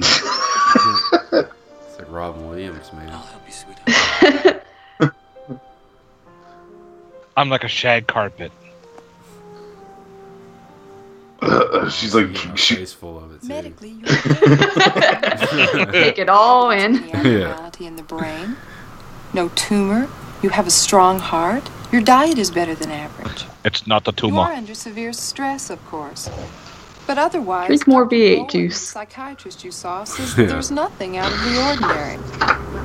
It's 1.82 1.98
like 1.98 2.10
Robin 2.10 2.48
Williams, 2.48 2.90
man. 2.94 3.10
I'll 3.10 3.18
help 3.18 3.42
you, 5.00 5.10
I'm 7.36 7.50
like 7.50 7.64
a 7.64 7.68
shag 7.68 8.06
carpet. 8.06 8.52
She's 11.90 12.14
like 12.14 12.34
she, 12.56 12.76
Face 12.76 12.92
full 12.92 13.18
of 13.18 13.32
it, 13.32 13.40
too. 13.42 13.48
Medically, 13.48 13.96
Take 15.92 16.18
it 16.18 16.28
all 16.28 16.70
in. 16.70 16.96
abnormality 17.14 17.86
in 17.86 17.96
the 17.96 18.02
brain. 18.02 18.56
No 19.32 19.48
tumor. 19.50 20.08
You 20.42 20.50
have 20.50 20.66
a 20.66 20.70
strong 20.70 21.18
heart. 21.18 21.68
Your 21.92 22.02
diet 22.02 22.38
is 22.38 22.50
better 22.50 22.74
than 22.74 22.90
average. 22.90 23.44
It's 23.64 23.86
not 23.86 24.04
the 24.04 24.12
tumor. 24.12 24.34
You 24.34 24.40
are 24.40 24.52
under 24.52 24.74
severe 24.74 25.12
stress, 25.12 25.70
of 25.70 25.84
course. 25.86 26.28
But 27.06 27.18
otherwise, 27.18 27.66
Drink 27.68 27.86
more 27.88 28.08
V8 28.08 28.50
juice. 28.50 28.80
psychiatrist 28.80 29.64
you 29.64 29.72
saw 29.72 30.04
says 30.04 30.36
Yeah. 30.38 30.46
there's 30.46 30.70
nothing 30.70 31.16
out 31.16 31.32
of 31.32 31.40
the 31.44 31.66
ordinary. 31.66 32.18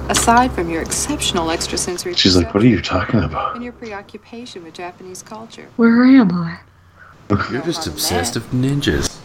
Aside 0.10 0.52
from 0.54 0.70
your 0.70 0.82
exceptional 0.82 1.52
extrasensory 1.52 2.14
she's 2.16 2.36
like, 2.36 2.54
what 2.54 2.64
are 2.64 2.68
you 2.68 2.82
talking 2.82 3.22
about? 3.24 3.56
and 3.56 3.64
your 3.64 3.74
preoccupation 3.74 4.64
with 4.64 4.74
Japanese 4.74 5.22
culture. 5.22 5.68
Where 5.76 6.04
am 6.04 6.32
I? 6.32 6.60
You're 7.30 7.62
just 7.62 7.88
oh, 7.88 7.92
obsessed 7.92 8.36
with 8.36 8.52
ninjas. 8.52 9.20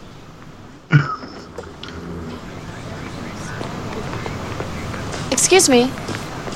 Excuse 5.31 5.69
me. 5.69 5.91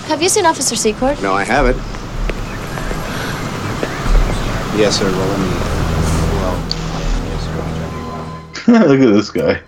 Have 0.08 0.22
you 0.24 0.30
seen 0.30 0.46
Officer 0.46 0.76
Secord? 0.76 1.22
No, 1.22 1.34
I 1.34 1.44
haven't. 1.44 1.78
Yes, 4.80 4.98
sir. 4.98 5.06
Well, 5.12 5.28
let 5.28 5.40
me. 5.40 5.48
Well, 8.68 8.88
Look 8.88 9.00
at 9.02 9.14
this 9.14 9.30
guy. 9.30 9.62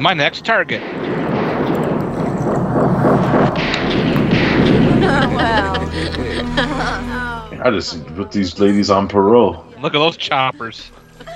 My 0.00 0.14
next 0.14 0.44
target. 0.44 0.82
I 7.62 7.70
just 7.70 8.04
put 8.14 8.30
these 8.32 8.58
ladies 8.58 8.90
on 8.90 9.08
parole. 9.08 9.64
Look 9.80 9.94
at 9.94 9.98
those 9.98 10.16
choppers. 10.16 10.90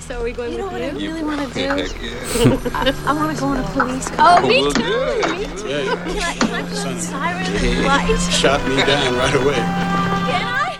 So 0.00 0.18
are 0.20 0.24
we 0.24 0.32
going 0.32 0.50
You 0.50 0.58
know 0.58 0.64
with 0.64 0.72
what 0.72 0.82
I 0.82 0.90
you? 0.90 1.10
really 1.12 1.22
want 1.22 1.40
to 1.40 1.54
do? 1.54 1.68
Heck 1.68 2.02
yeah. 2.02 2.58
I, 3.06 3.10
I 3.10 3.12
want 3.12 3.32
to 3.32 3.40
go 3.40 3.46
on 3.46 3.58
a 3.58 3.62
police 3.70 4.08
car. 4.10 4.40
Oh, 4.42 4.48
me 4.48 4.62
Will 4.62 4.72
too. 4.72 4.82
do. 4.82 4.88
Me 5.30 5.44
too. 5.56 5.68
Yeah. 5.68 5.94
Can 5.94 6.18
I, 6.18 6.34
can 6.34 6.50
I 6.52 6.62
put 6.68 6.78
on 6.84 6.98
siren 6.98 7.44
Yeah. 7.46 7.60
and 7.60 7.84
light? 7.86 8.16
Shot 8.32 8.60
me 8.68 8.76
down 8.78 9.14
right 9.14 9.34
away. 9.36 9.54
Can 9.54 10.42
I? 10.48 10.78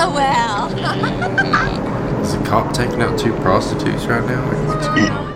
Oh, 0.00 0.10
well. 0.14 0.68
Is 2.22 2.32
a 2.32 2.42
cop 2.44 2.72
taking 2.72 3.02
out 3.02 3.18
two 3.18 3.34
prostitutes 3.40 4.06
right 4.06 4.24
now? 4.24 4.42
Like, 4.50 4.68
what's 4.68 4.86
going 4.88 5.10
on? 5.10 5.28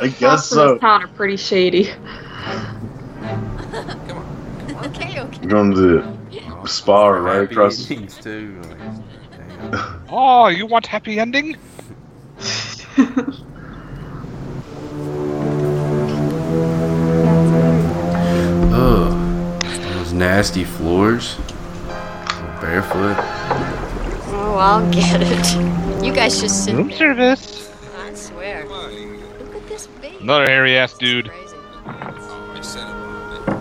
I 0.00 0.08
Cops 0.08 0.18
guess 0.20 0.52
in 0.52 0.56
so. 0.56 0.72
this 0.74 0.80
town 0.80 1.02
are 1.02 1.08
pretty 1.08 1.36
shady. 1.36 1.90
Okay, 5.54 5.60
okay. 5.60 5.72
We're 5.72 5.74
going 5.74 5.74
to 5.74 6.62
the 6.62 6.66
spa 6.68 7.08
right 7.08 7.40
Happy 7.42 7.54
across. 7.54 7.90
endings 7.90 8.16
too. 8.18 8.60
Like, 9.70 9.80
Oh, 10.10 10.48
you 10.48 10.66
want 10.66 10.86
happy 10.86 11.18
ending? 11.20 11.56
ugh. 12.98 13.34
Oh, 18.74 19.58
those 19.94 20.12
nasty 20.12 20.64
floors. 20.64 21.36
Barefoot. 22.60 23.16
Oh, 24.34 24.56
I'll 24.58 24.90
get 24.92 25.20
it. 25.22 26.04
You 26.04 26.12
guys 26.12 26.40
just 26.40 26.64
sit 26.64 26.74
Room 26.74 26.88
there. 26.88 26.96
service. 26.98 27.70
I 27.98 28.14
swear. 28.14 28.66
Look 28.66 29.54
at 29.62 29.68
this 29.68 29.86
baby. 30.00 30.16
Another 30.20 30.46
hairy 30.46 30.76
ass 30.78 30.94
dude. 30.96 31.30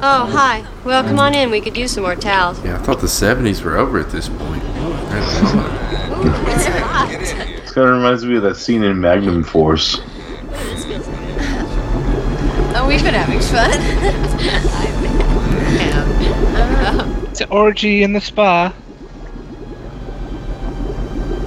Oh, 0.03 0.25
hi. 0.25 0.65
Well, 0.83 1.03
come 1.03 1.19
on 1.19 1.35
in. 1.35 1.51
We 1.51 1.61
could 1.61 1.77
use 1.77 1.91
some 1.91 2.03
more 2.03 2.15
towels. 2.15 2.59
Yeah, 2.63 2.75
I 2.75 2.79
thought 2.79 3.01
the 3.01 3.07
70s 3.07 3.61
were 3.61 3.77
over 3.77 3.99
at 3.99 4.09
this 4.09 4.29
point. 4.29 4.63
Apparently 4.63 5.53
not. 5.53 5.71
It's 6.49 6.65
hot. 6.65 7.09
This 7.09 7.71
kind 7.71 7.87
of 7.87 7.95
reminds 7.95 8.25
me 8.25 8.35
of 8.37 8.43
that 8.43 8.55
scene 8.55 8.83
in 8.83 8.99
Magnum 8.99 9.43
Force. 9.43 9.99
Oh, 12.73 12.85
we've 12.87 13.03
been 13.03 13.13
having 13.13 13.39
fun. 13.41 13.69
It's 17.29 17.41
an 17.41 17.49
orgy 17.49 18.01
in 18.03 18.13
the 18.13 18.21
spa. 18.21 18.73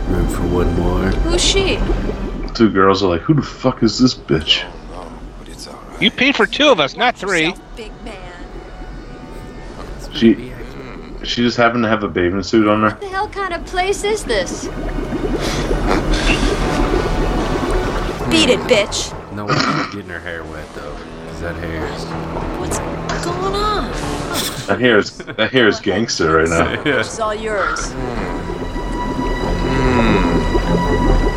Room 0.08 0.28
for 0.28 0.42
one 0.46 0.74
more. 0.78 1.08
Who's 1.08 1.42
she? 1.44 1.78
Two 2.54 2.70
girls 2.70 3.02
are 3.02 3.08
like, 3.08 3.22
"Who 3.22 3.34
the 3.34 3.42
fuck 3.42 3.82
is 3.82 3.98
this 3.98 4.14
bitch?" 4.14 4.62
You 6.00 6.10
paid 6.10 6.36
for 6.36 6.46
two 6.46 6.68
of 6.68 6.80
us, 6.80 6.96
not 6.96 7.16
three. 7.16 7.54
Big 7.76 7.92
man. 8.03 8.03
She, 10.14 10.52
she 11.24 11.42
just 11.42 11.56
happened 11.56 11.82
to 11.84 11.88
have 11.88 12.04
a 12.04 12.08
bathing 12.08 12.42
suit 12.42 12.68
on 12.68 12.82
her. 12.82 12.90
What 12.90 13.00
the 13.00 13.08
hell 13.08 13.28
kind 13.28 13.52
of 13.52 13.64
place 13.66 14.04
is 14.04 14.24
this? 14.24 14.64
Beat 18.30 18.50
it, 18.50 18.60
bitch. 18.60 19.12
No 19.32 19.44
one's 19.46 19.60
getting 19.94 20.10
her 20.10 20.20
hair 20.20 20.44
wet 20.44 20.68
though. 20.74 20.94
Cause 21.26 21.40
that 21.40 21.56
hair 21.56 21.84
is. 21.86 22.04
What's 22.60 22.78
going 23.24 23.54
on? 23.54 23.90
That 24.68 24.78
hair 24.80 24.98
is 24.98 25.18
that 25.18 25.50
hair 25.50 25.66
is 25.68 25.80
gangster 25.80 26.36
right 26.36 26.48
now. 26.48 26.82
It's 27.00 27.18
all 27.18 27.34
yours. 27.34 27.90
Hmm. 27.92 28.44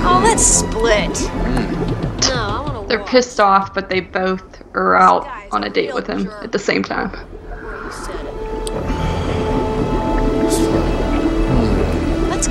Oh, 0.06 0.22
let's 0.24 0.44
split. 0.46 1.20
No, 2.30 2.36
I 2.36 2.62
want 2.62 2.90
to 2.90 2.96
They're 2.96 3.04
pissed 3.06 3.40
off, 3.40 3.74
but 3.74 3.90
they 3.90 4.00
both 4.00 4.64
are 4.76 4.96
out 4.96 5.28
on 5.52 5.64
a 5.64 5.70
date 5.70 5.94
with 5.94 6.08
him 6.08 6.30
at 6.42 6.52
the 6.52 6.60
same 6.60 6.84
time. 6.84 7.12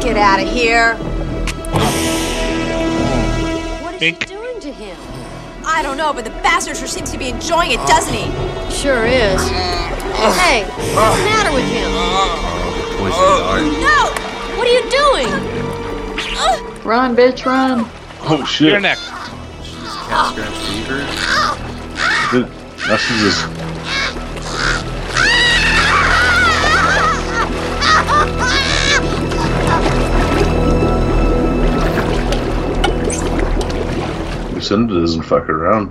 Get 0.06 0.16
out 0.16 0.38
of 0.40 0.48
here. 0.48 0.94
What 3.82 3.94
is 3.94 4.00
he 4.00 4.12
doing 4.12 4.60
to 4.60 4.70
him? 4.72 4.96
I 5.64 5.82
don't 5.82 5.96
know, 5.96 6.12
but 6.12 6.22
the 6.22 6.30
bastard 6.30 6.76
sure 6.76 6.86
seems 6.86 7.10
to 7.10 7.18
be 7.18 7.30
enjoying 7.30 7.72
it, 7.72 7.84
doesn't 7.88 8.14
he? 8.14 8.30
Sure 8.70 9.04
is. 9.04 9.42
Hey, 10.38 10.62
what's 10.94 11.18
the 11.18 11.24
matter 11.24 11.52
with 11.52 11.66
him? 11.66 11.90
Poison 12.98 13.18
dart. 13.18 13.62
No! 13.82 14.12
What 14.56 14.68
are 14.68 14.74
you 14.78 14.88
doing? 14.88 15.28
Run, 16.84 17.16
bitch, 17.16 17.44
run. 17.44 17.84
Oh 18.28 18.44
shit! 18.44 18.70
You're 18.70 18.80
next. 18.80 19.08
Cat 19.10 20.30
scratch 20.30 20.54
fever. 20.68 21.02
Th- 22.30 22.46
Now 22.86 22.96
she 22.96 23.12
just 23.18 23.42
Lucinda 34.68 34.98
doesn't 34.98 35.22
fuck 35.22 35.48
around. 35.48 35.90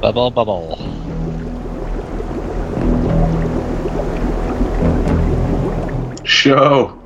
Bubble, 0.00 0.32
bubble. 0.32 0.76
Show. 6.24 7.00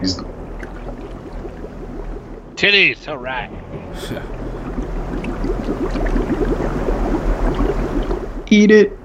He's 0.00 0.18
Titties, 2.56 3.08
alright. 3.08 3.50
Eat 8.52 8.70
it. 8.70 9.03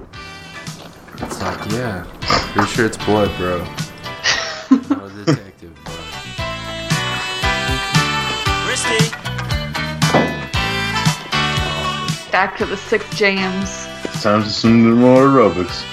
It's 1.30 1.40
like, 1.40 1.70
yeah. 1.70 2.04
Pretty 2.52 2.68
sure 2.68 2.86
it's 2.86 2.96
blood, 2.96 3.30
bro. 3.36 3.58
Not 4.90 5.04
a 5.06 5.24
detective, 5.24 5.72
but. 5.84 5.92
Christie! 8.66 9.10
Back 12.32 12.56
to 12.58 12.66
the 12.66 12.76
sick 12.76 13.08
jams. 13.10 13.86
it's 14.02 14.24
time 14.24 14.42
to 14.42 14.50
some 14.50 14.98
more 14.98 15.28
aerobics. 15.28 15.84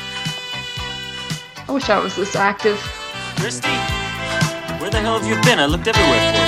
I 1.69 1.71
wish 1.71 1.87
I 1.87 1.99
was 1.99 2.15
this 2.15 2.35
active. 2.35 2.79
Christie! 3.35 3.67
Where 4.81 4.89
the 4.89 4.99
hell 4.99 5.19
have 5.19 5.27
you 5.27 5.35
been? 5.43 5.59
I 5.59 5.67
looked 5.67 5.87
everywhere 5.87 6.33
for 6.33 6.39
you. 6.41 6.47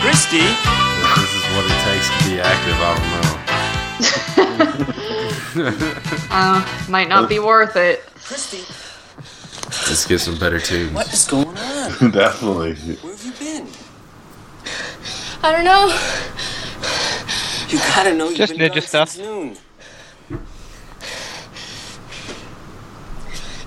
Christie! 0.00 0.46
If 0.46 1.10
this 1.16 1.34
is 1.34 1.42
what 1.56 1.64
it 1.66 1.74
takes 1.90 2.06
to 2.06 2.18
be 2.30 2.40
active, 2.40 2.78
I 2.78 2.94
don't 4.86 4.96
know. 4.96 5.10
Uh, 5.56 6.86
might 6.88 7.08
not 7.08 7.28
be 7.28 7.38
worth 7.38 7.76
it. 7.76 8.00
Christie! 8.16 8.64
Let's 9.88 10.06
get 10.06 10.18
some 10.20 10.38
better 10.38 10.58
tunes. 10.60 10.92
What 10.92 11.12
is 11.12 11.26
going 11.26 11.46
on? 11.48 11.54
Definitely. 12.10 12.74
Where 12.74 13.12
have 13.16 13.24
you 13.24 13.32
been? 13.32 13.68
I 15.42 15.52
don't 15.52 15.64
know. 15.64 15.86
You 17.68 17.78
gotta 17.78 18.14
know 18.14 18.28
you've 18.28 18.36
Just 18.38 18.56
been 18.56 18.70
ninja 18.72 18.82
stuff. 18.82 19.08
since 19.10 19.26
noon. 19.26 19.56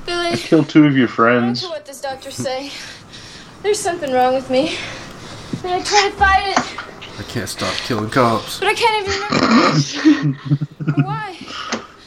Billy, 0.06 0.38
Kill 0.38 0.64
two 0.64 0.86
of 0.86 0.96
your 0.96 1.06
I 1.06 1.08
don't 1.08 1.16
friends. 1.16 1.64
know 1.64 1.70
what 1.70 1.86
does 1.86 2.00
doctor 2.02 2.32
say. 2.32 2.72
There's 3.64 3.80
something 3.80 4.12
wrong 4.14 4.34
with 4.36 4.50
me. 4.50 4.78
And 5.64 5.74
I 5.74 5.82
try 5.84 6.10
to 6.10 6.16
fight 6.16 6.48
it, 6.48 7.20
I 7.20 7.24
can't 7.24 7.50
stop 7.50 7.74
killing 7.76 8.10
cops. 8.10 8.60
but 8.60 8.68
I 8.70 8.74
can't 8.74 9.08
even 9.08 9.22
remember 10.24 11.02
why. 11.08 11.36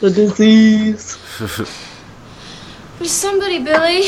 The 0.01 0.09
disease. 0.09 1.17
There's 2.97 3.11
somebody, 3.11 3.63
Billy. 3.63 4.07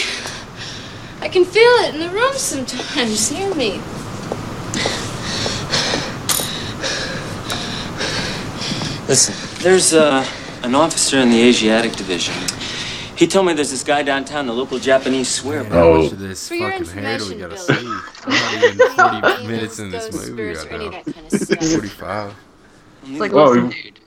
I 1.22 1.30
can 1.30 1.46
feel 1.46 1.72
it 1.86 1.94
in 1.96 2.02
the 2.02 2.10
room 2.10 2.34
sometimes. 2.34 3.30
Hear 3.30 3.54
me. 3.56 3.80
Listen, 9.08 9.36
there's 9.62 9.94
uh, 9.94 10.26
an 10.64 10.74
officer 10.76 11.18
in 11.18 11.30
the 11.30 11.42
Asiatic 11.42 11.92
division. 11.94 12.34
He 13.18 13.28
told 13.28 13.46
me 13.46 13.54
there's 13.54 13.70
this 13.70 13.84
guy 13.84 14.02
downtown, 14.02 14.48
the 14.48 14.54
local 14.54 14.80
Japanese 14.80 15.28
swear. 15.30 15.64
How 15.66 15.84
Oh. 15.90 16.04
much 16.04 16.14
of 16.14 16.20
this 16.20 16.48
For 16.48 16.56
your 16.56 16.72
fucking 16.72 16.88
hair 17.04 17.18
do 17.18 17.26
we 17.28 17.34
information, 17.34 17.68
gotta 17.68 17.74
Billy. 17.74 17.98
see? 17.98 18.02
I'm 18.24 18.32
not 18.32 19.22
even 19.22 19.32
40 19.36 19.48
minutes 19.48 19.80
in 19.80 19.90
this 19.92 20.12
movie 20.12 20.26
spirits 20.32 20.64
right 20.66 20.72
or 20.72 20.76
any 20.76 20.86
now. 20.90 21.02
that 21.04 21.14
kind 21.14 21.34
of 21.34 21.42
stuff. 21.42 21.60
45. 21.60 22.36
It's 23.06 23.20
like, 23.20 23.32
Whoa, 23.34 23.44
listen, 23.52 23.70
dude. 23.70 24.00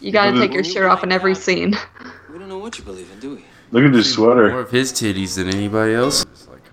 You 0.00 0.12
gotta 0.12 0.38
take 0.38 0.52
your 0.52 0.64
shirt 0.64 0.90
off 0.90 1.02
in 1.02 1.12
every 1.12 1.34
scene. 1.34 1.76
We 2.34 2.40
don't 2.40 2.48
know 2.48 2.58
what 2.58 2.76
you 2.76 2.82
believe 2.82 3.08
in, 3.12 3.20
do 3.20 3.36
we? 3.36 3.44
Look 3.70 3.84
at 3.84 3.94
his 3.94 4.12
sweater. 4.12 4.50
More 4.50 4.62
of 4.62 4.70
his 4.72 4.92
titties 4.92 5.36
than 5.36 5.48
anybody 5.48 5.94
else. 5.94 6.26
Like, 6.50 6.68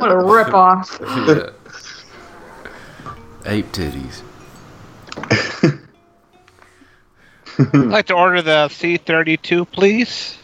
What 0.00 0.10
a 0.10 0.16
ripoff. 0.16 0.98
yeah. 3.06 3.12
Ape 3.46 3.66
titties. 3.66 4.22
I'd 7.56 7.86
like 7.86 8.06
to 8.06 8.14
order 8.14 8.42
the 8.42 8.66
C32, 8.68 9.70
please. 9.70 10.38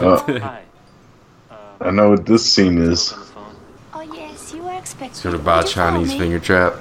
Uh, 0.00 0.40
Hi. 0.40 0.62
I 1.80 1.90
know 1.92 2.10
what 2.10 2.26
this 2.26 2.52
scene 2.52 2.78
is. 2.78 3.14
Oh, 3.92 4.00
yes, 4.00 4.52
you 4.52 4.62
were 4.64 4.72
expecting. 4.72 5.30
Gonna 5.30 5.42
buy 5.42 5.60
a 5.60 5.64
Chinese 5.64 6.12
finger 6.14 6.40
trap. 6.40 6.74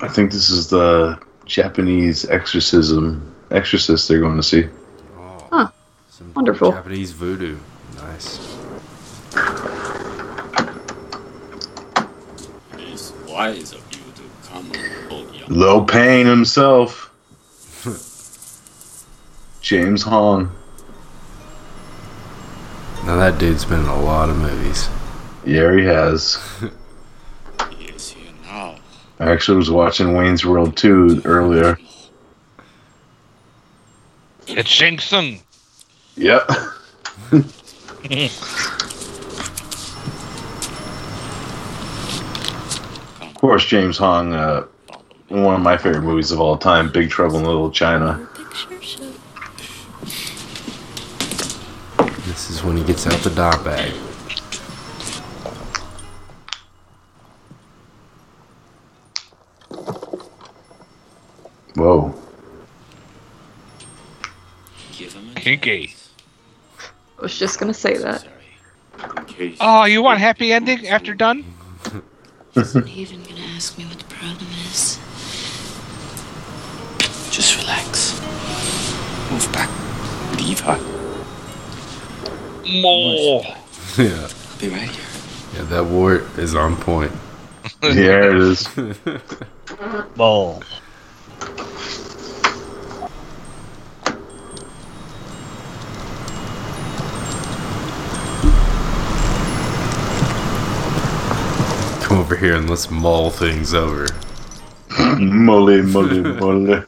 I 0.00 0.08
think 0.08 0.32
this 0.32 0.50
is 0.50 0.68
the 0.68 1.18
Japanese 1.44 2.24
exorcism 2.28 3.34
exorcist 3.50 4.08
they're 4.08 4.20
going 4.20 4.36
to 4.36 4.42
see. 4.42 4.68
Oh, 5.16 5.48
huh. 5.50 5.68
Wonderful. 6.34 6.72
Japanese 6.72 7.12
voodoo. 7.12 7.56
Nice. 7.96 8.38
It's 12.74 13.12
wise 13.26 13.72
of 13.72 13.82
you 13.92 14.12
to 14.14 14.48
come 14.48 14.70
on 15.10 15.34
young. 15.34 15.48
Lo 15.48 15.84
Pan 15.84 16.26
himself. 16.26 17.12
James 19.62 20.02
Hong. 20.02 20.50
Now 23.04 23.16
that 23.16 23.38
dude's 23.38 23.64
been 23.64 23.80
in 23.80 23.86
a 23.86 24.02
lot 24.02 24.28
of 24.28 24.36
movies. 24.36 24.88
Yeah, 25.44 25.74
he 25.74 25.84
has. 25.84 26.38
He 27.70 27.86
is 27.86 28.10
here 28.10 28.32
now. 28.44 28.76
I 29.20 29.30
actually 29.32 29.56
was 29.56 29.70
watching 29.70 30.14
Wayne's 30.14 30.44
World 30.44 30.76
2 30.76 31.22
earlier. 31.24 31.78
It's 34.46 34.68
Shang 34.68 34.98
Tsung. 34.98 35.40
Yep. 36.16 36.50
Of 43.20 43.34
course, 43.42 43.66
James 43.66 43.96
Hong, 43.98 44.32
uh, 44.32 44.66
one 45.28 45.54
of 45.54 45.60
my 45.60 45.76
favorite 45.76 46.02
movies 46.02 46.32
of 46.32 46.40
all 46.40 46.56
time, 46.56 46.90
Big 46.90 47.08
Trouble 47.08 47.38
in 47.38 47.44
Little 47.44 47.70
China. 47.70 48.28
This 52.26 52.50
is 52.50 52.64
when 52.64 52.76
he 52.76 52.82
gets 52.82 53.06
out 53.06 53.20
the 53.20 53.30
dot 53.30 53.62
bag. 53.64 53.94
Whoa. 61.78 62.12
Kinky. 65.36 65.94
I 67.18 67.22
was 67.22 67.38
just 67.38 67.60
gonna 67.60 67.72
say 67.72 67.96
that. 67.98 68.26
Oh, 69.60 69.84
you 69.84 70.02
want 70.02 70.18
happy 70.18 70.52
ending 70.52 70.88
after 70.88 71.14
done? 71.14 71.44
Isn't 72.56 72.88
even 72.88 73.22
gonna 73.22 73.42
ask 73.54 73.78
me 73.78 73.84
what 73.84 73.96
the 73.96 74.04
problem 74.06 74.48
is. 74.66 74.98
Just 77.30 77.56
relax. 77.58 78.20
Move 79.30 79.48
back. 79.52 79.70
Leave 80.36 80.58
her. 80.58 80.78
More. 82.82 83.42
yeah. 83.98 84.26
I'll 84.26 84.58
be 84.58 84.68
right 84.68 84.90
here. 84.90 85.04
Yeah, 85.54 85.62
that 85.66 85.84
wart 85.84 86.22
is 86.38 86.56
on 86.56 86.74
point. 86.74 87.12
Yeah, 87.82 88.30
it 88.30 88.36
is. 88.36 88.68
Ball. 90.16 90.62
Come 102.02 102.18
over 102.18 102.36
here 102.36 102.56
and 102.56 102.68
let's 102.68 102.90
mull 102.90 103.30
things 103.30 103.74
over. 103.74 104.06
Molly, 105.18 105.82
molly, 105.82 106.20
molly. 106.40 106.82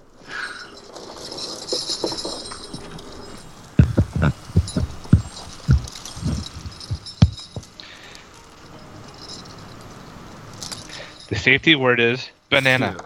The 11.30 11.36
safety 11.36 11.76
word 11.76 12.00
is 12.00 12.28
banana. 12.48 12.96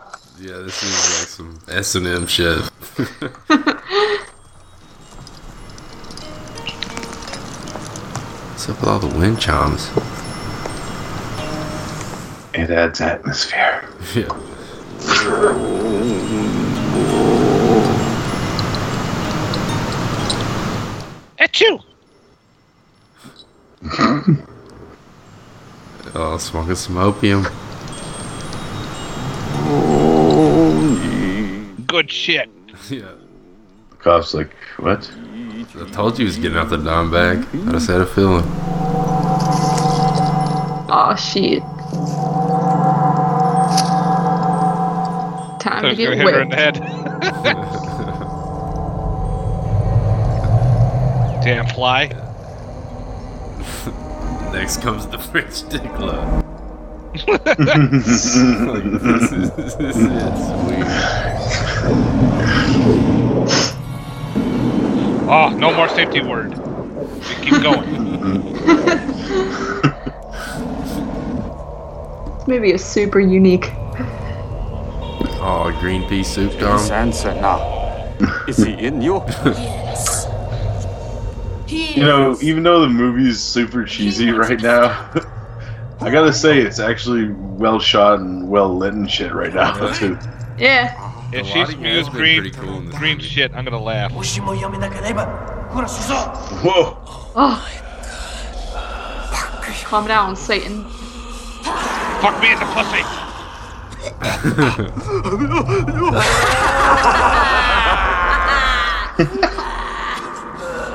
Yeah, 0.41 0.59
this 0.59 0.83
is 0.83 0.93
like 0.93 1.14
some 1.35 1.59
S 1.67 1.97
and 1.97 2.07
M 2.07 2.29
shit. 2.29 2.61
What's 8.51 8.69
up 8.69 8.79
with 8.81 8.89
all 8.89 9.01
the 9.01 9.09
wind 9.19 9.41
chimes? 9.41 9.91
It 12.55 12.71
adds 12.71 13.01
atmosphere. 13.01 13.89
Yeah. 14.15 14.29
At 21.41 21.61
you. 21.61 21.81
Oh, 26.15 26.39
smoking 26.39 26.77
some 26.77 26.97
opium. 26.97 27.45
Good 32.05 32.13
shit. 32.13 32.51
Yeah. 32.91 33.13
The 33.89 33.97
Cop's 33.97 34.35
like, 34.35 34.51
what? 34.77 35.11
I 35.17 35.65
told 35.91 36.19
you 36.19 36.25
he 36.25 36.27
was 36.27 36.37
getting 36.37 36.59
out 36.59 36.69
the 36.69 36.77
dime 36.77 37.11
bag. 37.11 37.39
I 37.67 37.73
just 37.73 37.89
had 37.89 38.03
a 38.03 38.07
feeling. 38.07 38.45
Aw, 40.91 41.15
shit. 41.15 41.63
Time 45.63 45.81
So 45.81 45.89
to 45.89 45.95
get 45.97 46.11
gonna 46.11 46.17
hit 46.17 46.35
her 46.35 46.43
in 46.43 46.49
the 46.51 46.57
head. 46.57 46.75
Damn 51.43 51.67
fly. 51.69 52.09
Next 54.53 54.83
comes 54.83 55.07
the 55.07 55.19
French 55.19 55.63
tickler. 55.71 56.43
like, 57.15 57.45
this 57.45 59.33
is, 59.33 59.51
this 59.53 59.97
is 59.97 60.05
sweet. 61.85 63.75
Oh, 65.29 65.49
no 65.59 65.73
more 65.73 65.89
safety 65.89 66.21
word. 66.21 66.57
We 67.29 67.35
keep 67.43 67.63
going. 67.63 68.05
Maybe 72.47 72.47
oh, 72.47 72.47
movie 72.47 72.73
is 72.73 72.85
super 72.85 73.21
unique. 73.21 73.71
Oh, 75.47 75.75
green 75.81 76.07
pea 76.09 76.23
soup, 76.23 76.59
Dom. 76.59 76.79
His 76.79 76.91
answer 76.91 77.35
now. 77.35 77.59
Is 78.47 78.59
he 78.59 78.73
in 78.73 79.01
you? 79.03 79.23
You 81.69 82.03
know, 82.03 82.37
even 82.41 82.63
though 82.63 82.81
the 82.81 82.89
movie's 82.89 83.43
super 83.43 83.85
cheesy 83.85 84.31
right 84.31 84.61
now, 84.61 85.11
I 86.01 86.11
gotta 86.11 86.33
say 86.33 86.61
it's 86.61 86.79
actually 86.79 87.31
well 87.31 87.81
shot 87.81 88.21
and 88.21 88.49
well 88.49 88.77
lit 88.77 88.95
and 88.95 89.11
shit 89.11 89.33
right 89.35 89.53
now 89.53 89.93
too. 89.93 90.19
Yeah. 90.59 91.14
If 91.35 91.47
The 91.47 91.51
she's 91.51 91.57
lighting 91.57 91.83
this 91.83 92.07
has 92.07 92.15
been 92.15 92.43
green, 92.43 92.53
cool 92.53 92.81
green 92.97 93.19
shit, 93.19 93.53
I'm 93.55 93.65
gonna 93.65 93.83
laugh. 93.83 94.13
Whoa! 96.63 96.97
Oh. 97.35 97.71
Calm 99.85 100.07
down, 100.07 100.37
Satan. 100.37 100.85
Fuck 100.85 102.41
me 102.41 102.53
in 102.53 102.59
the 102.61 102.67
pussy. 102.67 103.03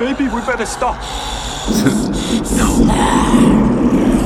Maybe 0.00 0.24
we 0.34 0.40
better 0.40 0.64
stop. 0.64 0.96
No. 2.56 2.68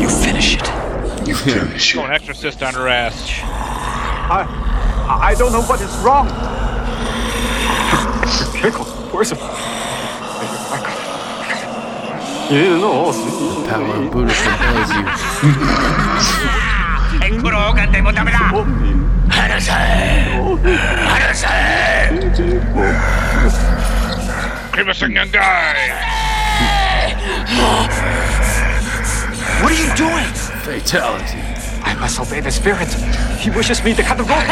You 0.01 0.09
finish 0.09 0.55
it. 0.55 1.27
You 1.27 1.35
finish 1.35 1.93
it. 1.93 1.97
Go 1.97 2.05
an 2.05 2.13
exorcist 2.13 2.63
on 2.63 2.75
her 2.75 2.87
ass. 2.87 3.31
I, 3.43 4.64
I 5.07 5.35
don't 5.37 5.53
know 5.53 5.63
what 5.63 5.81
is 5.81 5.97
wrong. 5.99 6.29
Pickle, 8.61 8.85
where's 9.13 9.31
him? 9.31 9.39
You 12.51 12.59
didn't. 12.61 12.81
Power 13.69 14.05
of 14.05 14.11
Buddhism 14.13 14.53
tells 14.57 14.91
you. 14.91 15.05
young 25.15 25.31
guy. 25.31 26.35
What 29.63 29.73
are 29.73 29.77
you 29.77 29.95
doing? 29.95 30.27
Fatality. 30.65 31.54
I 31.85 31.95
must 32.01 32.19
obey 32.19 32.41
the 32.41 32.51
spirit. 32.51 32.93
He 33.39 33.51
wishes 33.51 33.85
me 33.85 33.95
to 33.95 34.03
cut 34.03 34.17
the 34.17 34.25
rope. 34.25 34.49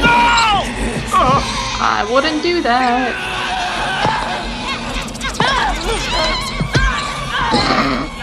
No! 0.00 0.62
I 1.78 2.06
wouldn't 2.10 2.42
do 2.42 2.62
that. 2.62 3.12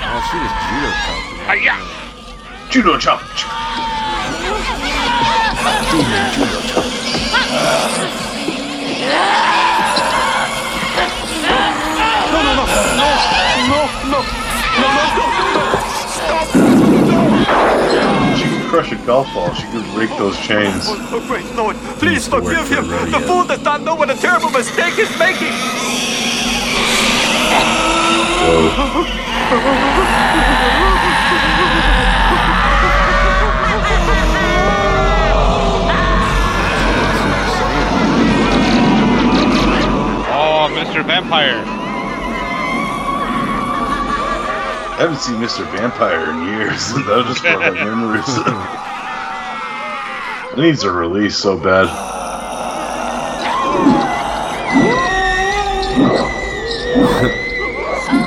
Oh, 0.05 0.19
she 0.29 0.37
was 0.39 0.51
judo 0.67 0.89
chopping. 1.03 1.39
Hiya. 1.49 1.75
Uh, 1.75 1.83
judo 2.69 2.97
chop. 2.97 3.21
Demon 5.91 6.25
judo 6.33 6.59
chop. 6.67 6.85
No, 12.33 12.39
no, 12.41 12.51
no, 12.55 12.65
no, 12.97 13.09
no, 13.69 13.79
no, 14.09 14.42
crush 18.73 18.91
a 18.91 18.95
golf 19.05 19.31
ball, 19.35 19.53
she 19.53 19.67
could 19.67 19.85
break 19.93 20.09
those 20.17 20.35
chains. 20.39 20.85
Oh, 20.87 21.09
oh 21.11 21.27
great 21.27 21.45
Lord, 21.53 21.75
please 21.99 22.27
to 22.27 22.41
work 22.41 22.45
forgive 22.45 22.67
for 22.67 22.73
him. 22.73 23.11
The 23.11 23.19
fool 23.19 23.45
does 23.45 23.61
not 23.61 23.83
know 23.83 23.93
what 23.93 24.09
a 24.09 24.15
terrible 24.15 24.49
mistake 24.49 24.95
he's 24.95 25.19
making. 25.19 25.53
Oh, 40.35 40.67
Mr. 40.71 41.05
Vampire. 41.05 41.72
I 44.93 44.97
haven't 44.99 45.17
seen 45.17 45.35
Mr. 45.35 45.65
Vampire 45.75 46.29
in 46.31 46.47
years. 46.47 46.93
that 46.93 47.25
was 47.25 47.25
just 47.27 47.41
for 47.41 47.57
my 47.59 47.71
memories. 47.83 48.23
it 50.53 50.61
needs 50.61 50.83
a 50.83 50.91
release 50.91 51.35
so 51.35 51.57
bad. 51.57 51.87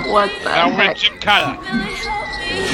What 0.07 0.31
the 0.43 0.49
Now 0.49 0.69
we're 0.69 0.75
heck? 0.75 0.97
Gymkhana. 0.97 1.61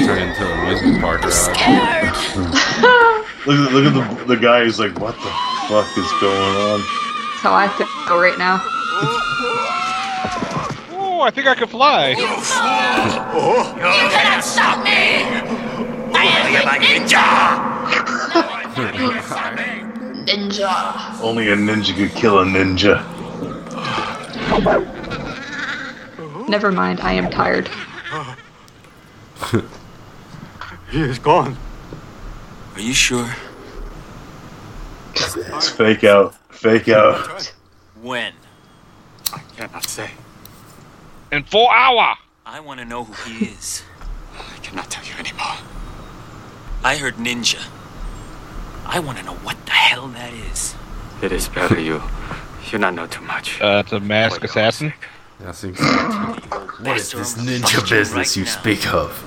Turn 0.07 0.18
into 0.22 0.47
an 0.47 0.61
amusement 0.61 1.01
park 1.01 1.22
ride. 1.24 2.12
Look 3.45 3.59
at 3.59 3.72
look 3.72 3.84
at 3.84 3.95
the 3.95 4.24
the 4.36 4.36
guy 4.36 4.62
who's 4.62 4.78
like, 4.78 4.97
what 5.01 5.16
the 5.16 5.30
fuck 5.66 5.88
is 5.99 6.07
going 6.20 6.55
on? 6.62 6.78
That's 6.78 7.43
how 7.43 7.55
I 7.55 7.66
feel 8.07 8.16
right 8.20 8.38
now. 8.38 8.62
Oh, 11.23 11.27
I 11.27 11.31
think 11.31 11.47
I 11.47 11.55
can 11.55 11.68
fly. 11.68 12.09
You 12.09 12.27
fool! 12.27 13.62
You 13.77 14.11
cannot 14.11 14.43
stop 14.43 14.83
me! 14.83 15.23
I 16.18 16.25
am 16.25 16.66
a 16.66 16.70
ninja! 16.83 17.23
Ninja. 20.27 21.20
Only 21.20 21.53
a 21.53 21.55
ninja 21.55 21.95
could 21.95 22.11
kill 22.18 22.41
a 22.41 22.45
ninja. 22.45 22.99
Never 26.49 26.73
mind, 26.73 26.99
I 26.99 27.12
am 27.12 27.31
tired. 27.31 27.70
He 30.91 31.03
is 31.03 31.20
gone. 31.20 31.57
Are 32.75 32.81
you 32.81 32.95
sure? 32.95 33.33
It's 35.14 35.68
fake 35.70 36.03
out. 36.03 36.35
Fake 36.51 36.89
out. 36.89 37.53
When? 38.03 38.33
I 39.33 39.39
cannot 39.57 39.85
say. 39.85 40.11
In 41.33 41.45
four 41.45 41.74
hour. 41.74 42.16
I 42.45 42.61
want 42.61 42.80
to 42.80 42.85
know 42.85 43.05
who 43.05 43.30
he 43.30 43.47
is. 43.47 43.83
I 44.35 44.59
cannot 44.59 44.91
tell 44.91 45.03
you 45.03 45.14
anymore. 45.18 45.57
I 46.85 46.99
heard 46.99 47.14
ninja. 47.14 47.68
I 48.85 49.01
want 49.01 49.16
to 49.16 49.24
know 49.24 49.37
what 49.37 49.57
the 49.64 49.72
hell 49.72 50.09
that 50.09 50.35
is. 50.35 50.74
It 51.22 51.33
is 51.33 51.49
better 51.49 51.80
you 51.80 52.03
you 52.70 52.78
not 52.78 52.93
know 52.93 53.07
too 53.07 53.22
much. 53.22 53.62
Uh, 53.62 53.83
it's 53.83 53.93
a 53.93 54.01
masked 54.01 54.45
assassin. 54.45 54.93
That 55.41 55.55
seems 55.55 55.80
What 55.80 56.99
is 56.99 57.12
this 57.12 57.35
ninja 57.39 57.89
business 57.89 58.37
you 58.37 58.45
speak 58.45 58.93
of? 58.93 59.24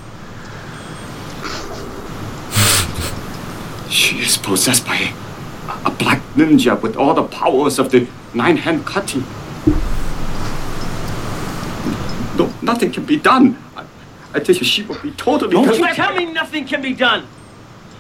She 3.89 4.20
is 4.20 4.38
possessed 4.38 4.86
by 4.86 4.97
a, 4.97 5.88
a 5.88 5.91
black 5.91 6.22
ninja 6.36 6.80
with 6.80 6.97
all 6.97 7.16
the 7.16 7.24
powers 7.24 7.80
of 7.80 7.89
the 7.89 8.08
nine 8.36 8.58
hand 8.58 8.86
cutting. 8.86 9.24
No, 12.38 12.53
nothing 12.61 12.91
can 12.91 13.05
be 13.05 13.17
done. 13.17 13.57
I, 13.75 13.86
I 14.33 14.39
tell 14.39 14.55
you, 14.55 14.65
she 14.65 14.83
will 14.83 15.01
be 15.01 15.11
totally. 15.11 15.51
Don't 15.51 15.77
you 15.77 15.93
tell 15.93 16.13
me 16.15 16.25
nothing 16.25 16.65
can 16.65 16.81
be 16.81 16.93
done. 16.93 17.27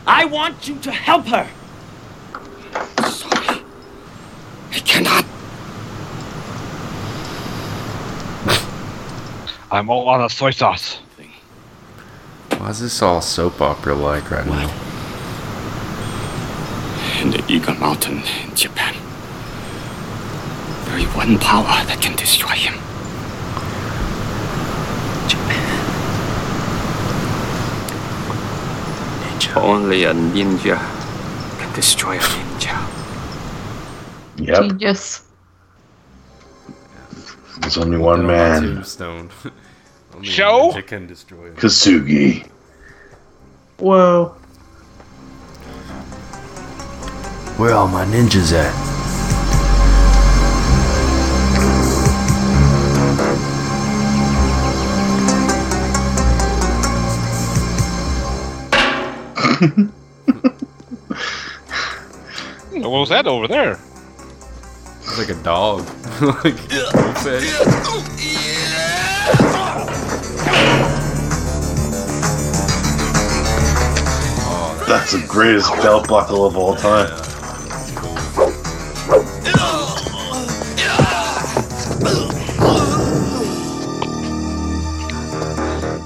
I 0.05 0.25
want 0.25 0.67
you 0.67 0.77
to 0.79 0.91
help 0.91 1.25
her. 1.27 1.49
Sorry. 3.09 3.61
I 4.71 4.79
cannot. 4.79 5.25
I'm 9.71 9.89
all 9.89 10.07
on 10.09 10.23
a 10.23 10.29
soy 10.29 10.51
sauce. 10.51 10.99
Why 12.57 12.69
is 12.69 12.79
this 12.79 13.01
all 13.01 13.21
soap 13.21 13.61
opera 13.61 13.93
like 13.93 14.31
right 14.31 14.45
now? 14.45 14.69
In 17.21 17.31
the 17.31 17.43
Eagle 17.47 17.75
Mountain 17.75 18.23
in 18.43 18.55
Japan, 18.55 18.93
there 20.85 20.97
is 20.97 21.05
one 21.15 21.37
power 21.37 21.85
that 21.85 21.99
can 22.01 22.15
destroy 22.15 22.55
him. 22.55 22.75
Only 29.55 30.03
a 30.03 30.13
ninja 30.13 30.77
can 31.57 31.73
destroy 31.73 32.17
a 32.17 32.19
ninja. 32.19 32.75
Yep. 34.37 34.61
Genius. 34.61 35.23
There's 37.61 37.77
only 37.77 37.97
one 37.97 38.27
man. 38.27 38.61
Tombstone. 38.61 39.29
Only 40.13 40.27
a 40.27 40.31
Sho? 40.31 40.71
ninja 40.71 40.85
can 40.85 41.07
destroy 41.07 41.47
it. 41.47 41.55
Kosugi. 41.55 42.47
Whoa. 43.77 44.35
Where 47.57 47.71
are 47.71 47.77
all 47.77 47.87
my 47.87 48.05
ninjas 48.05 48.53
at? 48.53 48.94
What 62.81 62.99
was 62.99 63.09
that 63.09 63.25
over 63.25 63.47
there? 63.47 63.79
It's 64.99 65.17
like 65.17 65.29
a 65.29 65.43
dog. 65.43 65.79
like, 66.21 66.55
okay. 66.55 67.39
Oh, 74.47 74.85
that's 74.87 75.13
the 75.13 75.25
greatest 75.27 75.71
belt 75.75 76.07
buckle 76.09 76.45
of 76.45 76.57
all 76.57 76.75
time. 76.75 77.09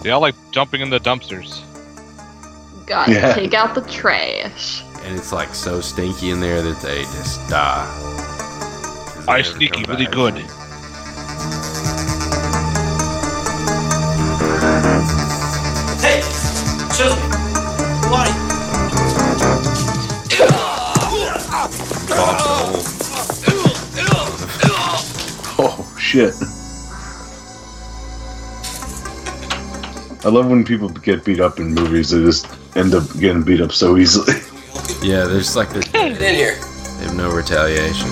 They 0.03 0.11
all 0.11 0.21
like 0.21 0.35
jumping 0.51 0.81
in 0.81 0.89
the 0.89 0.99
dumpsters. 0.99 1.68
Gotta 2.89 3.13
Yeah. 3.13 3.33
take 3.33 3.53
out 3.53 3.75
the 3.75 3.81
trash. 3.81 4.83
And 5.03 5.15
it's 5.15 5.31
like 5.31 5.53
so 5.53 5.79
stinky 5.79 6.31
in 6.31 6.39
there 6.39 6.61
that 6.63 6.81
they 6.81 7.03
just 7.03 7.47
die. 7.47 7.85
I 9.27 9.37
never 9.37 9.43
sneaky, 9.43 9.83
come 9.83 9.93
really 9.95 10.07
good. 10.07 10.33
Hey! 16.01 16.19
Excuse 16.19 17.15
me. 17.15 17.21
Why? 18.09 18.27
Oh 25.61 25.95
shit. 25.99 26.33
I 30.25 30.29
love 30.29 30.47
when 30.47 30.63
people 30.63 30.89
get 30.89 31.23
beat 31.25 31.39
up 31.39 31.59
in 31.59 31.73
movies. 31.73 32.11
They 32.11 32.21
just 32.21 32.47
end 32.75 32.93
up 32.93 33.03
getting 33.19 33.43
beat 33.43 33.61
up 33.61 33.71
so 33.71 33.97
easily. 33.97 34.33
Yeah, 35.01 35.25
there's 35.25 35.55
like 35.55 35.69
the. 35.69 35.81
Get 35.81 36.21
in 36.21 36.35
here. 36.35 36.55
They 36.55 37.05
have 37.05 37.15
no 37.15 37.31
retaliation. 37.31 38.09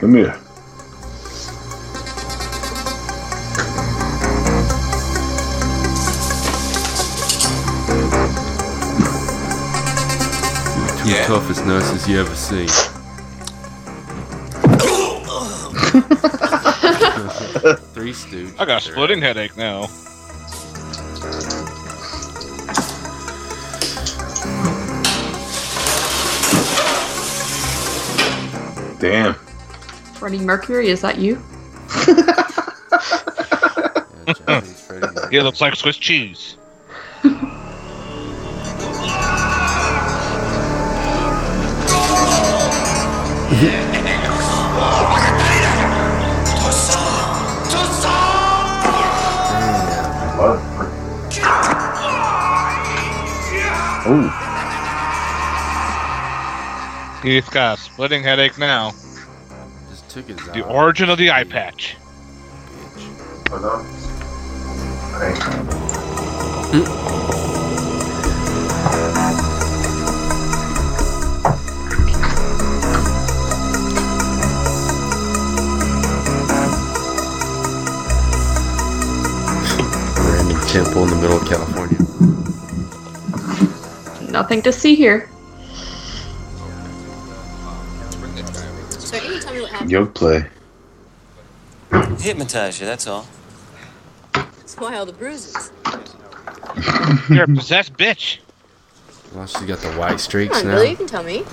Come 0.00 0.14
here. 0.14 0.32
Two 11.04 11.14
toughest 11.24 11.64
nurses 11.66 12.08
you 12.08 12.18
ever 12.20 12.34
seen. 12.34 12.68
Three 17.94 18.12
Stooges. 18.12 18.58
I 18.58 18.64
got 18.64 18.82
a 18.84 18.92
splitting 18.92 19.20
headache 19.20 19.56
now. 19.56 19.88
Damn. 28.98 29.34
Freddie 30.14 30.38
Mercury, 30.38 30.88
is 30.88 31.02
that 31.02 31.18
you? 31.18 31.42
He 35.30 35.40
looks 35.40 35.60
like 35.60 35.76
Swiss 35.76 35.96
cheese. 35.96 36.56
He's 57.22 57.48
got 57.48 57.78
a 57.78 57.80
splitting 57.80 58.22
headache 58.22 58.58
now. 58.58 58.92
Just 59.90 60.08
took 60.08 60.26
his 60.28 60.36
The 60.36 60.64
origin 60.64 61.10
of 61.10 61.18
the 61.18 61.32
eye 61.32 61.42
patch. 61.42 61.96
Random 80.20 80.60
temple 80.68 81.02
in 81.02 81.10
the 81.10 81.16
middle 81.16 81.36
of 81.36 81.48
California. 81.48 81.98
Nothing 84.30 84.62
to 84.62 84.72
see 84.72 84.94
here. 84.94 85.28
Can 89.88 90.00
you 90.00 90.12
tell 90.14 90.28
me 90.28 90.34
what 90.34 90.42
happened? 90.42 90.48
Yoke 91.90 92.20
play. 92.20 92.22
Hypnotize 92.22 92.80
you, 92.80 92.86
that's 92.86 93.06
all. 93.06 93.26
That's 94.32 94.76
why 94.76 94.96
all 94.96 95.06
the 95.06 95.12
bruises. 95.12 95.72
You're 97.30 97.44
a 97.44 97.48
possessed 97.48 97.94
bitch. 97.94 98.38
Well, 99.34 99.46
she's 99.46 99.62
got 99.62 99.78
the 99.78 99.92
white 99.92 100.10
Come 100.10 100.18
streaks 100.18 100.58
on, 100.58 100.68
now. 100.68 100.74
Billy, 100.76 100.90
you 100.90 100.96
can 100.96 101.06
tell 101.06 101.22
me. 101.22 101.44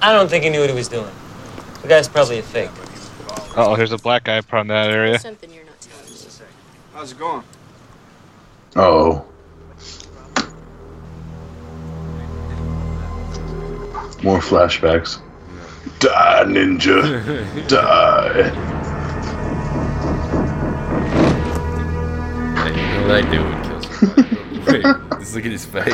I 0.00 0.12
don't 0.12 0.28
think 0.28 0.44
he 0.44 0.50
knew 0.50 0.60
what 0.60 0.70
he 0.70 0.76
was 0.76 0.88
doing. 0.88 1.10
The 1.82 1.88
guy's 1.88 2.08
probably 2.08 2.38
a 2.38 2.42
fake. 2.42 2.70
Oh, 3.56 3.74
here's 3.74 3.92
a 3.92 3.98
black 3.98 4.24
guy 4.24 4.40
from 4.40 4.68
that 4.68 4.90
area. 4.90 5.18
Something 5.18 5.52
you're 5.52 5.64
not 5.64 5.80
telling 5.80 6.04
me. 6.04 6.18
How's 6.94 7.12
it 7.12 7.18
going? 7.18 7.42
Oh. 8.76 9.24
More 14.22 14.40
flashbacks. 14.40 15.20
Die, 15.98 16.44
ninja. 16.46 17.02
Die. 17.68 18.42
Hey, 22.54 22.70
you 22.70 22.86
know 22.94 23.08
that 23.08 23.30
dude 23.30 23.44
would 23.44 23.62
kill 23.64 23.82
somebody. 23.82 24.38
Wait, 24.68 25.18
just 25.18 25.34
look 25.34 25.44
at 25.46 25.50
his 25.52 25.64
face. 25.64 25.86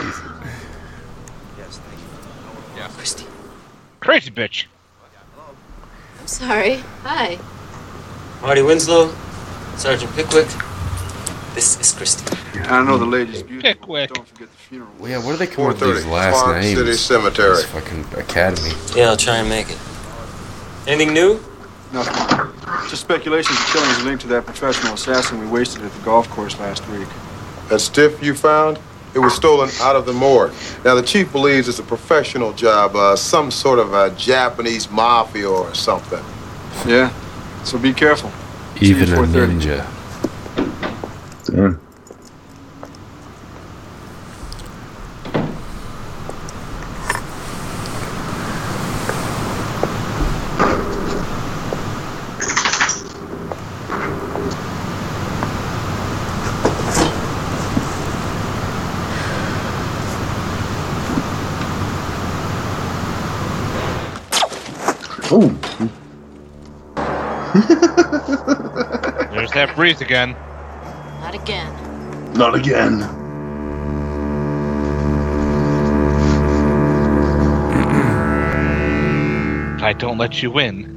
Yes, 1.57 1.79
thank 1.79 2.01
you. 2.01 2.77
Yeah. 2.77 2.89
Christie. 2.89 3.27
Crazy 4.01 4.31
bitch. 4.31 4.67
I'm 6.21 6.27
sorry. 6.27 6.77
Hi. 7.03 7.39
Marty 8.43 8.63
Winslow, 8.63 9.15
Sergeant 9.77 10.13
Pickwick. 10.15 10.49
This 11.55 11.79
is 11.81 11.93
Christie. 11.93 12.37
I 12.65 12.85
know 12.85 12.99
the 12.99 13.07
lady's 13.07 13.43
beautiful. 13.43 13.63
Pickwick. 13.73 14.13
Don't 14.13 14.27
forget 14.29 14.49
the 14.51 14.57
funeral. 14.57 14.91
Well, 14.99 15.11
yeah, 15.11 15.19
where 15.19 15.33
do 15.33 15.37
they 15.39 15.47
come 15.47 15.67
up 15.67 15.81
with 15.81 15.95
these 15.95 16.05
4:30, 16.05 16.11
last 16.11 16.41
Farm 16.43 16.61
names? 16.61 16.79
City 16.79 16.93
Cemetery. 16.95 17.57
This 17.57 17.65
fucking 17.67 18.05
academy. 18.19 18.71
Yeah, 18.95 19.09
I'll 19.11 19.17
try 19.17 19.37
and 19.37 19.49
make 19.49 19.71
it. 19.71 19.79
Anything 20.87 21.15
new? 21.15 21.41
Nothing. 21.93 22.53
Just 22.91 23.03
speculations 23.03 23.59
the 23.59 23.65
killing 23.73 23.91
is 23.91 24.05
linked 24.05 24.23
to 24.23 24.29
that 24.29 24.45
professional 24.45 24.95
assassin 24.95 25.41
we 25.41 25.47
wasted 25.47 25.83
at 25.83 25.93
the 25.93 26.05
golf 26.05 26.29
course 26.29 26.59
last 26.59 26.87
week. 26.89 27.09
That 27.69 27.79
stiff 27.79 28.23
you 28.23 28.35
found? 28.35 28.79
It 29.15 29.21
was 29.21 29.35
stolen 29.35 29.71
out 29.81 29.97
of 29.97 30.07
the 30.07 30.13
morgue. 30.13 30.53
Now, 30.85 30.95
the 30.97 31.03
chief 31.03 31.31
believes 31.31 31.69
it's 31.69 31.79
a 31.79 31.85
professional 31.85 32.53
job, 32.53 32.97
uh, 32.97 33.15
some 33.17 33.51
sort 33.51 33.79
of 33.79 33.95
a 33.95 34.11
Japanese 34.17 34.91
mafia 34.91 35.49
or 35.49 35.73
something. 35.73 36.23
Yeah. 36.85 37.13
So 37.63 37.79
be 37.79 37.93
careful. 37.95 38.31
Even 38.81 39.13
a 39.13 39.17
4:30. 39.17 39.61
ninja. 39.61 39.87
Damn. 41.47 41.81
Oh. 65.37 65.51
There's 69.85 69.99
that 69.99 70.07
breeze 70.07 70.09
again. 70.09 70.31
Not 71.21 71.35
again. 71.35 72.33
Not 72.33 72.55
again. 72.55 73.03
I 79.83 79.93
don't 79.93 80.17
let 80.17 80.43
you 80.43 80.51
win. 80.51 80.94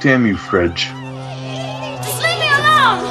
Damn 0.00 0.26
you, 0.26 0.36
Fridge. 0.36 0.84
Just 0.84 2.22
leave 2.22 2.38
me 2.38 2.48
alone! 2.48 3.02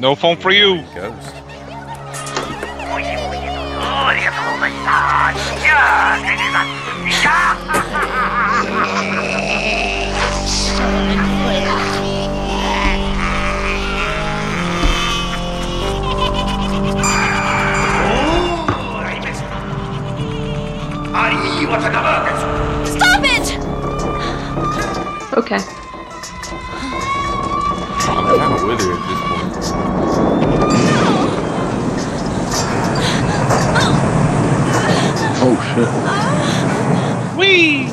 No 0.00 0.16
phone 0.16 0.36
for 0.36 0.50
you. 0.50 0.82
Shit. 35.74 35.88
Wee! 37.36 37.88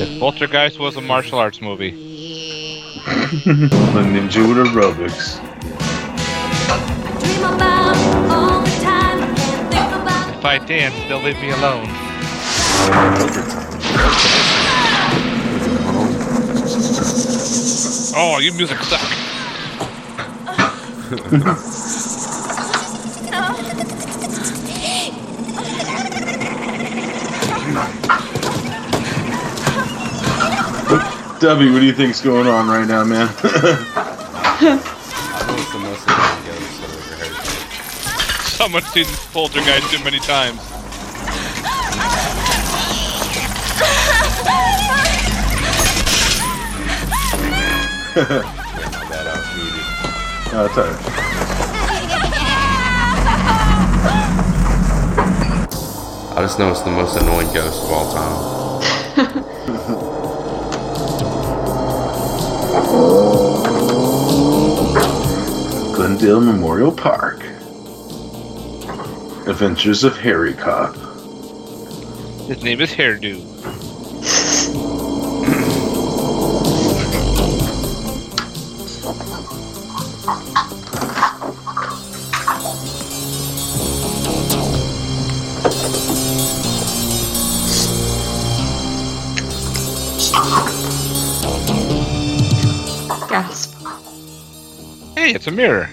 If 0.00 0.20
Poltergeist 0.20 0.78
was 0.78 0.96
a 0.96 1.00
martial 1.00 1.38
arts 1.38 1.60
movie. 1.60 1.90
the 3.44 4.04
ninja 4.04 4.46
with 4.46 4.66
aerobics. 4.66 5.38
If 10.38 10.44
I 10.44 10.58
dance, 10.58 10.94
they'll 11.08 11.22
leave 11.22 11.40
me 11.40 11.50
alone. 11.50 12.07
Oh, 18.20 18.38
you 18.40 18.52
music 18.52 18.78
suck. 18.78 19.00
Debbie, 31.40 31.70
what 31.70 31.78
do 31.78 31.86
you 31.86 31.92
think's 31.92 32.20
going 32.20 32.48
on 32.48 32.66
right 32.68 32.86
now, 32.86 33.04
man? 33.04 33.28
I 33.28 33.32
know 35.46 35.54
it's 35.54 35.72
the 35.72 35.78
most 35.78 36.04
annoying 36.08 36.42
ghost 36.44 36.82
I've 36.82 36.90
ever 36.90 37.24
heard. 37.24 37.34
Someone's 38.48 38.88
seen 38.88 39.06
Poltergeist 39.32 39.90
too 39.92 40.02
many 40.02 40.18
times. 40.18 40.67
That 48.24 49.26
I 49.26 49.34
was 49.36 49.46
muted. 49.54 49.84
Oh, 50.54 50.64
it's 50.66 50.78
alright. 50.78 50.98
I 56.36 56.40
just 56.42 56.58
know 56.58 56.70
it's 56.70 56.82
the 56.82 56.90
most 56.90 57.16
annoying 57.20 57.52
ghost 57.52 57.84
of 57.84 57.90
all 57.90 58.12
time. 58.12 58.58
Glendale 65.94 66.40
Memorial 66.40 66.92
Park. 66.92 67.44
Adventures 69.48 70.04
of 70.04 70.16
Harry 70.18 70.54
Cop. 70.54 70.94
His 72.46 72.62
name 72.62 72.80
is 72.80 72.90
Hairdo. 72.92 73.44
Hey, 95.28 95.34
it's 95.34 95.46
a 95.46 95.50
mirror. 95.50 95.90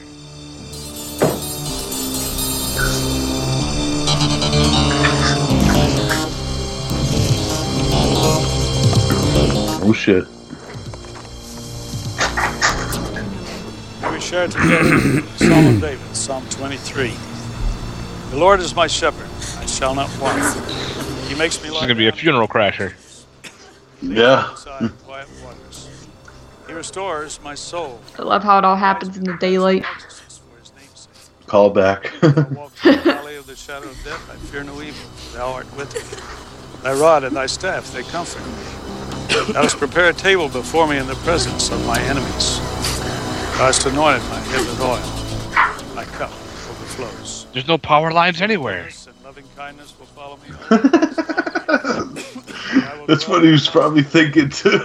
Oh 9.84 9.94
shit. 9.94 10.26
We 14.10 14.22
share 14.22 14.48
together 14.48 15.22
Psalm 15.36 15.68
of 15.68 15.82
David, 15.82 16.16
Psalm 16.16 16.48
23. 16.50 17.14
The 18.30 18.38
Lord 18.38 18.62
is 18.62 18.74
my 18.74 18.88
shepherd, 18.88 19.28
I 19.60 19.66
shall 19.66 19.94
not 19.94 20.10
want. 20.18 20.42
He 21.28 21.36
makes 21.36 21.62
me 21.62 21.68
This 21.68 21.72
is 21.72 21.72
lie 21.74 21.82
gonna 21.82 21.96
be 21.96 22.08
a 22.08 22.14
funeral 22.14 22.48
crasher. 22.48 22.94
Yeah. 24.02 24.56
Restores 26.76 27.40
my 27.42 27.56
soul. 27.56 28.00
I 28.20 28.24
love 28.24 28.44
how 28.44 28.58
it 28.58 28.66
all 28.66 28.76
happens 28.76 29.18
in 29.18 29.24
the 29.24 29.38
daylight. 29.38 29.86
Call 31.48 31.70
back. 31.70 32.12
Walk 32.22 32.72
through 32.74 32.92
the 32.92 32.98
valley 33.04 33.36
of 33.36 33.48
the 33.48 33.56
shadow 33.56 33.88
of 33.88 34.04
death, 34.04 34.30
I 34.30 34.36
fear 34.48 34.64
no 34.64 34.82
evil, 34.82 35.10
thou 35.34 35.54
art 35.54 35.78
with 35.78 35.94
me. 35.94 36.02
Thy 36.84 36.94
rod 36.94 37.24
and 37.24 37.36
thy 37.36 37.46
staff, 37.46 37.92
they 37.94 38.04
comfort 38.04 38.46
me. 38.46 39.54
Thou 39.54 39.64
hast 39.64 39.78
prepared 39.78 40.16
a 40.16 40.18
table 40.18 40.50
before 40.50 40.88
me 40.88 40.98
in 40.98 41.08
the 41.08 41.16
presence 41.16 41.72
of 41.72 41.86
my 41.88 42.00
enemies. 42.02 42.60
Thou 43.58 43.68
hast 43.68 43.86
anointed 43.86 44.22
my 44.30 44.40
head 44.40 44.60
with 44.60 44.82
oil. 44.82 45.96
My 45.96 46.04
cup 46.06 46.32
overflows. 46.32 47.48
There's 47.54 47.68
no 47.68 47.78
power 47.78 48.12
lines 48.12 48.42
anywhere. 48.42 48.90
Kindness 49.56 49.94
will 49.98 50.06
follow 50.08 50.38
me. 50.38 50.50
That's 53.08 53.28
what 53.28 53.44
he 53.44 53.52
was 53.52 53.68
probably 53.70 54.04
thinking 54.04 54.50
too. 54.50 54.80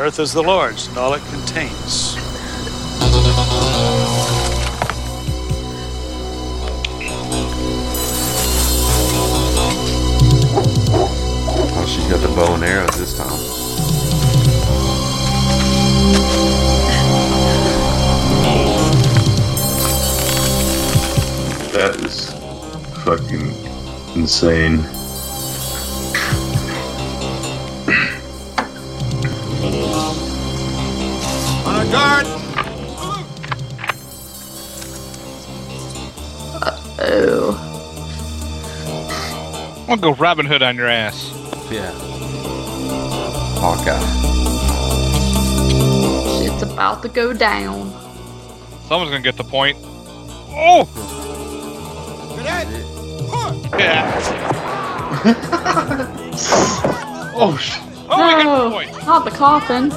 The 0.00 0.06
earth 0.06 0.18
is 0.18 0.32
the 0.32 0.42
Lord's 0.42 0.86
and 0.86 0.96
all 0.96 1.12
it 1.12 1.22
contains. 1.26 2.14
Oh, 11.76 11.84
she's 11.86 12.06
got 12.06 12.22
the 12.22 12.28
bow 12.34 12.54
and 12.54 12.64
arrows 12.64 12.96
this 12.98 13.14
time. 13.14 13.28
That 21.74 21.96
is 22.02 22.30
fucking 23.04 23.54
insane. 24.18 24.99
Guard! 31.90 32.26
Oh. 37.02 37.66
I'm 39.88 39.98
gonna 39.98 40.00
go 40.00 40.14
Robin 40.14 40.46
Hood 40.46 40.62
on 40.62 40.76
your 40.76 40.86
ass. 40.86 41.30
Yeah. 41.70 41.90
Hawkeye. 43.58 43.98
Shit's 46.38 46.62
about 46.62 47.02
to 47.02 47.08
go 47.08 47.32
down. 47.32 47.90
Someone's 48.86 49.10
gonna 49.10 49.22
get 49.22 49.36
the 49.36 49.44
point. 49.44 49.76
Oh! 50.52 50.88
Yeah. 53.78 54.20
oh, 57.34 57.56
sh- 57.56 57.78
Oh, 58.12 58.16
we 58.16 58.42
got 58.42 58.44
no, 58.44 58.64
the 58.64 58.70
point. 58.70 59.06
not 59.06 59.24
the 59.24 59.30
coffin. 59.30 59.90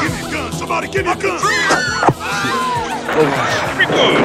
Give 0.00 0.12
me 0.12 0.28
a 0.28 0.30
gun! 0.30 0.52
Somebody 0.52 0.88
give 0.88 1.04
me 1.04 1.12
a 1.12 1.16
gun! 1.16 1.40
Pretty 3.76 3.92
good. 3.92 4.24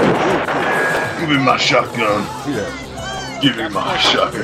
Give 1.20 1.30
me 1.30 1.38
my 1.38 1.58
shotgun. 1.58 2.24
Yeah. 2.48 3.40
Give 3.42 3.58
me 3.58 3.70
my 3.70 3.98
shotgun. 3.98 4.44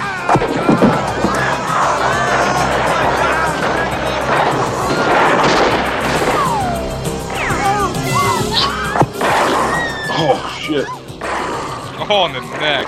Oh 10.16 10.38
shit. 10.62 10.88
Oh, 12.10 12.26
in 12.28 12.34
the 12.34 12.42
neck. 12.60 12.88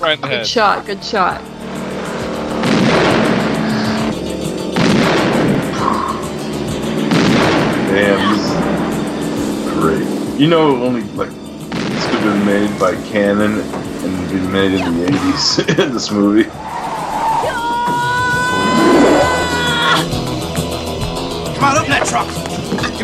Right 0.00 0.20
Good 0.20 0.30
head. 0.30 0.46
shot, 0.46 0.86
good 0.86 1.02
shot. 1.04 1.40
Damn, 7.88 8.32
this 8.32 8.50
is 8.50 9.72
great. 9.74 10.40
You 10.40 10.48
know, 10.48 10.82
only 10.84 11.02
like 11.14 11.30
this 11.30 12.06
could 12.06 12.20
have 12.20 12.22
been 12.22 12.46
made 12.46 12.80
by 12.80 12.94
Cannon 13.10 13.60
and 13.60 14.28
been 14.30 14.52
made 14.52 14.72
in 14.72 14.98
the 14.98 15.06
'80s 15.06 15.78
in 15.80 15.92
this 15.94 16.10
movie. 16.10 16.48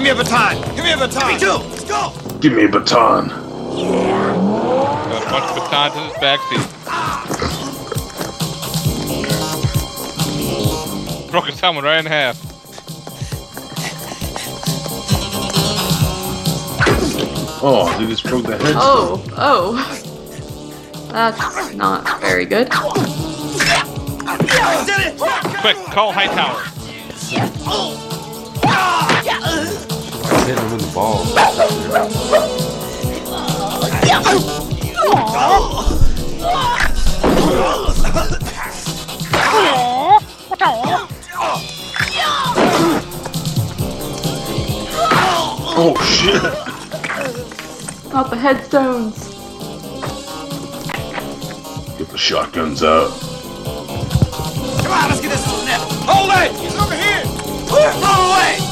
Give 0.03 0.17
me 0.17 0.21
a 0.21 0.25
baton! 0.25 0.57
Give 0.75 0.85
me 0.85 0.93
a 0.95 0.97
baton! 0.97 1.33
Me 1.33 1.39
too! 1.39 1.59
Let's 1.71 1.85
go! 1.85 2.13
Give 2.41 2.53
me 2.55 2.65
a 2.65 2.69
baton. 2.69 3.29
Got 3.29 3.39
a 5.23 5.31
bunch 5.31 5.45
of 5.45 5.55
batons 5.71 5.95
in 5.97 6.03
his 6.09 6.15
backseat. 6.19 6.67
Broke 11.31 11.47
his 11.47 11.61
helmet 11.61 11.85
right 11.85 12.01
in 12.01 12.07
half. 12.07 12.37
Oh, 17.63 17.97
they 17.97 18.07
just 18.07 18.25
broke 18.25 18.47
the 18.47 18.59
head. 18.59 18.75
Oh, 18.77 19.25
oh. 19.37 19.77
That's 21.13 21.75
not 21.77 22.21
very 22.21 22.45
good. 22.45 22.69
Quick, 25.61 25.77
call 25.93 26.11
Hightower. 26.11 26.61
Hit 30.47 30.59
him 30.59 30.73
with 30.73 30.81
the 30.81 30.93
ball. 30.93 31.23
Oh 45.75 45.95
shit! 46.03 46.43
Not 48.13 48.31
the 48.31 48.37
headstones. 48.37 49.29
Get 51.99 52.09
the 52.09 52.19
shotguns 52.19 52.83
out. 52.83 53.11
Come 54.83 54.93
on, 54.93 55.09
let's 55.09 55.21
get 55.21 55.31
this 55.31 55.45
snap! 55.45 55.81
Hold 56.05 56.31
it! 56.33 56.53
He's 56.61 56.77
over 56.77 56.95
here! 56.95 57.25
Throw 57.69 57.79
away! 57.79 58.72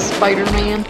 Spider-Man. 0.00 0.84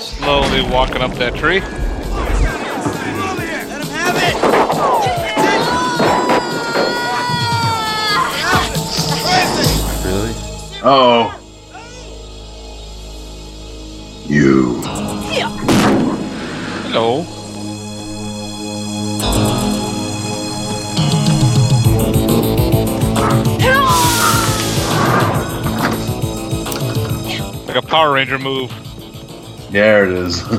Slowly 0.00 0.62
walking 0.70 1.02
up 1.02 1.12
that 1.14 1.34
tree. 1.34 1.60
Really? 10.04 10.34
Oh. 10.84 11.31
Power 28.02 28.14
Ranger 28.14 28.36
move. 28.36 28.72
There 29.70 30.04
it 30.04 30.10
is. 30.10 30.42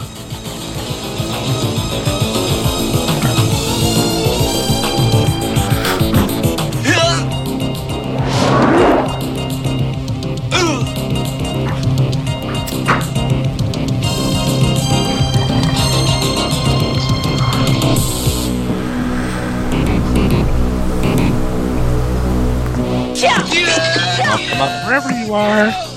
I'll 24.26 24.38
come 24.38 24.62
up 24.62 24.86
wherever 24.86 25.12
you 25.12 25.34
are. 25.34 25.93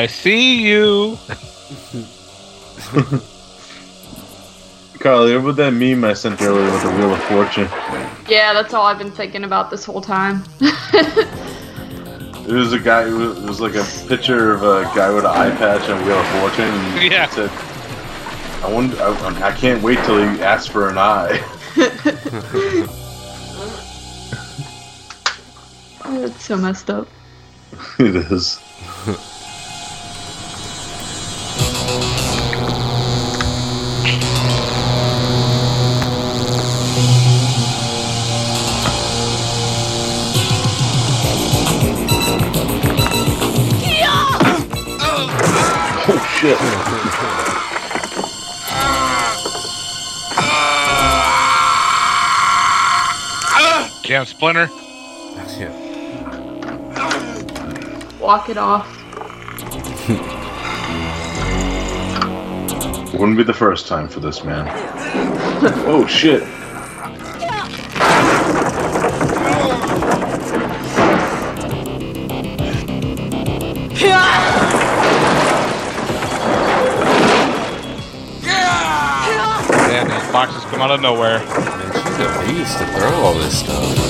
I 0.00 0.06
see 0.06 0.66
you. 0.66 1.18
Carly, 4.98 5.34
what 5.36 5.42
about 5.44 5.56
that 5.56 5.72
meme 5.74 6.04
I 6.04 6.14
sent 6.14 6.40
earlier 6.40 6.64
with 6.72 6.82
the 6.84 6.90
Wheel 6.92 7.12
of 7.12 7.22
Fortune? 7.24 7.68
Yeah, 8.26 8.54
that's 8.54 8.72
all 8.72 8.86
I've 8.86 8.96
been 8.96 9.10
thinking 9.10 9.44
about 9.44 9.68
this 9.70 9.84
whole 9.84 10.00
time. 10.00 10.44
It 12.48 12.54
was 12.54 12.72
a 12.72 12.78
guy. 12.80 13.06
It 13.06 13.12
was, 13.12 13.38
it 13.38 13.44
was 13.46 13.60
like 13.60 13.74
a 13.76 13.84
picture 14.08 14.50
of 14.52 14.62
a 14.64 14.82
guy 14.96 15.08
with 15.10 15.24
an 15.24 15.30
eye 15.30 15.50
patch 15.56 15.88
and 15.88 16.00
a 16.00 16.04
Wheel 16.04 16.18
of 16.18 16.26
Fortune. 16.40 16.64
And 16.64 17.12
Yeah. 17.12 17.26
it 17.26 17.30
Said, 17.32 17.50
I 18.64 18.68
wonder. 18.72 18.96
I, 19.00 19.50
I 19.50 19.52
can't 19.52 19.80
wait 19.84 20.02
till 20.04 20.18
he 20.18 20.42
asks 20.42 20.66
for 20.66 20.88
an 20.88 20.98
eye. 20.98 21.38
That's 26.04 26.44
so 26.44 26.56
messed 26.56 26.90
up. 26.90 27.06
it 28.00 28.16
is. 28.16 28.58
Damn 54.20 54.26
Splinter. 54.26 54.68
Yeah. 55.56 55.72
Walk 58.20 58.50
it 58.50 58.58
off. 58.58 58.86
Wouldn't 63.14 63.38
be 63.38 63.44
the 63.44 63.54
first 63.54 63.88
time 63.88 64.08
for 64.08 64.20
this 64.20 64.44
man. 64.44 64.66
oh 65.86 66.06
shit! 66.06 66.42
Damn, 79.90 80.08
these 80.08 80.30
boxes 80.30 80.62
come 80.64 80.82
out 80.82 80.90
of 80.90 81.00
nowhere. 81.00 81.38
Man, 81.38 81.92
she's 81.92 82.20
a 82.20 82.46
beast 82.46 82.78
to 82.78 82.86
throw 82.86 83.10
all 83.24 83.34
this 83.34 83.58
stuff. 83.58 84.09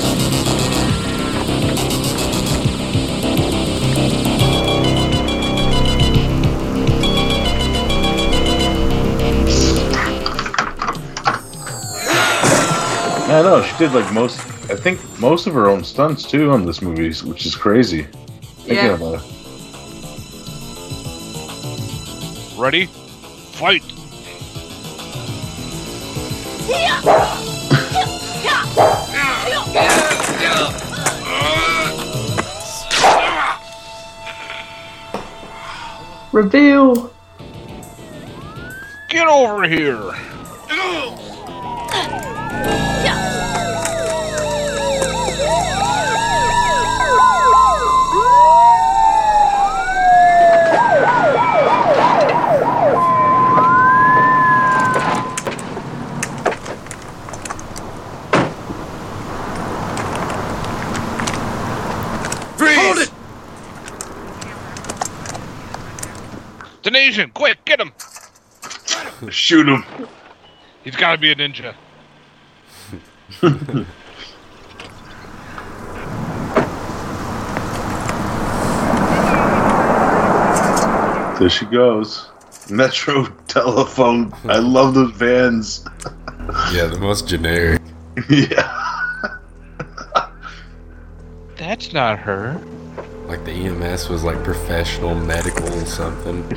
I 13.31 13.41
know 13.43 13.63
she 13.63 13.77
did 13.77 13.93
like 13.93 14.11
most. 14.11 14.39
I 14.69 14.75
think 14.75 14.99
most 15.17 15.47
of 15.47 15.53
her 15.53 15.69
own 15.69 15.85
stunts 15.85 16.29
too 16.29 16.51
on 16.51 16.65
this 16.65 16.81
movie, 16.81 17.13
which 17.27 17.45
is 17.45 17.55
crazy. 17.55 18.03
Thinking 18.65 18.75
Yeah. 18.75 18.95
about 18.95 19.21
it. 19.21 19.27
Ready? 22.57 22.87
Fight. 23.53 23.83
Reveal. 36.33 37.13
Get 39.09 39.27
over 39.27 39.63
here. 39.63 40.13
Hold 62.73 62.97
it! 62.97 63.11
Denasian, 66.83 67.33
quick, 67.33 67.63
get 67.65 67.79
him. 67.79 67.91
Shoot 69.51 69.67
him. 69.67 69.83
He's 70.81 70.95
got 70.95 71.11
to 71.11 71.17
be 71.17 71.29
a 71.29 71.35
ninja. 71.35 71.75
There 81.37 81.49
she 81.49 81.65
goes. 81.65 82.29
Metro 82.69 83.25
telephone. 83.47 84.31
I 84.45 84.59
love 84.59 84.93
those 84.93 85.11
vans. 85.11 85.85
Yeah, 86.71 86.85
the 86.85 86.97
most 86.97 87.27
generic. 87.27 87.81
yeah. 88.29 89.37
That's 91.57 91.91
not 91.91 92.19
her. 92.19 92.53
Like 93.25 93.43
the 93.43 93.51
EMS 93.51 94.07
was 94.07 94.23
like 94.23 94.41
professional 94.45 95.13
medical 95.13 95.67
or 95.73 95.85
something. 95.85 96.49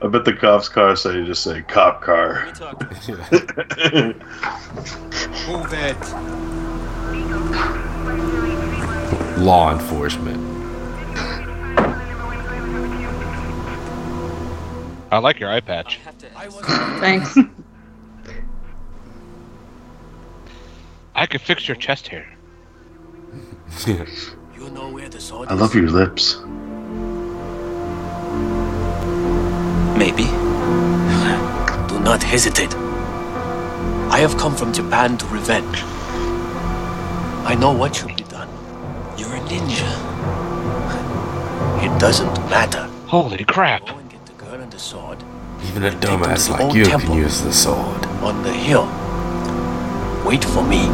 I 0.00 0.06
bet 0.06 0.24
the 0.24 0.32
cops' 0.32 0.68
car 0.68 0.94
say 0.94 1.14
you 1.14 1.24
just 1.26 1.42
say 1.42 1.62
cop 1.62 2.02
car. 2.02 2.46
Move 5.48 5.72
it. 5.72 5.98
Law 9.38 9.72
enforcement. 9.72 10.38
I 15.10 15.18
like 15.18 15.40
your 15.40 15.50
eye 15.50 15.60
patch. 15.60 15.98
Thanks. 17.00 17.36
I 21.14 21.26
could 21.26 21.40
fix 21.40 21.66
your 21.66 21.76
chest 21.76 22.08
hair. 22.08 22.36
Yeah. 23.86 24.04
You 24.58 24.70
know 24.70 24.90
where 24.90 25.08
the 25.08 25.20
sword 25.20 25.48
I 25.48 25.54
love 25.54 25.72
your 25.72 25.88
lips. 25.88 26.42
Maybe. 29.98 30.26
Do 31.88 31.98
not 31.98 32.22
hesitate. 32.22 32.72
I 34.14 34.18
have 34.20 34.38
come 34.38 34.54
from 34.54 34.72
Japan 34.72 35.18
to 35.18 35.26
revenge. 35.26 35.82
I 37.44 37.56
know 37.58 37.72
what 37.72 37.96
should 37.96 38.16
be 38.16 38.22
done. 38.22 38.48
You're 39.18 39.34
a 39.34 39.40
ninja. 39.40 39.90
It 41.84 41.98
doesn't 42.00 42.32
matter. 42.48 42.84
Holy 43.08 43.44
crap. 43.44 43.86
Go 43.86 43.96
and 43.96 44.08
get 44.08 44.24
the 44.26 44.32
girl 44.34 44.60
and 44.60 44.70
the 44.70 44.78
sword 44.78 45.18
Even 45.66 45.82
a 45.82 45.90
Take 45.90 46.00
them 46.00 46.20
dumbass 46.22 46.48
like 46.48 46.74
you 46.76 46.84
can 46.86 47.12
use 47.12 47.40
the 47.42 47.52
sword. 47.52 48.06
on 48.22 48.42
the 48.44 48.52
hill. 48.52 48.86
Wait 50.24 50.44
for 50.44 50.62
me. 50.62 50.86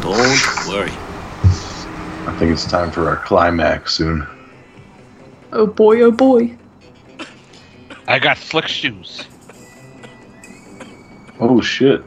Don't 0.00 0.68
worry. 0.68 0.92
I 2.26 2.33
think 2.44 2.58
it's 2.58 2.70
time 2.70 2.90
for 2.90 3.08
our 3.08 3.16
climax 3.16 3.94
soon. 3.94 4.26
Oh 5.50 5.66
boy, 5.66 6.02
oh 6.02 6.10
boy. 6.10 6.54
I 8.06 8.18
got 8.18 8.36
slick 8.36 8.68
shoes. 8.68 9.26
Oh 11.40 11.62
shit. 11.62 12.02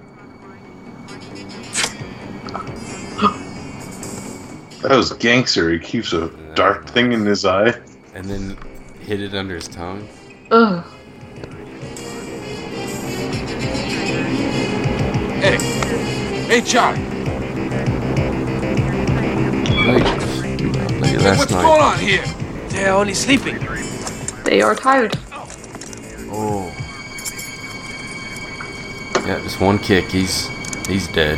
That 4.84 4.96
was 4.96 5.12
gangster. 5.14 5.72
He 5.72 5.80
keeps 5.80 6.14
a 6.14 6.30
dark 6.54 6.88
thing 6.88 7.14
in 7.14 7.26
his 7.26 7.44
eye. 7.44 7.74
And 8.14 8.26
then 8.26 8.56
hid 9.00 9.22
it 9.22 9.34
under 9.34 9.56
his 9.56 9.68
tongue. 9.68 10.08
Ugh. 10.52 10.86
Hey, 15.42 15.58
hey, 16.46 16.62
Charlie. 16.62 17.17
At 21.18 21.24
Hey, 21.24 21.30
last 21.30 21.40
what's 21.40 21.52
night. 21.52 21.62
going 21.64 21.82
on 21.82 22.00
here? 22.00 22.24
They're 22.70 22.94
only 22.94 23.14
sleeping. 23.14 23.58
They 24.44 24.62
are 24.62 24.76
tired. 24.76 25.18
Oh. 26.30 26.72
Yeah, 29.26 29.40
just 29.44 29.60
one 29.60 29.80
kick. 29.80 30.06
He's 30.06 30.48
he's 30.88 31.08
dead. 31.08 31.38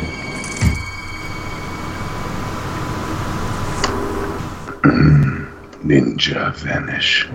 Ninja 5.82 6.54
vanish. 6.56 7.28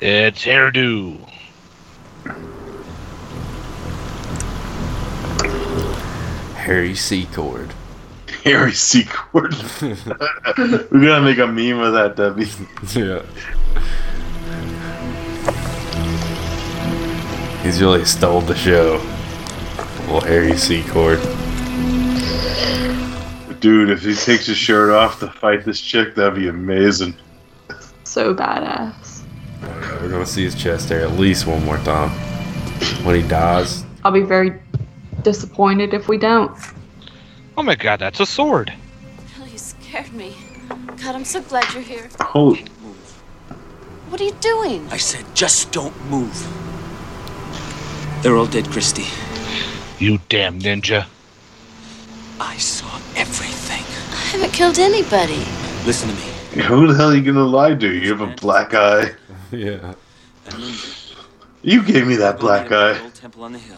It's 0.00 0.44
hairdo. 0.44 1.29
Harry 6.70 6.94
Secord. 6.94 7.74
Harry 8.44 8.70
Secord. 8.70 9.54
We're 9.82 10.86
gonna 10.88 11.20
make 11.20 11.38
a 11.38 11.46
meme 11.48 11.80
of 11.80 11.94
that, 11.94 12.14
Debbie. 12.14 12.46
yeah. 12.94 13.22
He's 17.64 17.80
really 17.80 18.04
stole 18.04 18.42
the 18.42 18.54
show. 18.54 18.98
Well, 20.06 20.20
Harry 20.20 20.56
Secord. 20.56 21.18
Dude, 23.58 23.90
if 23.90 24.02
he 24.02 24.14
takes 24.14 24.46
his 24.46 24.56
shirt 24.56 24.90
off 24.92 25.18
to 25.18 25.26
fight 25.26 25.64
this 25.64 25.80
chick, 25.80 26.14
that'd 26.14 26.36
be 26.36 26.46
amazing. 26.46 27.16
So 28.04 28.32
badass. 28.32 29.22
We're 30.00 30.08
gonna 30.08 30.24
see 30.24 30.44
his 30.44 30.54
chest 30.54 30.90
hair 30.90 31.00
at 31.00 31.18
least 31.18 31.48
one 31.48 31.64
more 31.64 31.78
time. 31.78 32.10
When 33.04 33.20
he 33.20 33.26
dies, 33.26 33.84
I'll 34.04 34.12
be 34.12 34.22
very 34.22 34.52
disappointed 35.22 35.94
if 35.94 36.08
we 36.08 36.18
don't. 36.18 36.52
Oh 37.56 37.62
my 37.62 37.74
god, 37.74 38.00
that's 38.00 38.20
a 38.20 38.26
sword. 38.26 38.72
Oh, 39.38 39.44
you 39.44 39.58
scared 39.58 40.12
me. 40.12 40.34
God, 40.68 41.14
I'm 41.14 41.24
so 41.24 41.40
glad 41.42 41.72
you're 41.74 41.82
here. 41.82 42.08
Holy. 42.20 42.64
What 44.08 44.20
are 44.20 44.24
you 44.24 44.36
doing? 44.40 44.88
I 44.90 44.96
said, 44.96 45.24
just 45.34 45.72
don't 45.72 45.94
move. 46.06 46.34
They're 48.22 48.36
all 48.36 48.46
dead, 48.46 48.68
Christie. 48.70 49.06
You 49.98 50.18
damn 50.28 50.58
ninja. 50.58 51.06
I 52.40 52.56
saw 52.56 52.96
everything. 53.16 53.84
I 54.12 54.22
haven't 54.32 54.52
killed 54.52 54.78
anybody. 54.78 55.44
Listen 55.86 56.08
to 56.08 56.14
me. 56.14 56.62
Who 56.64 56.86
the 56.88 56.94
hell 56.94 57.10
are 57.10 57.16
you 57.16 57.22
gonna 57.22 57.44
lie 57.44 57.74
to? 57.74 57.94
You 57.94 58.08
have 58.10 58.20
a 58.20 58.34
black 58.34 58.74
eye. 58.74 59.12
yeah. 59.52 59.94
You 61.62 61.82
gave 61.82 62.06
me 62.06 62.16
that 62.16 62.40
black 62.40 62.72
eye. 62.72 62.98
temple 63.14 63.44
on 63.44 63.52
the 63.52 63.58
hill. 63.58 63.76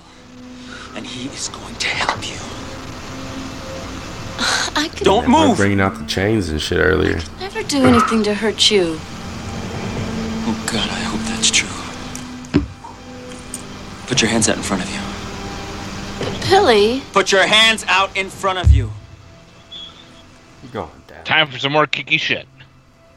And 0.95 1.07
he 1.07 1.29
is 1.29 1.49
going 1.49 1.75
to 1.77 1.89
help 1.89 2.19
you. 2.29 2.37
I 4.77 4.89
could 4.89 5.05
Don't 5.05 5.25
We're 5.31 5.49
move! 5.49 5.57
bringing 5.57 5.81
out 5.81 5.97
the 5.99 6.05
chains 6.07 6.49
and 6.51 6.61
shit 6.61 6.79
earlier. 6.79 7.21
never 7.41 7.63
do 7.63 7.85
anything 7.85 8.23
to 8.25 8.35
hurt 8.35 8.71
you. 8.71 8.99
Oh 10.45 10.65
God, 10.71 10.89
I 10.91 11.01
hope 11.01 11.21
that's 11.29 11.51
true. 11.51 11.69
Put 14.07 14.21
your 14.21 14.31
hands 14.31 14.49
out 14.49 14.57
in 14.57 14.63
front 14.63 14.83
of 14.83 14.91
you. 14.91 15.01
Billy, 16.51 17.03
Put 17.13 17.33
your 17.33 17.47
hands 17.47 17.85
out 17.89 18.15
in 18.17 18.29
front 18.29 18.59
of 18.59 18.71
you. 18.71 18.91
Go 20.73 20.83
on, 20.83 21.03
Dad. 21.07 21.25
Time 21.25 21.49
for 21.51 21.59
some 21.59 21.73
more 21.73 21.87
kicky 21.87 22.19
shit. 22.19 22.47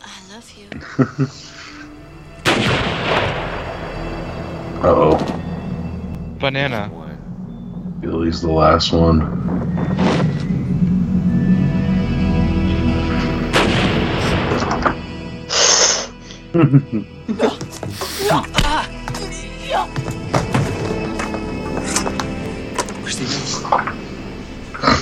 I 0.01 0.33
love 0.33 0.51
you. 0.57 1.27
Uh 4.83 4.89
oh. 4.89 6.35
Banana. 6.39 6.91
Billy's 8.05 8.39
the 8.39 8.51
last 8.51 8.93
one. 8.93 9.19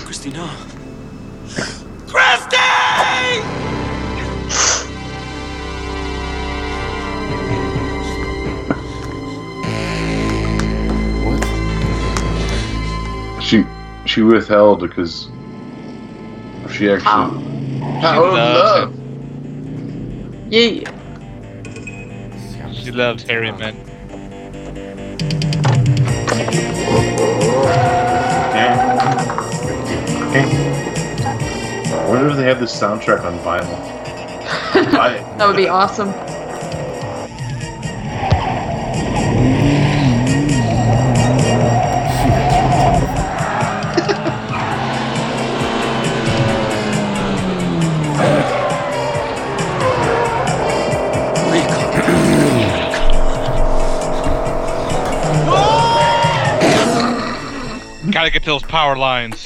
Christina. 0.05 0.49
Christina. 2.07 3.72
She 13.43 13.65
she 14.05 14.21
withheld 14.21 14.79
because 14.79 15.27
she 16.71 16.89
actually. 16.89 17.03
Power 17.99 18.27
of 18.27 18.33
loves 18.33 18.59
love. 18.59 18.95
Yeah. 20.51 20.89
She 22.71 22.91
loves 22.91 23.23
hairy 23.23 23.51
men. 23.51 23.75
I 31.95 32.05
wonder 32.07 32.29
if 32.29 32.37
they 32.37 32.43
have 32.45 32.59
this 32.59 32.73
soundtrack 32.73 33.23
on 33.23 33.37
vinyl. 33.39 33.91
That 35.37 35.47
would 35.47 35.57
be 35.57 35.67
awesome. 35.67 36.13
Gotta 58.23 58.31
get 58.31 58.43
to 58.43 58.51
those 58.51 58.63
power 58.63 58.95
lines. 58.95 59.45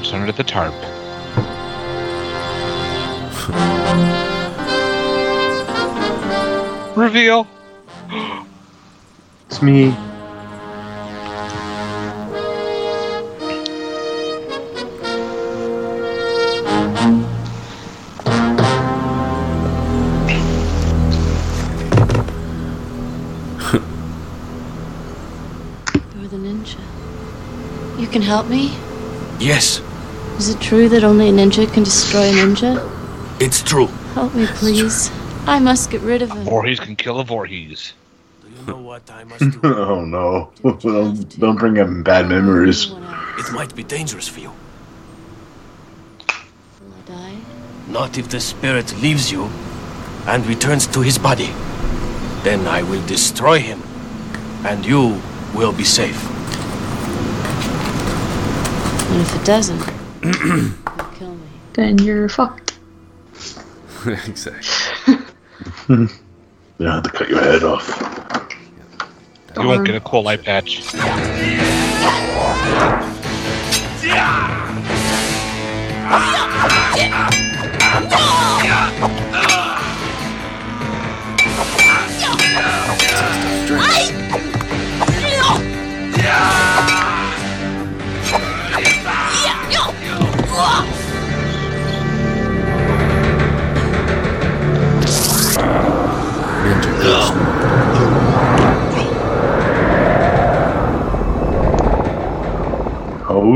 What's 0.00 0.14
under 0.14 0.32
the 0.32 0.42
tarp? 0.42 0.72
Reveal. 6.96 7.46
It's 9.50 9.60
me. 9.60 9.84
You're 26.14 26.28
the 26.28 26.38
ninja. 26.38 26.80
You 28.00 28.06
can 28.06 28.22
help 28.22 28.48
me? 28.48 28.72
Yes, 29.38 29.82
Is 30.40 30.48
it 30.48 30.60
true 30.62 30.88
that 30.88 31.04
only 31.04 31.28
a 31.28 31.32
ninja 31.32 31.70
can 31.70 31.82
destroy 31.82 32.30
a 32.30 32.32
ninja? 32.32 32.80
it's 33.42 33.62
true. 33.62 33.88
Help 34.14 34.34
me, 34.34 34.46
please. 34.46 35.10
I 35.46 35.58
must 35.58 35.90
get 35.90 36.00
rid 36.00 36.22
of 36.22 36.30
him. 36.30 36.44
Voorhees 36.44 36.80
can 36.80 36.96
kill 36.96 37.20
a 37.20 37.24
Voorhees. 37.24 37.92
oh 38.66 40.02
no! 40.02 40.50
don't, 40.80 41.38
don't 41.38 41.58
bring 41.58 41.78
up 41.78 41.88
bad 42.04 42.30
memories. 42.30 42.90
It 43.36 43.52
might 43.52 43.76
be 43.76 43.82
dangerous 43.82 44.28
for 44.28 44.40
you. 44.40 44.50
Will 46.80 46.94
I 46.94 47.02
die? 47.04 47.36
Not 47.88 48.16
if 48.16 48.30
the 48.30 48.40
spirit 48.40 48.98
leaves 49.02 49.30
you 49.30 49.44
and 50.26 50.46
returns 50.46 50.86
to 50.86 51.02
his 51.02 51.18
body. 51.18 51.52
Then 52.44 52.66
I 52.66 52.82
will 52.82 53.04
destroy 53.06 53.58
him, 53.58 53.82
and 54.64 54.86
you 54.86 55.20
will 55.54 55.74
be 55.74 55.84
safe. 55.84 56.18
And 59.10 59.20
if 59.20 59.36
it 59.36 59.44
doesn't, 59.44 59.82
he'll 59.84 59.99
kill 60.22 61.34
me. 61.34 61.48
Then 61.74 61.98
you're 61.98 62.28
fucked. 62.28 62.78
exactly. 64.06 65.16
You 66.80 66.86
have 66.86 67.02
to 67.02 67.10
cut 67.10 67.28
your 67.28 67.42
head 67.42 67.62
off. 67.62 67.86
You 69.54 69.68
won't 69.68 69.84
get 69.86 69.96
a 69.96 70.00
cool 70.00 70.26
eye 70.26 70.38
patch. 70.38 70.80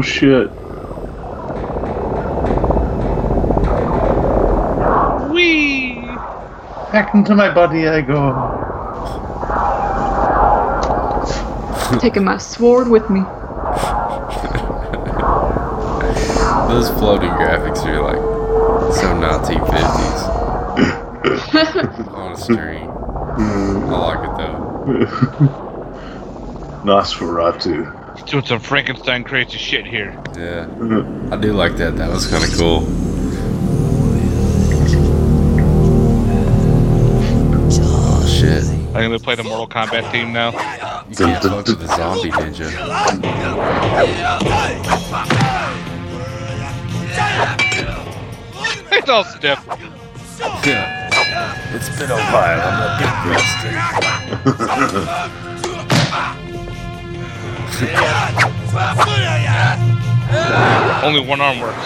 Shit! 0.05 0.49
Whee! 5.33 6.03
Back 6.93 7.15
into 7.15 7.35
my 7.35 7.53
body 7.53 7.89
I 7.89 8.03
go. 8.03 8.61
Taking 11.99 12.25
my 12.25 12.39
sword 12.39 12.89
with 12.89 13.09
me. 13.09 13.21
Those 16.69 16.91
floating 16.99 17.31
graphics 17.31 17.85
are 17.87 18.03
like 18.03 18.17
so 18.95 19.07
1950s 19.07 20.45
on 22.15 22.33
a 22.33 22.37
screen. 22.37 22.91
I 22.91 23.97
like 23.97 24.29
it 24.29 24.37
though. 24.37 24.85
Nosferatu. 26.85 28.04
Doing 28.35 28.47
some 28.47 28.59
Frankenstein 28.59 29.23
crazy 29.23 29.59
shit 29.59 29.87
here. 29.87 30.11
Yeah, 30.37 30.67
I 31.31 31.37
do 31.37 31.53
like 31.53 31.77
that. 31.77 31.95
That 31.97 32.11
was 32.11 32.27
kind 32.27 32.43
of 32.43 32.51
cool. 32.59 32.85
Oh 37.81 38.27
shit! 38.29 38.65
I'm 38.65 38.93
gonna 38.95 39.21
play 39.21 39.37
the 39.37 39.45
Mortal 39.45 39.69
Kombat 39.69 40.11
theme 40.11 40.33
now. 40.33 40.51
You 41.09 41.15
can't 41.15 41.41
fuck 41.41 41.65
with 41.65 41.79
the 41.79 41.87
zombie 41.87 42.33
ninja. 42.33 42.73
It's 48.91 49.09
all 49.09 49.23
stiff. 49.25 49.65
Yeah. 50.67 51.11
It's 51.73 51.89
been 51.97 52.11
a 52.11 52.17
while. 52.17 52.61
I'm 52.65 52.83
a 52.83 52.99
bit 52.99 53.13
rusty. 55.37 55.54
Only 61.05 61.27
one 61.27 61.41
arm 61.41 61.59
works. 61.59 61.77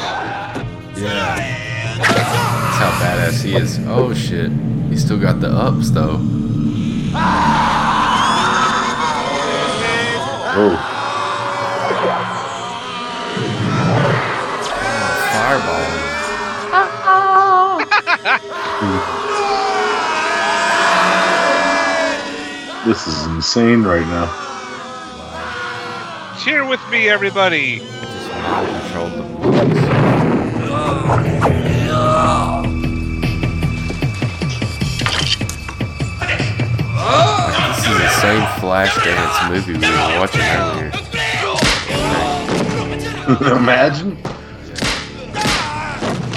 Yeah. 1.01 1.97
That's 1.97 2.77
how 2.77 2.91
badass 3.01 3.43
he 3.43 3.57
is. 3.57 3.79
Oh 3.87 4.13
shit. 4.13 4.53
He 4.91 4.99
still 4.99 5.19
got 5.19 5.41
the 5.41 5.49
ups 5.49 5.89
though. 5.91 6.19
Oh. 10.61 10.77
Fireball. 15.33 15.89
This 22.85 23.07
is 23.07 23.27
insane 23.27 23.83
right 23.83 24.07
now. 24.07 24.48
Cheer 26.49 26.65
with 26.65 26.81
me, 26.89 27.11
everybody. 27.11 27.81
This 27.81 27.87
is 27.87 27.99
the 37.99 38.09
same 38.23 38.41
Flashdance 38.63 39.37
movie 39.51 39.75
we 39.75 39.79
were 39.79 40.19
watching 40.19 40.41
earlier. 40.41 40.91
Imagine. 43.59 44.17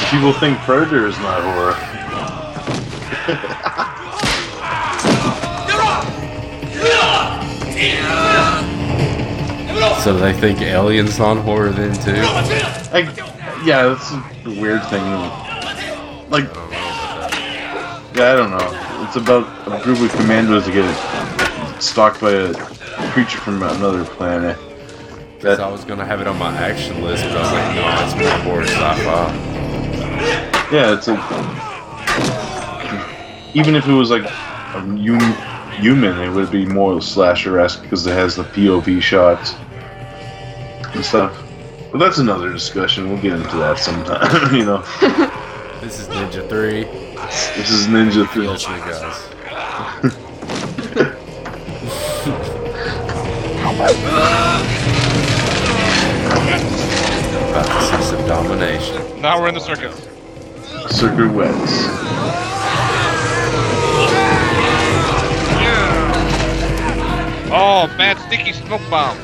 People 0.09 0.33
think 0.33 0.57
Predator 0.65 1.07
is 1.07 1.17
not 1.19 1.41
horror. 1.41 1.77
So 10.03 10.14
they 10.16 10.32
think 10.34 10.62
Aliens 10.62 11.20
on 11.20 11.38
horror 11.38 11.72
then 11.72 11.95
too? 11.95 12.22
I, 12.94 12.99
yeah, 13.66 13.88
that's 13.88 14.12
a 14.12 14.62
weird 14.62 14.84
thing. 14.86 15.02
Like, 16.30 16.45
yeah, 18.16 18.32
I 18.32 18.36
don't 18.36 18.52
know. 18.52 19.03
It's 19.03 19.16
about 19.16 19.48
a 19.68 19.84
group 19.84 19.99
of 19.99 20.12
commandos 20.12 20.68
that 20.68 20.74
get 20.74 21.82
stalked 21.82 22.22
by 22.22 22.32
a 22.32 22.53
creature 23.12 23.40
from 23.40 23.64
another 23.64 24.06
planet. 24.06 24.56
Because 25.38 25.58
I 25.60 25.68
was 25.68 25.84
gonna 25.84 26.06
have 26.06 26.22
it 26.22 26.28
on 26.28 26.38
my 26.38 26.56
action 26.56 27.02
list, 27.02 27.24
but 27.24 27.38
I 27.38 27.41
was 27.41 27.52
like, 27.52 27.76
no, 27.76 28.06
it's 28.06 28.16
more 28.16 28.53
horror 28.53 28.68
sci-fi. 28.68 29.34
Yeah, 30.72 30.94
it's 30.94 31.08
like 31.08 31.20
even 33.56 33.74
if 33.74 33.88
it 33.88 33.94
was 33.94 34.12
like 34.12 34.26
a 34.26 34.82
human, 35.80 36.20
it 36.22 36.30
would 36.30 36.52
be 36.52 36.68
more 36.68 37.02
slasher-esque 37.02 37.82
because 37.82 38.06
it 38.06 38.14
has 38.14 38.36
the 38.36 38.44
POV 38.44 39.02
shots 39.02 39.56
and 40.93 41.03
stuff. 41.05 41.43
But 41.91 41.97
that's 41.99 42.19
another 42.19 42.51
discussion. 42.51 43.09
We'll 43.09 43.22
get 43.22 43.34
into 43.34 43.57
that 43.57 43.77
sometime. 43.80 44.55
you 44.55 44.65
know, 44.65 44.84
This 45.81 45.99
is 45.99 46.07
Ninja 46.09 46.47
3. 46.47 46.84
this 46.84 47.72
is 47.72 47.88
Ninja 47.88 48.30
Three. 48.30 48.47
Listen, 48.47 48.77
guys. 48.81 49.27
About 57.49 57.65
to 57.65 57.97
see 57.97 58.03
some 58.15 58.27
domination. 58.27 59.22
Now 59.22 59.41
we're 59.41 59.47
in 59.47 59.55
the 59.55 59.59
circus. 59.59 59.95
Circuit 60.95 61.31
Wets. 61.34 61.88
Oh, 67.53 67.88
bad 67.97 68.19
sticky 68.19 68.53
smoke 68.53 68.81
bomb. 68.89 69.18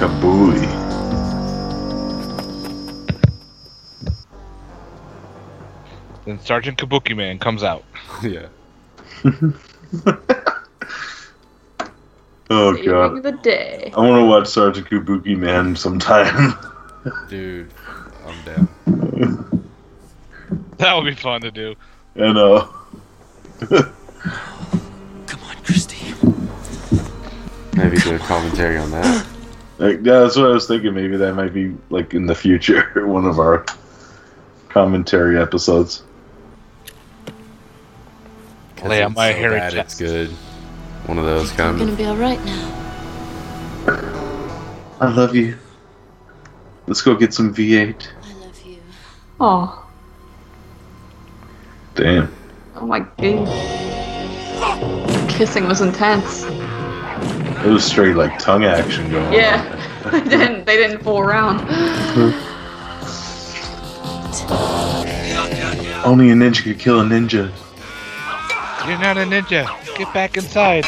Kabooey. 0.00 0.66
Then 6.24 6.40
Sergeant 6.40 6.78
Kabuki 6.78 7.14
Man 7.16 7.38
comes 7.38 7.62
out. 7.62 7.84
yeah. 8.22 8.46
Oh 12.52 12.74
Saving 12.74 12.90
god. 12.90 13.22
the 13.22 13.30
day. 13.30 13.92
I 13.96 14.00
want 14.00 14.20
to 14.20 14.26
watch 14.26 14.48
Sergeant 14.48 14.88
Kabuki 14.90 15.36
Man 15.38 15.76
sometime. 15.76 16.58
Dude, 17.28 17.70
I'm 18.26 18.44
down. 18.44 19.62
That 20.78 20.94
would 20.96 21.04
be 21.04 21.14
fun 21.14 21.42
to 21.42 21.52
do. 21.52 21.76
And 22.16 22.36
uh, 22.36 22.66
Come 23.68 25.44
on, 25.44 25.56
Christie. 25.62 26.12
Maybe 27.76 27.98
do 27.98 28.16
a 28.16 28.18
commentary 28.18 28.78
on 28.78 28.90
that. 28.90 29.26
Like, 29.80 30.00
yeah, 30.02 30.20
that's 30.20 30.36
what 30.36 30.46
I 30.46 30.50
was 30.50 30.66
thinking. 30.66 30.92
Maybe 30.94 31.16
that 31.16 31.34
might 31.34 31.54
be 31.54 31.74
like 31.88 32.12
in 32.12 32.26
the 32.26 32.34
future 32.34 32.90
one 33.06 33.24
of 33.24 33.38
our 33.38 33.64
commentary 34.68 35.40
episodes. 35.40 36.02
Lay 38.84 39.02
out 39.02 39.14
my 39.14 39.32
so 39.32 39.38
hairy 39.38 39.58
bad 39.58 39.72
chest. 39.72 40.00
It's 40.00 40.10
good. 40.10 40.30
One 41.06 41.18
of 41.18 41.24
those 41.24 41.48
You're 41.48 41.56
kind 41.56 41.78
gonna 41.78 41.96
be 41.96 42.04
all 42.04 42.16
right 42.16 42.42
now. 42.44 42.76
I 45.00 45.10
love 45.10 45.34
you. 45.34 45.56
Let's 46.86 47.00
go 47.00 47.14
get 47.14 47.32
some 47.32 47.54
V8. 47.54 48.08
I 48.22 48.32
love 48.34 48.60
you. 48.66 48.78
Oh, 49.40 49.86
Damn. 51.94 52.30
oh 52.76 52.86
my 52.86 53.00
god. 53.00 53.48
Kissing 55.30 55.66
was 55.66 55.80
intense. 55.80 56.44
It 57.64 57.68
was 57.68 57.84
straight 57.84 58.16
like 58.16 58.38
tongue 58.38 58.64
action 58.64 59.10
going. 59.10 59.32
Yeah, 59.34 59.62
they 60.10 60.20
didn't. 60.22 60.64
They 60.64 60.76
didn't 60.78 61.02
fool 61.02 61.18
around. 61.18 61.60
Hmm. 61.68 62.30
Only 66.06 66.30
a 66.30 66.34
ninja 66.34 66.62
could 66.62 66.78
kill 66.78 67.00
a 67.00 67.04
ninja. 67.04 67.52
You're 68.88 68.98
not 68.98 69.18
a 69.18 69.26
ninja. 69.26 69.68
Get 69.98 70.12
back 70.14 70.38
inside. 70.38 70.86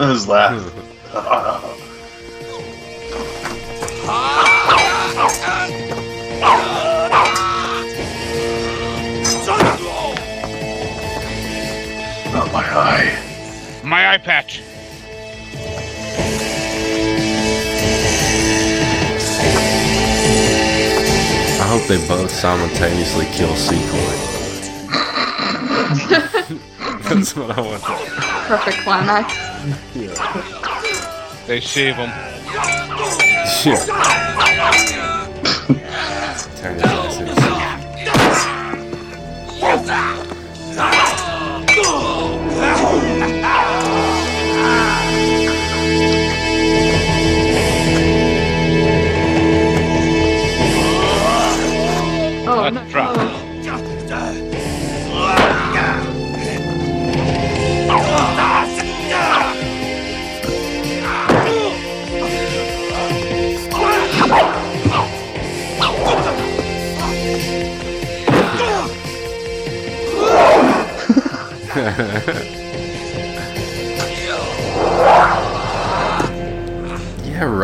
His 0.00 0.26
laugh. 0.26 0.74
Not 1.12 1.41
eye. 12.72 13.80
My 13.84 14.12
eye 14.12 14.18
patch. 14.18 14.62
I 21.60 21.66
hope 21.68 21.86
they 21.88 21.98
both 22.08 22.30
simultaneously 22.30 23.26
kill 23.32 23.54
Sequoia. 23.56 24.18
That's 27.08 27.36
what 27.36 27.50
I 27.56 27.60
want. 27.60 27.82
Perfect 27.82 28.78
climax. 28.78 29.34
They 31.46 31.60
shave 31.60 31.96
him. 31.96 32.10
Shit. 33.46 33.88
Turn 36.62 36.74
his 36.74 36.82
ass 36.84 37.01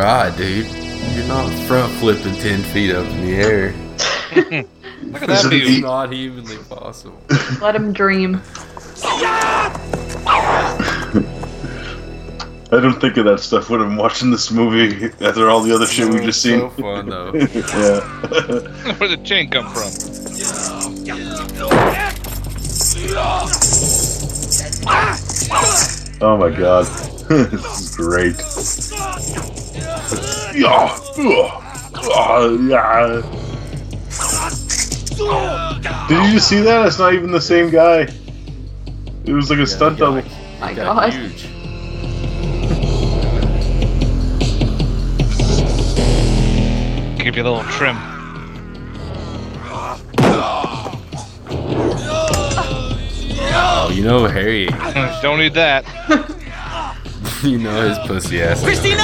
Yeah, 0.08 0.34
dude. 0.34 0.66
You're 1.14 1.26
not 1.26 1.52
front 1.66 1.92
flipping 1.96 2.34
10 2.36 2.62
feet 2.62 2.94
up 2.94 3.04
in 3.04 3.26
the 3.26 3.34
air. 3.34 3.74
Look 5.02 5.20
at 5.20 5.28
that 5.28 5.50
view. 5.50 5.82
not 5.82 6.10
humanly 6.10 6.56
possible. 6.56 7.20
Let 7.60 7.76
him 7.76 7.92
dream. 7.92 8.36
I 12.70 12.80
don't 12.80 12.98
think 12.98 13.18
of 13.18 13.26
that 13.26 13.40
stuff 13.40 13.68
when 13.68 13.82
I'm 13.82 13.96
watching 13.96 14.30
this 14.30 14.50
movie 14.50 15.12
after 15.20 15.50
all 15.50 15.60
the 15.60 15.74
other 15.74 15.84
shit 15.84 16.08
we've 16.08 16.22
just 16.22 16.40
seen. 16.40 16.60
so 16.60 16.70
fun, 16.70 17.10
though. 17.10 17.34
yeah. 17.34 18.00
Where'd 18.94 19.10
the 19.10 19.20
chain 19.22 19.50
come 19.50 19.66
from? 19.74 19.90
Oh 26.22 26.38
my 26.38 26.48
god. 26.48 26.86
this 27.28 27.80
is 27.82 27.94
great. 27.94 29.57
Yeah. 30.54 30.96
Yeah. 32.68 33.22
Did 36.08 36.32
you 36.32 36.38
see 36.38 36.60
that? 36.60 36.86
It's 36.86 36.98
not 36.98 37.14
even 37.14 37.30
the 37.32 37.40
same 37.40 37.70
guy. 37.70 38.08
It 39.24 39.32
was 39.32 39.50
like 39.50 39.58
a 39.58 39.66
stunt 39.66 39.98
double. 39.98 40.22
My 40.60 40.74
god. 40.74 41.12
huge. 41.12 41.42
Give 47.22 47.36
you 47.36 47.42
a 47.42 47.44
little 47.44 47.64
trim. 47.64 47.96
Oh, 53.60 53.90
you 53.92 54.02
know 54.02 54.26
Harry. 54.26 54.66
Don't 55.22 55.38
need 55.38 55.54
that. 55.54 55.84
you 57.42 57.58
know 57.58 57.88
his 57.88 57.98
pussy 58.06 58.40
ass. 58.40 58.62
Christie, 58.62 58.94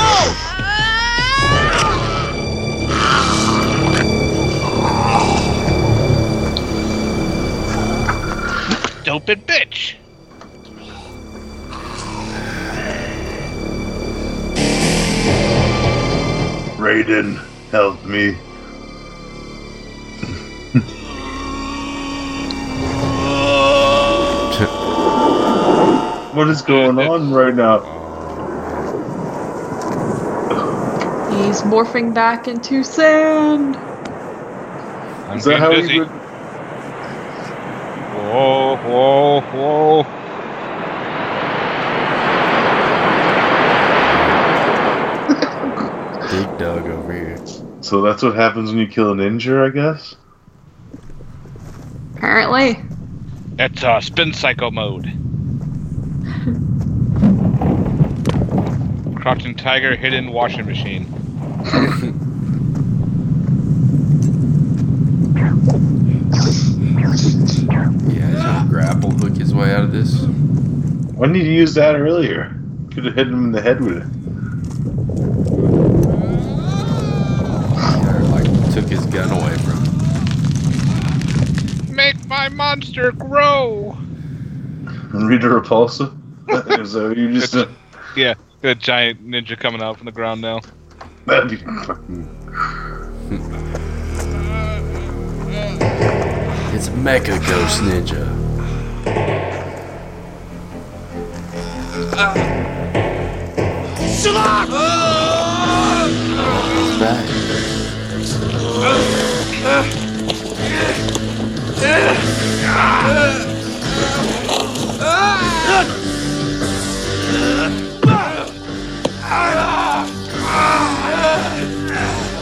Stupid 9.14 9.46
bitch. 9.46 9.94
Raiden, 16.78 17.38
help 17.70 18.04
me. 18.04 18.32
what 26.34 26.48
is 26.48 26.62
going 26.62 26.98
on 26.98 27.32
right 27.32 27.54
now? 27.54 27.78
He's 31.30 31.62
morphing 31.62 32.12
back 32.12 32.48
into 32.48 32.82
sand. 32.82 33.76
I'm 35.28 35.38
Is 35.38 35.44
that 35.44 35.60
how 35.60 35.70
getting 35.70 35.88
he 35.88 35.98
busy. 35.98 36.00
would? 36.00 36.23
Whoa, 38.34 38.74
whoa, 38.78 39.40
whoa. 39.52 40.02
Big 46.32 46.58
Doug 46.58 46.88
over 46.88 47.12
here. 47.12 47.38
So 47.80 48.02
that's 48.02 48.24
what 48.24 48.34
happens 48.34 48.70
when 48.70 48.80
you 48.80 48.88
kill 48.88 49.12
a 49.12 49.14
ninja, 49.14 49.64
I 49.64 49.70
guess? 49.70 50.16
Apparently. 52.16 52.82
It's 53.60 53.84
uh, 53.84 54.00
spin 54.00 54.32
cycle 54.32 54.72
mode. 54.72 55.04
Crouching 59.22 59.54
tiger, 59.54 59.94
hidden 59.94 60.32
washing 60.32 60.66
machine. 60.66 61.06
Yeah, 67.64 68.28
he's 68.28 68.42
gonna 68.42 68.68
grapple 68.68 69.10
hook 69.10 69.40
his 69.54 69.62
way 69.62 69.72
out 69.72 69.84
of 69.84 69.92
this. 69.92 70.22
Why 71.16 71.26
didn't 71.28 71.42
you 71.44 71.52
use 71.52 71.74
that 71.74 71.94
earlier? 71.94 72.56
Could 72.92 73.04
have 73.04 73.14
hit 73.14 73.28
him 73.28 73.44
in 73.44 73.52
the 73.52 73.62
head 73.62 73.80
with 73.80 73.98
it. 73.98 74.06
Like, 78.30 78.74
took 78.74 78.86
his 78.86 79.06
gun 79.06 79.30
away 79.30 79.56
from 79.58 79.84
him. 79.84 79.94
Make 81.94 82.26
my 82.26 82.48
monster 82.48 83.12
grow. 83.12 83.96
And 84.86 85.28
Rita 85.28 85.46
Repulsa? 85.46 86.12
Is 86.80 86.92
that 86.92 87.08
what 87.08 87.16
you 87.16 87.32
just 87.32 87.52
said? 87.52 87.68
Yeah, 88.16 88.34
got 88.62 88.70
a 88.70 88.74
giant 88.74 89.26
ninja 89.26 89.58
coming 89.58 89.82
out 89.82 89.96
from 89.96 90.06
the 90.06 90.12
ground 90.12 90.40
now. 90.40 90.60
That'd 91.26 91.50
be 91.50 91.56
fucking. 91.56 92.28
It's 96.74 96.88
Mecha 96.88 97.38
Ghost 97.48 97.82
Ninja. 97.82 99.43
He's 101.94 102.02
back. 102.10 102.34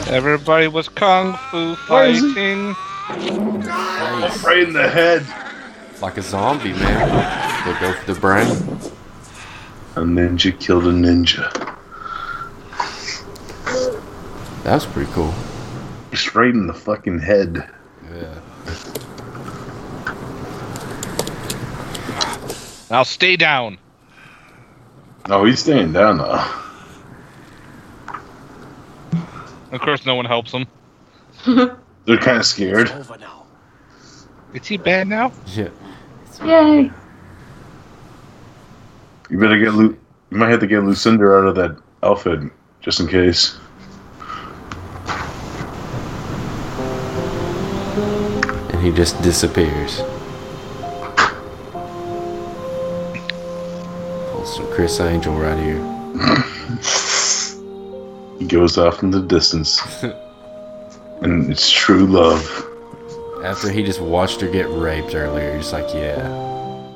Everybody 0.08 0.68
was 0.68 0.88
kung 0.88 1.36
fu 1.50 1.74
Where 1.88 2.06
is 2.06 2.20
he? 2.20 2.28
fighting. 2.32 2.74
Right 4.42 4.62
in 4.62 4.72
the 4.72 4.88
head. 4.88 5.26
Like 6.00 6.16
a 6.16 6.22
zombie, 6.22 6.72
man. 6.72 7.64
They'll 7.66 7.80
go 7.80 7.92
for 7.92 8.14
the 8.14 8.18
brain. 8.18 9.01
A 9.94 10.00
ninja 10.00 10.58
killed 10.58 10.86
a 10.86 10.92
ninja. 10.92 11.52
That 14.64 14.74
was 14.74 14.86
pretty 14.86 15.12
cool. 15.12 15.34
Straight 16.14 16.54
in 16.54 16.66
the 16.66 16.72
fucking 16.72 17.18
head. 17.18 17.68
Yeah. 18.10 18.40
Now 22.90 23.02
stay 23.02 23.36
down. 23.36 23.78
No, 25.28 25.44
he's 25.44 25.60
staying 25.60 25.92
down 25.92 26.18
though. 26.18 26.44
Of 29.72 29.80
course, 29.80 30.06
no 30.06 30.14
one 30.14 30.26
helps 30.26 30.52
him. 30.52 30.66
They're 31.44 32.18
kind 32.18 32.38
of 32.38 32.46
scared. 32.46 32.92
Is 34.54 34.66
he 34.66 34.76
bad 34.76 35.08
now? 35.08 35.32
Yeah. 35.46 35.68
Yay. 36.44 36.90
You 39.32 39.38
better 39.38 39.58
get 39.58 39.72
Lu. 39.72 39.96
You 40.30 40.36
might 40.36 40.50
have 40.50 40.60
to 40.60 40.66
get 40.66 40.80
Lucinda 40.80 41.24
out 41.24 41.46
of 41.46 41.54
that 41.54 41.74
outfit 42.02 42.40
just 42.82 43.00
in 43.00 43.08
case. 43.08 43.56
And 48.68 48.82
he 48.82 48.92
just 48.92 49.22
disappears. 49.22 50.02
Some 54.44 54.70
Criss 54.70 55.00
Angel 55.00 55.34
right 55.34 55.58
here. 55.58 55.82
He 58.38 58.48
goes 58.48 58.76
off 58.76 59.04
in 59.04 59.12
the 59.12 59.22
distance, 59.22 59.80
and 61.22 61.48
it's 61.48 61.70
true 61.70 62.06
love. 62.06 62.44
After 63.44 63.70
he 63.70 63.84
just 63.84 64.00
watched 64.00 64.40
her 64.40 64.48
get 64.48 64.68
raped 64.68 65.14
earlier, 65.14 65.56
he's 65.56 65.72
like, 65.72 65.94
yeah. 65.94 66.16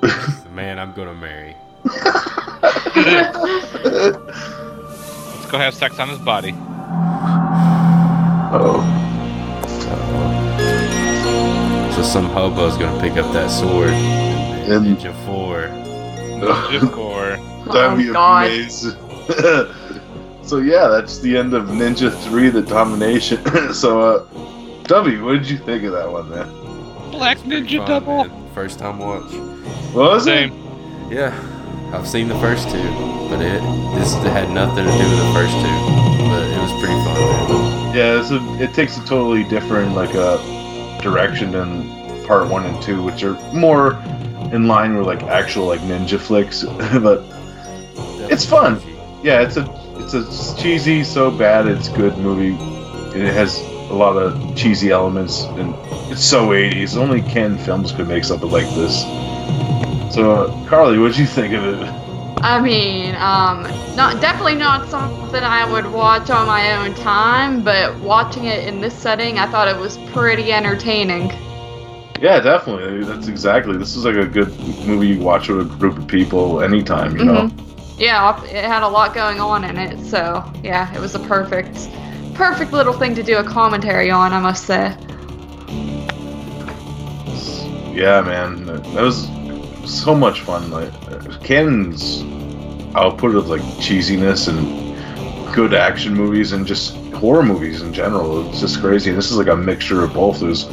the 0.00 0.48
man 0.52 0.80
I'm 0.80 0.92
gonna 0.92 1.14
marry. 1.14 1.54
Let's 4.16 5.50
go 5.50 5.58
have 5.58 5.74
sex 5.74 5.98
on 5.98 6.08
his 6.08 6.18
body. 6.18 6.54
Oh, 8.58 8.82
So 11.94 12.02
some 12.02 12.26
hobo's 12.26 12.76
gonna 12.76 13.00
pick 13.00 13.16
up 13.16 13.32
that 13.32 13.50
sword. 13.50 13.90
And 13.90 14.72
And- 14.86 14.98
Ninja 14.98 15.12
4. 15.24 15.68
Ninja 16.40 16.94
Four. 16.94 17.38
that'd 17.72 17.98
be 17.98 18.10
Oh, 18.10 18.36
amazing. 18.36 18.96
so 20.46 20.58
yeah, 20.58 20.88
that's 20.88 21.18
the 21.20 21.36
end 21.36 21.54
of 21.54 21.64
Ninja 21.68 22.10
Three: 22.24 22.50
The 22.50 22.62
Domination. 22.62 23.72
so, 23.74 24.00
uh, 24.00 24.24
W, 24.84 25.24
what 25.24 25.32
did 25.34 25.48
you 25.48 25.58
think 25.58 25.84
of 25.84 25.92
that 25.92 26.10
one, 26.10 26.28
man? 26.30 26.48
Black 27.10 27.38
Ninja 27.38 27.78
Fun, 27.78 27.86
Double. 27.88 28.24
man. 28.24 28.50
First 28.54 28.78
time 28.78 28.98
watch. 28.98 29.32
What 29.94 30.10
was 30.12 30.24
Same. 30.24 30.52
it? 31.10 31.14
Yeah. 31.14 31.32
I've 31.96 32.06
seen 32.06 32.28
the 32.28 32.38
first 32.40 32.68
two, 32.68 32.90
but 33.30 33.40
it 33.40 33.62
this 33.96 34.12
had 34.12 34.50
nothing 34.50 34.84
to 34.84 34.90
do 34.90 34.98
with 34.98 35.18
the 35.18 35.32
first 35.32 35.54
two. 35.54 35.76
But 36.28 36.44
it 36.44 36.60
was 36.60 36.70
pretty 36.72 36.94
fun, 37.04 37.14
man. 37.14 37.96
Yeah, 37.96 38.20
it's 38.20 38.30
a, 38.30 38.62
it 38.62 38.74
takes 38.74 38.98
a 38.98 39.00
totally 39.06 39.44
different 39.44 39.94
like 39.94 40.14
uh, 40.14 40.36
direction 41.00 41.52
than 41.52 42.26
part 42.26 42.50
one 42.50 42.66
and 42.66 42.82
two, 42.82 43.02
which 43.02 43.22
are 43.22 43.32
more 43.54 43.94
in 44.52 44.66
line 44.66 44.94
with 44.94 45.06
like 45.06 45.22
actual 45.22 45.66
like 45.68 45.80
ninja 45.80 46.20
flicks. 46.20 46.64
but 47.00 47.24
it's 48.30 48.44
fun. 48.44 48.78
Yeah, 49.22 49.40
it's 49.40 49.56
a 49.56 49.64
it's 49.94 50.12
a 50.12 50.62
cheesy, 50.62 51.02
so 51.02 51.30
bad 51.30 51.66
it's 51.66 51.88
good 51.88 52.18
movie. 52.18 52.54
It 53.18 53.32
has 53.32 53.58
a 53.88 53.94
lot 53.94 54.18
of 54.18 54.54
cheesy 54.54 54.90
elements, 54.90 55.44
and 55.44 55.74
it's 56.12 56.22
so 56.22 56.48
80s. 56.48 56.98
Only 56.98 57.22
Cannon 57.22 57.56
Films 57.56 57.90
could 57.90 58.06
make 58.06 58.24
something 58.24 58.50
like 58.50 58.68
this. 58.74 59.02
So, 60.10 60.48
Carly, 60.68 60.98
what'd 60.98 61.16
you 61.16 61.26
think 61.26 61.52
of 61.54 61.64
it? 61.64 62.06
I 62.42 62.60
mean, 62.60 63.14
um, 63.16 63.62
not 63.96 64.20
definitely 64.20 64.54
not 64.54 64.88
something 64.88 65.42
I 65.42 65.70
would 65.70 65.90
watch 65.90 66.30
on 66.30 66.46
my 66.46 66.72
own 66.76 66.94
time, 66.94 67.64
but 67.64 67.98
watching 68.00 68.44
it 68.44 68.68
in 68.68 68.80
this 68.80 68.94
setting, 68.94 69.38
I 69.38 69.50
thought 69.50 69.68
it 69.68 69.76
was 69.76 69.98
pretty 70.12 70.52
entertaining. 70.52 71.30
Yeah, 72.20 72.40
definitely. 72.40 73.04
That's 73.04 73.28
exactly. 73.28 73.76
This 73.76 73.96
is 73.96 74.04
like 74.04 74.16
a 74.16 74.26
good 74.26 74.56
movie 74.86 75.08
you 75.08 75.20
watch 75.20 75.48
with 75.48 75.60
a 75.60 75.64
group 75.76 75.98
of 75.98 76.06
people 76.06 76.62
anytime. 76.62 77.16
You 77.16 77.24
know. 77.24 77.50
Yeah, 77.98 78.42
it 78.44 78.64
had 78.64 78.82
a 78.82 78.88
lot 78.88 79.14
going 79.14 79.40
on 79.40 79.64
in 79.64 79.78
it, 79.78 79.98
so 80.04 80.44
yeah, 80.62 80.94
it 80.94 81.00
was 81.00 81.14
a 81.14 81.18
perfect, 81.20 81.88
perfect 82.34 82.72
little 82.72 82.92
thing 82.92 83.14
to 83.14 83.22
do 83.22 83.38
a 83.38 83.44
commentary 83.44 84.10
on, 84.10 84.32
I 84.32 84.40
must 84.40 84.66
say. 84.66 84.94
Yeah, 87.94 88.20
man, 88.20 88.66
that 88.66 89.02
was 89.02 89.30
so 89.86 90.14
much 90.14 90.40
fun. 90.42 90.70
Like 90.70 90.92
Cannon's 91.42 92.22
output 92.94 93.34
of 93.34 93.48
like 93.48 93.60
cheesiness 93.80 94.48
and 94.48 95.54
good 95.54 95.74
action 95.74 96.14
movies 96.14 96.52
and 96.52 96.66
just 96.66 96.96
horror 97.14 97.42
movies 97.42 97.82
in 97.82 97.92
general. 97.92 98.48
It's 98.48 98.60
just 98.60 98.80
crazy. 98.80 99.10
And 99.10 99.18
this 99.18 99.30
is 99.30 99.36
like 99.38 99.48
a 99.48 99.56
mixture 99.56 100.02
of 100.02 100.12
both. 100.14 100.40
There's 100.40 100.68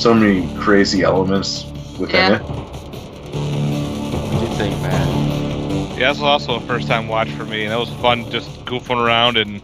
so 0.00 0.14
many 0.14 0.52
crazy 0.58 1.02
elements 1.02 1.64
within 1.98 2.16
Yeah. 2.16 2.36
it. 2.36 2.42
What 2.42 4.40
do 4.40 4.46
you 4.46 4.56
think, 4.56 4.82
Matt? 4.82 5.98
Yeah, 5.98 6.08
this 6.12 6.20
was 6.20 6.22
also 6.22 6.56
a 6.56 6.60
first 6.62 6.88
time 6.88 7.06
watch 7.08 7.30
for 7.30 7.44
me, 7.44 7.64
and 7.64 7.72
it 7.72 7.76
was 7.78 7.88
fun 8.02 8.28
just 8.30 8.48
goofing 8.64 8.96
around 9.04 9.36
and 9.36 9.62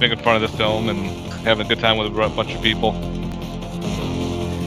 making 0.00 0.18
fun 0.20 0.34
of 0.36 0.42
this 0.42 0.54
film 0.54 0.88
and 0.88 1.10
having 1.44 1.66
a 1.66 1.68
good 1.68 1.78
time 1.78 1.98
with 1.98 2.06
a 2.06 2.28
bunch 2.30 2.54
of 2.54 2.62
people. 2.62 2.92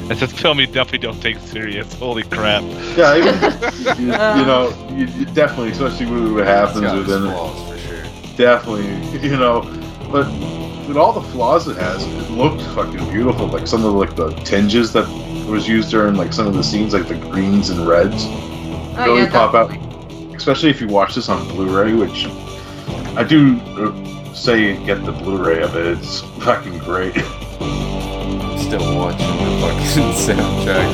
It's 0.10 0.22
a 0.22 0.28
film 0.28 0.60
you 0.60 0.66
definitely 0.66 1.00
don't 1.00 1.22
take 1.22 1.38
serious. 1.40 1.94
Holy 1.94 2.24
crap. 2.24 2.64
Yeah, 2.98 3.16
even, 3.18 4.02
you, 4.02 4.06
you 4.08 4.46
know, 4.46 4.74
you, 4.92 5.06
you 5.06 5.26
definitely, 5.26 5.70
especially 5.72 6.08
with 6.08 6.34
what 6.34 6.46
happens 6.48 6.82
got 6.82 6.98
its 6.98 7.08
within 7.08 7.28
it. 7.28 7.32
flaws 7.32 7.70
for 7.72 7.78
sure. 7.78 8.04
Definitely, 8.36 9.20
you 9.28 9.38
know, 9.38 9.62
but 10.12 10.26
with 10.88 10.98
all 10.98 11.14
the 11.14 11.22
flaws 11.30 11.68
it 11.68 11.78
has, 11.78 12.04
it 12.04 12.32
looked 12.32 12.62
fucking 12.74 13.10
beautiful. 13.12 13.46
Like 13.48 13.68
some 13.68 13.86
of 13.86 13.94
the, 13.94 13.98
like 14.00 14.16
the 14.16 14.32
tinges 14.44 14.92
that 14.94 15.08
was 15.48 15.68
used 15.68 15.92
during 15.92 16.16
like 16.16 16.34
some 16.34 16.48
of 16.48 16.54
the 16.56 16.64
scenes, 16.64 16.94
like 16.94 17.08
the 17.08 17.16
greens 17.16 17.70
and 17.70 17.88
reds, 17.88 18.26
Oh, 18.28 19.04
really 19.06 19.22
yeah, 19.22 19.32
pop 19.32 19.54
out. 19.54 19.72
Especially 20.36 20.70
if 20.72 20.82
you 20.82 20.88
watch 20.88 21.16
this 21.16 21.30
on 21.30 21.48
Blu-ray, 21.50 21.94
which 21.94 22.26
I 23.16 23.24
do 23.24 23.60
uh, 23.78 24.34
say 24.34 24.84
get 24.86 25.06
the 25.06 25.12
Blu-ray 25.12 25.62
of 25.62 25.76
it. 25.76 25.86
It's 25.86 26.22
fucking 26.44 26.80
great. 26.80 27.16
I'm 28.72 28.80
still 28.80 28.96
watching 28.98 29.38
the 29.38 29.44
fucking 29.62 30.14
soundtrack. 30.38 30.90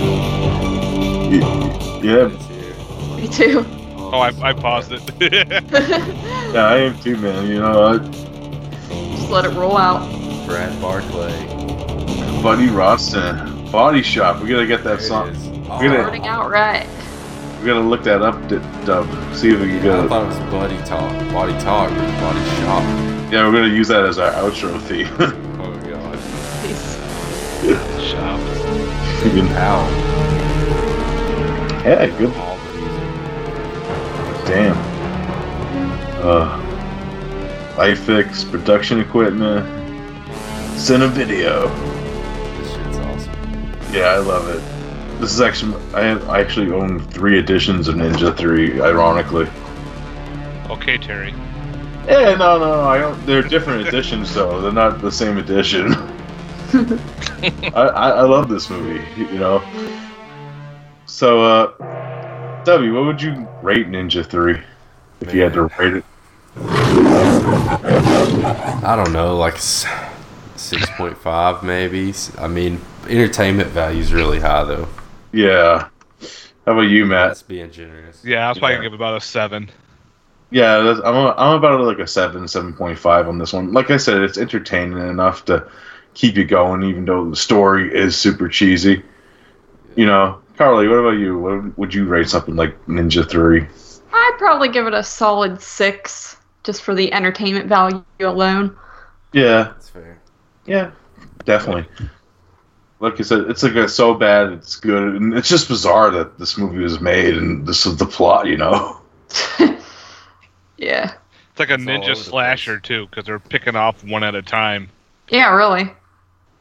yeah, 2.03 3.17
Me 3.17 3.27
too. 3.27 3.65
Oh, 3.97 4.19
I, 4.19 4.31
I 4.41 4.53
paused 4.53 4.93
it. 4.93 5.01
yeah, 6.53 6.67
I 6.67 6.77
am 6.77 6.97
too, 7.01 7.17
man. 7.17 7.47
You 7.47 7.59
know, 7.59 7.83
I, 7.83 7.97
Just 7.97 9.29
let 9.29 9.43
it 9.45 9.49
roll 9.49 9.75
out. 9.77 10.07
Brad 10.47 10.79
Barclay. 10.81 11.33
Buddy 12.41 12.67
Roston, 12.67 13.69
Body 13.73 14.01
Shop. 14.03 14.41
We 14.41 14.47
gotta 14.47 14.67
get 14.67 14.83
that 14.85 15.01
song. 15.01 15.31
We 15.31 15.87
gotta, 15.87 16.03
Starting 16.03 16.27
out 16.27 16.49
right. 16.49 16.87
we 17.59 17.65
gotta 17.65 17.81
look 17.81 18.03
that 18.03 18.21
up, 18.21 18.35
D- 18.47 18.59
Dub. 18.85 19.05
See 19.35 19.49
if 19.49 19.59
we 19.59 19.67
can 19.67 19.79
I 19.79 19.81
get 19.81 20.05
it. 20.05 20.07
thought 20.07 20.23
it 20.23 20.27
was 20.27 20.37
Buddy 20.51 20.77
Talk. 20.85 21.11
Body 21.33 21.53
Talk, 21.59 21.89
Body 21.89 22.39
Shop. 22.61 22.83
Yeah, 23.33 23.45
we're 23.45 23.51
gonna 23.51 23.67
use 23.73 23.87
that 23.89 24.05
as 24.05 24.17
our 24.19 24.31
outro 24.31 24.79
theme. 24.79 25.44
Shop. 27.65 28.39
Freaking 29.21 29.47
How? 29.47 29.81
Yeah, 31.83 32.05
good. 32.17 32.31
Damn. 34.45 34.77
Uh, 36.23 36.61
iFix, 37.77 38.49
production 38.51 38.99
equipment, 38.99 39.65
Cinevideo. 40.75 41.69
This 42.59 42.71
shit's 42.71 42.97
awesome. 42.97 43.93
Yeah, 43.93 44.09
I 44.09 44.17
love 44.17 44.47
it. 44.49 45.19
This 45.19 45.33
is 45.33 45.41
actually 45.41 45.75
I, 45.95 46.11
I 46.11 46.41
actually 46.41 46.71
own 46.71 46.99
three 46.99 47.39
editions 47.39 47.87
of 47.87 47.95
Ninja 47.95 48.37
Three. 48.37 48.79
Ironically. 48.79 49.47
Okay, 50.69 50.99
Terry. 50.99 51.31
Yeah, 52.07 52.35
no, 52.35 52.59
no, 52.59 52.75
no. 52.75 52.81
I 52.81 52.99
don't. 52.99 53.25
They're 53.25 53.41
different 53.41 53.87
editions 53.87 54.35
though. 54.35 54.61
They're 54.61 54.71
not 54.71 55.01
the 55.01 55.11
same 55.11 55.39
edition. 55.39 55.93
I, 56.75 57.71
I, 57.73 58.09
I 58.09 58.21
love 58.23 58.49
this 58.49 58.69
movie, 58.69 59.01
you 59.17 59.39
know. 59.39 59.63
So, 61.05 61.41
uh, 61.41 62.63
W, 62.65 62.93
what 62.93 63.05
would 63.05 63.21
you 63.21 63.47
rate 63.61 63.87
Ninja 63.87 64.25
3 64.25 64.59
if 65.21 65.33
you 65.33 65.41
had 65.41 65.53
to 65.53 65.63
rate 65.63 65.93
it? 65.93 66.03
I 68.83 68.95
don't 68.97 69.13
know, 69.13 69.37
like 69.37 69.55
6.5 69.55 71.63
maybe. 71.63 72.13
I 72.37 72.49
mean, 72.49 72.81
entertainment 73.07 73.69
value 73.69 74.01
is 74.01 74.11
really 74.11 74.41
high 74.41 74.65
though. 74.65 74.89
Yeah. 75.31 75.87
How 76.65 76.73
about 76.73 76.81
you, 76.81 77.05
Matt? 77.05 77.29
That's 77.29 77.43
being 77.43 77.71
generous. 77.71 78.21
Yeah, 78.25 78.47
I 78.47 78.49
was 78.49 78.57
probably 78.57 78.75
gonna 78.75 78.89
give 78.89 78.93
about 78.93 79.15
a 79.15 79.21
seven. 79.21 79.71
Yeah, 80.51 80.79
that's, 80.79 80.99
I'm, 80.99 81.15
a, 81.15 81.33
I'm 81.37 81.57
about 81.57 81.79
like 81.81 81.99
a 81.99 82.07
7, 82.07 82.43
7.5 82.43 83.27
on 83.27 83.37
this 83.37 83.53
one. 83.53 83.71
Like 83.71 83.91
I 83.91 83.97
said, 83.97 84.21
it's 84.21 84.37
entertaining 84.37 84.97
enough 84.97 85.45
to 85.45 85.69
keep 86.15 86.35
you 86.35 86.45
going, 86.45 86.83
even 86.83 87.05
though 87.05 87.29
the 87.29 87.35
story 87.35 87.93
is 87.93 88.17
super 88.17 88.49
cheesy. 88.49 89.03
You 89.95 90.07
know, 90.07 90.41
Carly, 90.57 90.87
what 90.87 90.95
about 90.95 91.11
you? 91.11 91.37
What 91.37 91.77
would 91.77 91.93
you 91.93 92.05
rate 92.05 92.27
something 92.27 92.55
like 92.55 92.83
Ninja 92.87 93.29
3? 93.29 93.67
I'd 94.11 94.35
probably 94.37 94.69
give 94.69 94.87
it 94.87 94.93
a 94.93 95.03
solid 95.03 95.61
six, 95.61 96.37
just 96.63 96.81
for 96.81 96.95
the 96.95 97.13
entertainment 97.13 97.67
value 97.67 98.03
alone. 98.19 98.75
Yeah. 99.31 99.63
That's 99.63 99.89
fair. 99.89 100.19
Yeah, 100.65 100.91
definitely. 101.43 101.85
Like 102.99 103.19
I 103.19 103.23
said, 103.23 103.41
it's 103.49 103.61
like 103.61 103.75
a, 103.75 103.87
so 103.87 104.15
bad 104.15 104.51
it's 104.53 104.77
good, 104.77 105.15
and 105.15 105.33
it's 105.33 105.49
just 105.49 105.67
bizarre 105.67 106.09
that 106.11 106.39
this 106.39 106.57
movie 106.57 106.79
was 106.79 106.99
made, 106.99 107.37
and 107.37 107.67
this 107.67 107.85
is 107.85 107.97
the 107.97 108.05
plot, 108.05 108.47
you 108.47 108.57
know. 108.57 108.99
Yeah. 110.77 111.13
It's 111.51 111.59
like 111.59 111.69
a 111.69 111.73
all 111.73 111.81
over 111.81 111.89
ninja 111.89 112.17
slasher 112.17 112.79
too, 112.79 113.07
because 113.07 113.25
they're 113.25 113.39
picking 113.39 113.75
off 113.75 114.03
one 114.03 114.23
at 114.23 114.35
a 114.35 114.41
time. 114.41 114.89
Yeah, 115.29 115.53
really. 115.55 115.91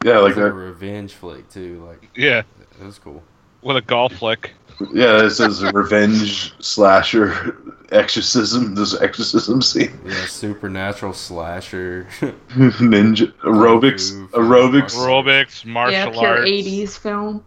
Yeah, 0.05 0.19
like 0.19 0.37
like 0.37 0.37
a 0.37 0.41
that. 0.49 0.53
revenge 0.53 1.15
flick 1.15 1.49
too. 1.51 1.83
Like 1.87 2.09
Yeah, 2.15 2.43
that 2.79 2.85
was 2.87 2.99
cool. 2.99 3.23
with 3.63 3.77
a 3.77 3.81
golf 3.83 4.13
flick. 4.15 4.53
Yeah, 4.93 5.19
this 5.23 5.41
is 5.41 5.63
a 5.63 5.71
revenge 5.73 6.53
slasher 6.63 7.57
exorcism. 7.93 8.75
This 8.75 9.01
exorcism 9.01 9.63
scene, 9.63 9.99
Yeah, 10.05 10.27
supernatural 10.27 11.13
slasher. 11.15 12.07
ninja 12.51 13.33
aerobics, 13.45 14.13
aerobics. 14.33 14.95
Aerobics, 14.95 15.65
martial 15.65 15.93
yeah, 15.99 16.11
pure 16.11 16.39
arts. 16.39 16.51
80s 16.51 16.99
film. 16.99 17.45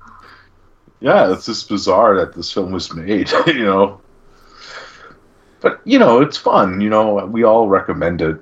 Yeah, 1.00 1.32
it's 1.32 1.46
just 1.46 1.70
bizarre 1.70 2.16
that 2.16 2.34
this 2.34 2.52
film 2.52 2.72
was 2.72 2.92
made, 2.94 3.30
you 3.48 3.66
know. 3.66 4.02
But 5.60 5.82
you 5.86 6.00
know, 6.00 6.22
it's 6.22 6.38
fun. 6.38 6.82
You 6.82 6.90
know, 6.90 7.26
we 7.26 7.44
all 7.44 7.68
recommend 7.68 8.22
it, 8.22 8.38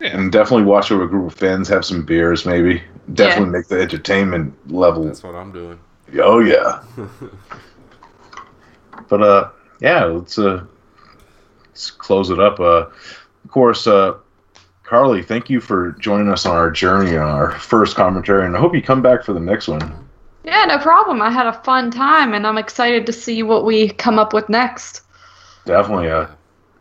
Yeah. 0.00 0.16
and 0.16 0.32
definitely 0.32 0.64
watch 0.64 0.90
it 0.90 0.94
with 0.96 1.04
a 1.04 1.08
group 1.08 1.26
of 1.32 1.38
friends. 1.38 1.68
Have 1.68 1.84
some 1.84 2.04
beers, 2.04 2.46
maybe. 2.46 2.82
Definitely 3.14 3.50
make 3.50 3.66
the 3.66 3.80
entertainment 3.80 4.54
level. 4.72 5.04
That's 5.04 5.22
what 5.22 5.34
I'm 5.34 5.52
doing. 5.52 5.78
Oh 6.20 6.40
yeah. 6.40 6.82
but 9.08 9.22
uh, 9.22 9.50
yeah, 9.80 10.04
let's 10.04 10.38
uh, 10.38 10.64
let's 11.68 11.90
close 11.90 12.30
it 12.30 12.38
up. 12.38 12.60
Uh, 12.60 12.86
of 13.44 13.50
course, 13.50 13.86
uh, 13.86 14.14
Carly, 14.82 15.22
thank 15.22 15.50
you 15.50 15.60
for 15.60 15.92
joining 15.92 16.28
us 16.28 16.46
on 16.46 16.54
our 16.54 16.70
journey 16.70 17.16
on 17.16 17.28
our 17.28 17.52
first 17.52 17.96
commentary, 17.96 18.46
and 18.46 18.56
I 18.56 18.60
hope 18.60 18.74
you 18.74 18.82
come 18.82 19.02
back 19.02 19.24
for 19.24 19.32
the 19.32 19.40
next 19.40 19.68
one. 19.68 20.08
Yeah, 20.44 20.64
no 20.66 20.78
problem. 20.78 21.22
I 21.22 21.30
had 21.30 21.46
a 21.46 21.52
fun 21.52 21.90
time, 21.90 22.34
and 22.34 22.46
I'm 22.46 22.58
excited 22.58 23.06
to 23.06 23.12
see 23.12 23.42
what 23.42 23.64
we 23.64 23.88
come 23.90 24.18
up 24.18 24.32
with 24.32 24.48
next. 24.48 25.02
Definitely. 25.64 26.10
Uh, 26.10 26.26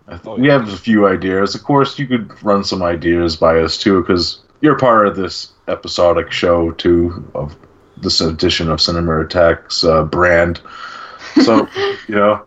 I 0.07 0.17
th- 0.17 0.37
we 0.37 0.47
have 0.47 0.67
a 0.67 0.77
few 0.77 1.07
ideas. 1.07 1.55
Of 1.55 1.63
course, 1.63 1.97
you 1.97 2.07
could 2.07 2.43
run 2.43 2.63
some 2.63 2.81
ideas 2.81 3.35
by 3.35 3.59
us 3.59 3.77
too, 3.77 4.01
because 4.01 4.41
you're 4.61 4.77
part 4.77 5.07
of 5.07 5.15
this 5.15 5.53
episodic 5.71 6.31
show 6.31 6.71
too 6.71 7.23
of 7.33 7.55
this 7.97 8.21
edition 8.21 8.69
of 8.69 8.81
Cinema 8.81 9.21
Attacks 9.21 9.83
uh, 9.83 10.03
brand. 10.03 10.61
So 11.43 11.67
you 12.07 12.15
know, 12.15 12.45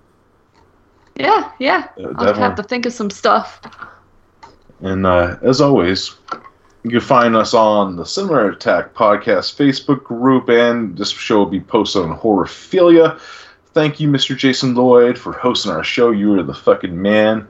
Yeah, 1.16 1.51
yeah. 1.59 1.88
Uh, 1.98 2.12
I'll 2.16 2.34
have 2.34 2.56
to 2.56 2.62
think 2.62 2.86
of 2.86 2.92
some 2.92 3.10
stuff. 3.10 3.60
and 4.80 5.06
uh, 5.06 5.36
as 5.42 5.60
always, 5.60 6.16
you 6.82 6.90
can 6.90 7.01
find 7.01 7.34
us 7.36 7.55
on 7.55 7.96
the 7.96 8.05
Cinema 8.05 8.51
Attack 8.52 8.94
podcast 8.94 9.56
Facebook 9.56 10.05
group, 10.05 10.48
and 10.48 10.96
this 10.98 11.10
show 11.10 11.38
will 11.38 11.46
be 11.46 11.60
posted 11.60 12.02
on 12.02 12.18
Horrorphilia. 12.18 13.18
Thank 13.72 13.98
you, 14.01 14.09
Mr. 14.09 14.36
Jason 14.36 14.74
Lloyd, 14.74 15.18
for 15.18 15.32
hosting 15.32 15.72
our 15.72 15.82
show. 15.82 16.10
You 16.10 16.38
are 16.38 16.42
the 16.42 16.55
fucking 16.55 17.01
man. 17.01 17.48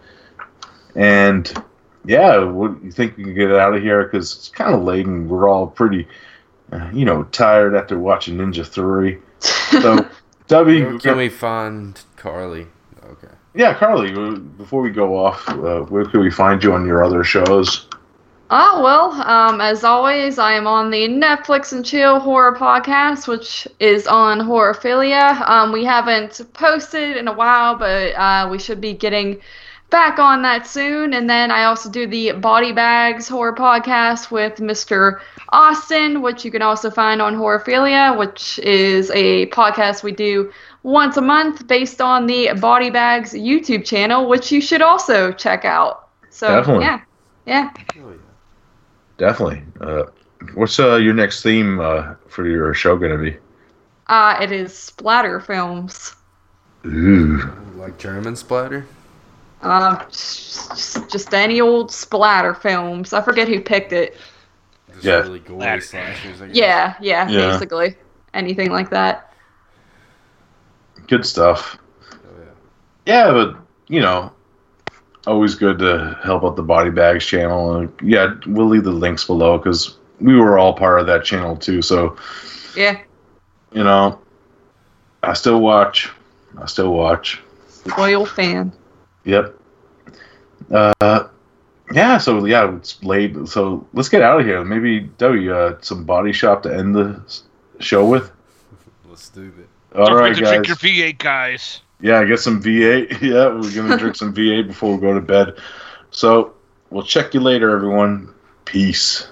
And 0.95 1.53
yeah, 2.05 2.39
what 2.45 2.83
you 2.83 2.91
think 2.93 3.17
we 3.17 3.25
can 3.25 3.35
get 3.35 3.53
out 3.53 3.75
of 3.75 3.83
here? 3.83 4.05
Because 4.05 4.35
it's 4.37 4.49
kind 4.49 4.75
of 4.75 4.83
late, 4.83 5.07
and 5.07 5.29
we're 5.29 5.49
all 5.49 5.67
pretty, 5.67 6.07
uh, 6.73 6.91
you 6.93 7.05
know, 7.05 7.25
tired 7.25 7.75
after 7.75 7.99
watching 7.99 8.37
Ninja 8.37 8.67
Three. 8.67 9.19
So, 9.41 10.07
W, 10.49 10.85
Where 10.87 10.99
can 10.99 11.17
we 11.17 11.29
find 11.29 12.01
Carly? 12.17 12.67
Okay. 13.05 13.33
yeah, 13.55 13.75
Carly. 13.75 14.13
uh, 14.15 14.37
Before 14.39 14.83
we 14.83 14.91
go 14.91 15.17
off, 15.17 15.49
uh, 15.49 15.81
where 15.83 16.05
can 16.05 16.21
we 16.21 16.31
find 16.31 16.63
you 16.63 16.73
on 16.73 16.87
your 16.87 17.03
other 17.05 17.25
shows? 17.25 17.89
Oh, 18.51 18.83
well, 18.83 19.13
um, 19.29 19.61
as 19.63 19.85
always, 19.85 20.39
I 20.39 20.53
am 20.53 20.67
on 20.67 20.91
the 20.91 21.09
Netflix 21.09 21.73
and 21.73 21.85
Chill 21.85 22.21
Horror 22.21 22.55
Podcast, 22.55 23.27
which 23.27 23.67
is 23.81 24.07
on 24.07 24.39
Horrorphilia. 24.41 25.41
Um, 25.49 25.73
we 25.73 25.83
haven't 25.85 26.41
posted 26.53 27.17
in 27.17 27.27
a 27.27 27.33
while, 27.33 27.75
but 27.77 28.13
uh, 28.15 28.47
we 28.51 28.59
should 28.59 28.83
be 28.83 28.93
getting 28.93 29.41
back 29.95 30.19
on 30.19 30.43
that 30.43 30.67
soon. 30.67 31.15
And 31.15 31.31
then 31.31 31.53
I 31.53 31.63
also 31.67 31.89
do 31.89 32.05
the 32.05 32.33
Body 32.33 32.73
Bags 32.73 33.29
Horror 33.29 33.55
Podcast 33.55 34.29
with 34.29 34.57
Mr. 34.57 35.21
Austin, 35.51 36.21
which 36.21 36.45
you 36.45 36.51
can 36.51 36.63
also 36.63 36.91
find 36.91 37.23
on 37.23 37.37
Horrorphilia, 37.37 38.19
which 38.19 38.59
is 38.59 39.13
a 39.13 39.47
podcast 39.51 40.03
we 40.03 40.11
do 40.11 40.53
once 40.83 41.17
a 41.17 41.21
month 41.21 41.69
based 41.69 42.01
on 42.01 42.27
the 42.27 42.55
Body 42.61 42.91
Bags 42.91 43.35
YouTube 43.35 43.85
channel, 43.85 44.29
which 44.29 44.51
you 44.51 44.61
should 44.61 44.83
also 44.83 45.31
check 45.31 45.65
out. 45.65 46.09
So, 46.29 46.49
Definitely. 46.49 46.87
yeah. 46.87 47.01
Yeah. 47.47 47.71
Definitely. 49.17 49.63
Uh, 49.81 50.07
what's 50.55 50.81
uh, 50.81 50.97
your 50.97 51.15
next 51.15 51.45
theme 51.45 51.79
uh, 51.79 52.15
for 52.27 52.49
your 52.49 52.75
show 52.75 52.97
going 52.97 53.13
to 53.13 53.31
be? 53.31 53.37
Uh, 54.09 54.39
it 54.43 54.51
is 54.51 54.77
splatter 54.77 55.39
films. 55.39 56.17
Ooh. 56.85 57.49
Like 57.77 57.97
German 57.97 58.35
splatter? 58.35 58.89
Um, 59.65 59.99
just, 60.11 61.11
just 61.11 61.33
any 61.35 61.61
old 61.61 61.91
splatter 61.91 62.55
films. 62.55 63.13
I 63.13 63.23
forget 63.23 63.49
who 63.49 63.61
picked 63.61 63.93
it. 63.93 64.17
Just 64.93 65.05
Yeah. 65.05 65.21
really 65.21 65.41
gory 65.41 65.81
slashers. 65.81 66.41
I 66.43 66.47
guess. 66.49 66.57
Yeah, 66.57 66.95
yeah, 67.01 67.29
Yeah. 67.29 67.51
basically 67.53 67.97
anything 68.35 68.71
like 68.71 68.91
that. 68.91 69.33
Good 71.07 71.25
stuff. 71.27 71.79
Oh, 72.13 72.17
Yeah, 73.07 73.31
but 73.33 73.57
you 73.89 74.01
know, 74.01 74.33
always 75.27 75.55
good 75.55 75.79
to 75.81 76.19
help 76.23 76.45
out 76.45 76.57
the 76.57 76.63
Body 76.63 76.91
Bags 76.91 77.25
channel. 77.25 77.77
And 77.77 77.93
yeah, 78.03 78.35
we'll 78.47 78.69
leave 78.69 78.85
the 78.85 78.91
links 78.91 79.25
below 79.25 79.59
because 79.59 79.97
we 80.21 80.37
were 80.37 80.59
all 80.59 80.73
part 80.75 81.01
of 81.01 81.07
that 81.07 81.25
channel 81.25 81.57
too. 81.57 81.83
So 81.83 82.17
Yeah, 82.77 82.99
you 83.73 83.85
know, 83.85 84.19
I 85.23 85.33
still 85.35 85.61
watch. 85.61 86.11
I 86.61 86.67
still 86.67 86.93
watch. 86.93 87.41
loyal 87.99 88.25
fan. 88.27 88.73
Yep. 89.25 89.59
Uh, 90.71 91.29
yeah. 91.93 92.19
So 92.19 92.45
yeah, 92.45 92.75
it's 92.77 93.03
late. 93.03 93.37
So 93.47 93.87
let's 93.93 94.09
get 94.09 94.23
out 94.23 94.41
of 94.41 94.47
here. 94.47 94.65
Maybe 94.65 95.01
W, 95.19 95.55
uh, 95.55 95.77
some 95.81 96.05
body 96.05 96.33
shop 96.33 96.63
to 96.65 96.75
end 96.75 96.95
the 96.95 97.21
show 97.81 98.07
with. 98.07 98.31
Let's 99.09 99.29
do 99.29 99.53
it. 99.59 99.69
All 99.97 100.07
Don't 100.07 100.17
right, 100.17 100.35
forget 100.35 100.67
to 100.67 100.75
drink 100.75 100.97
your 100.97 101.07
V8, 101.07 101.19
guys. 101.19 101.81
Yeah, 102.01 102.19
I 102.19 102.25
get 102.25 102.41
some 102.41 102.61
V8. 102.61 103.21
Yeah, 103.23 103.49
we're 103.49 103.75
gonna 103.75 103.97
drink 103.99 104.17
some 104.17 104.35
V8 104.35 104.67
before 104.67 104.95
we 104.95 105.01
go 105.01 105.15
to 105.15 105.21
bed. 105.21 105.57
So 106.11 106.55
we'll 106.91 107.05
check 107.05 107.33
you 107.33 107.41
later, 107.41 107.71
everyone. 107.71 108.35
Peace. 108.65 109.29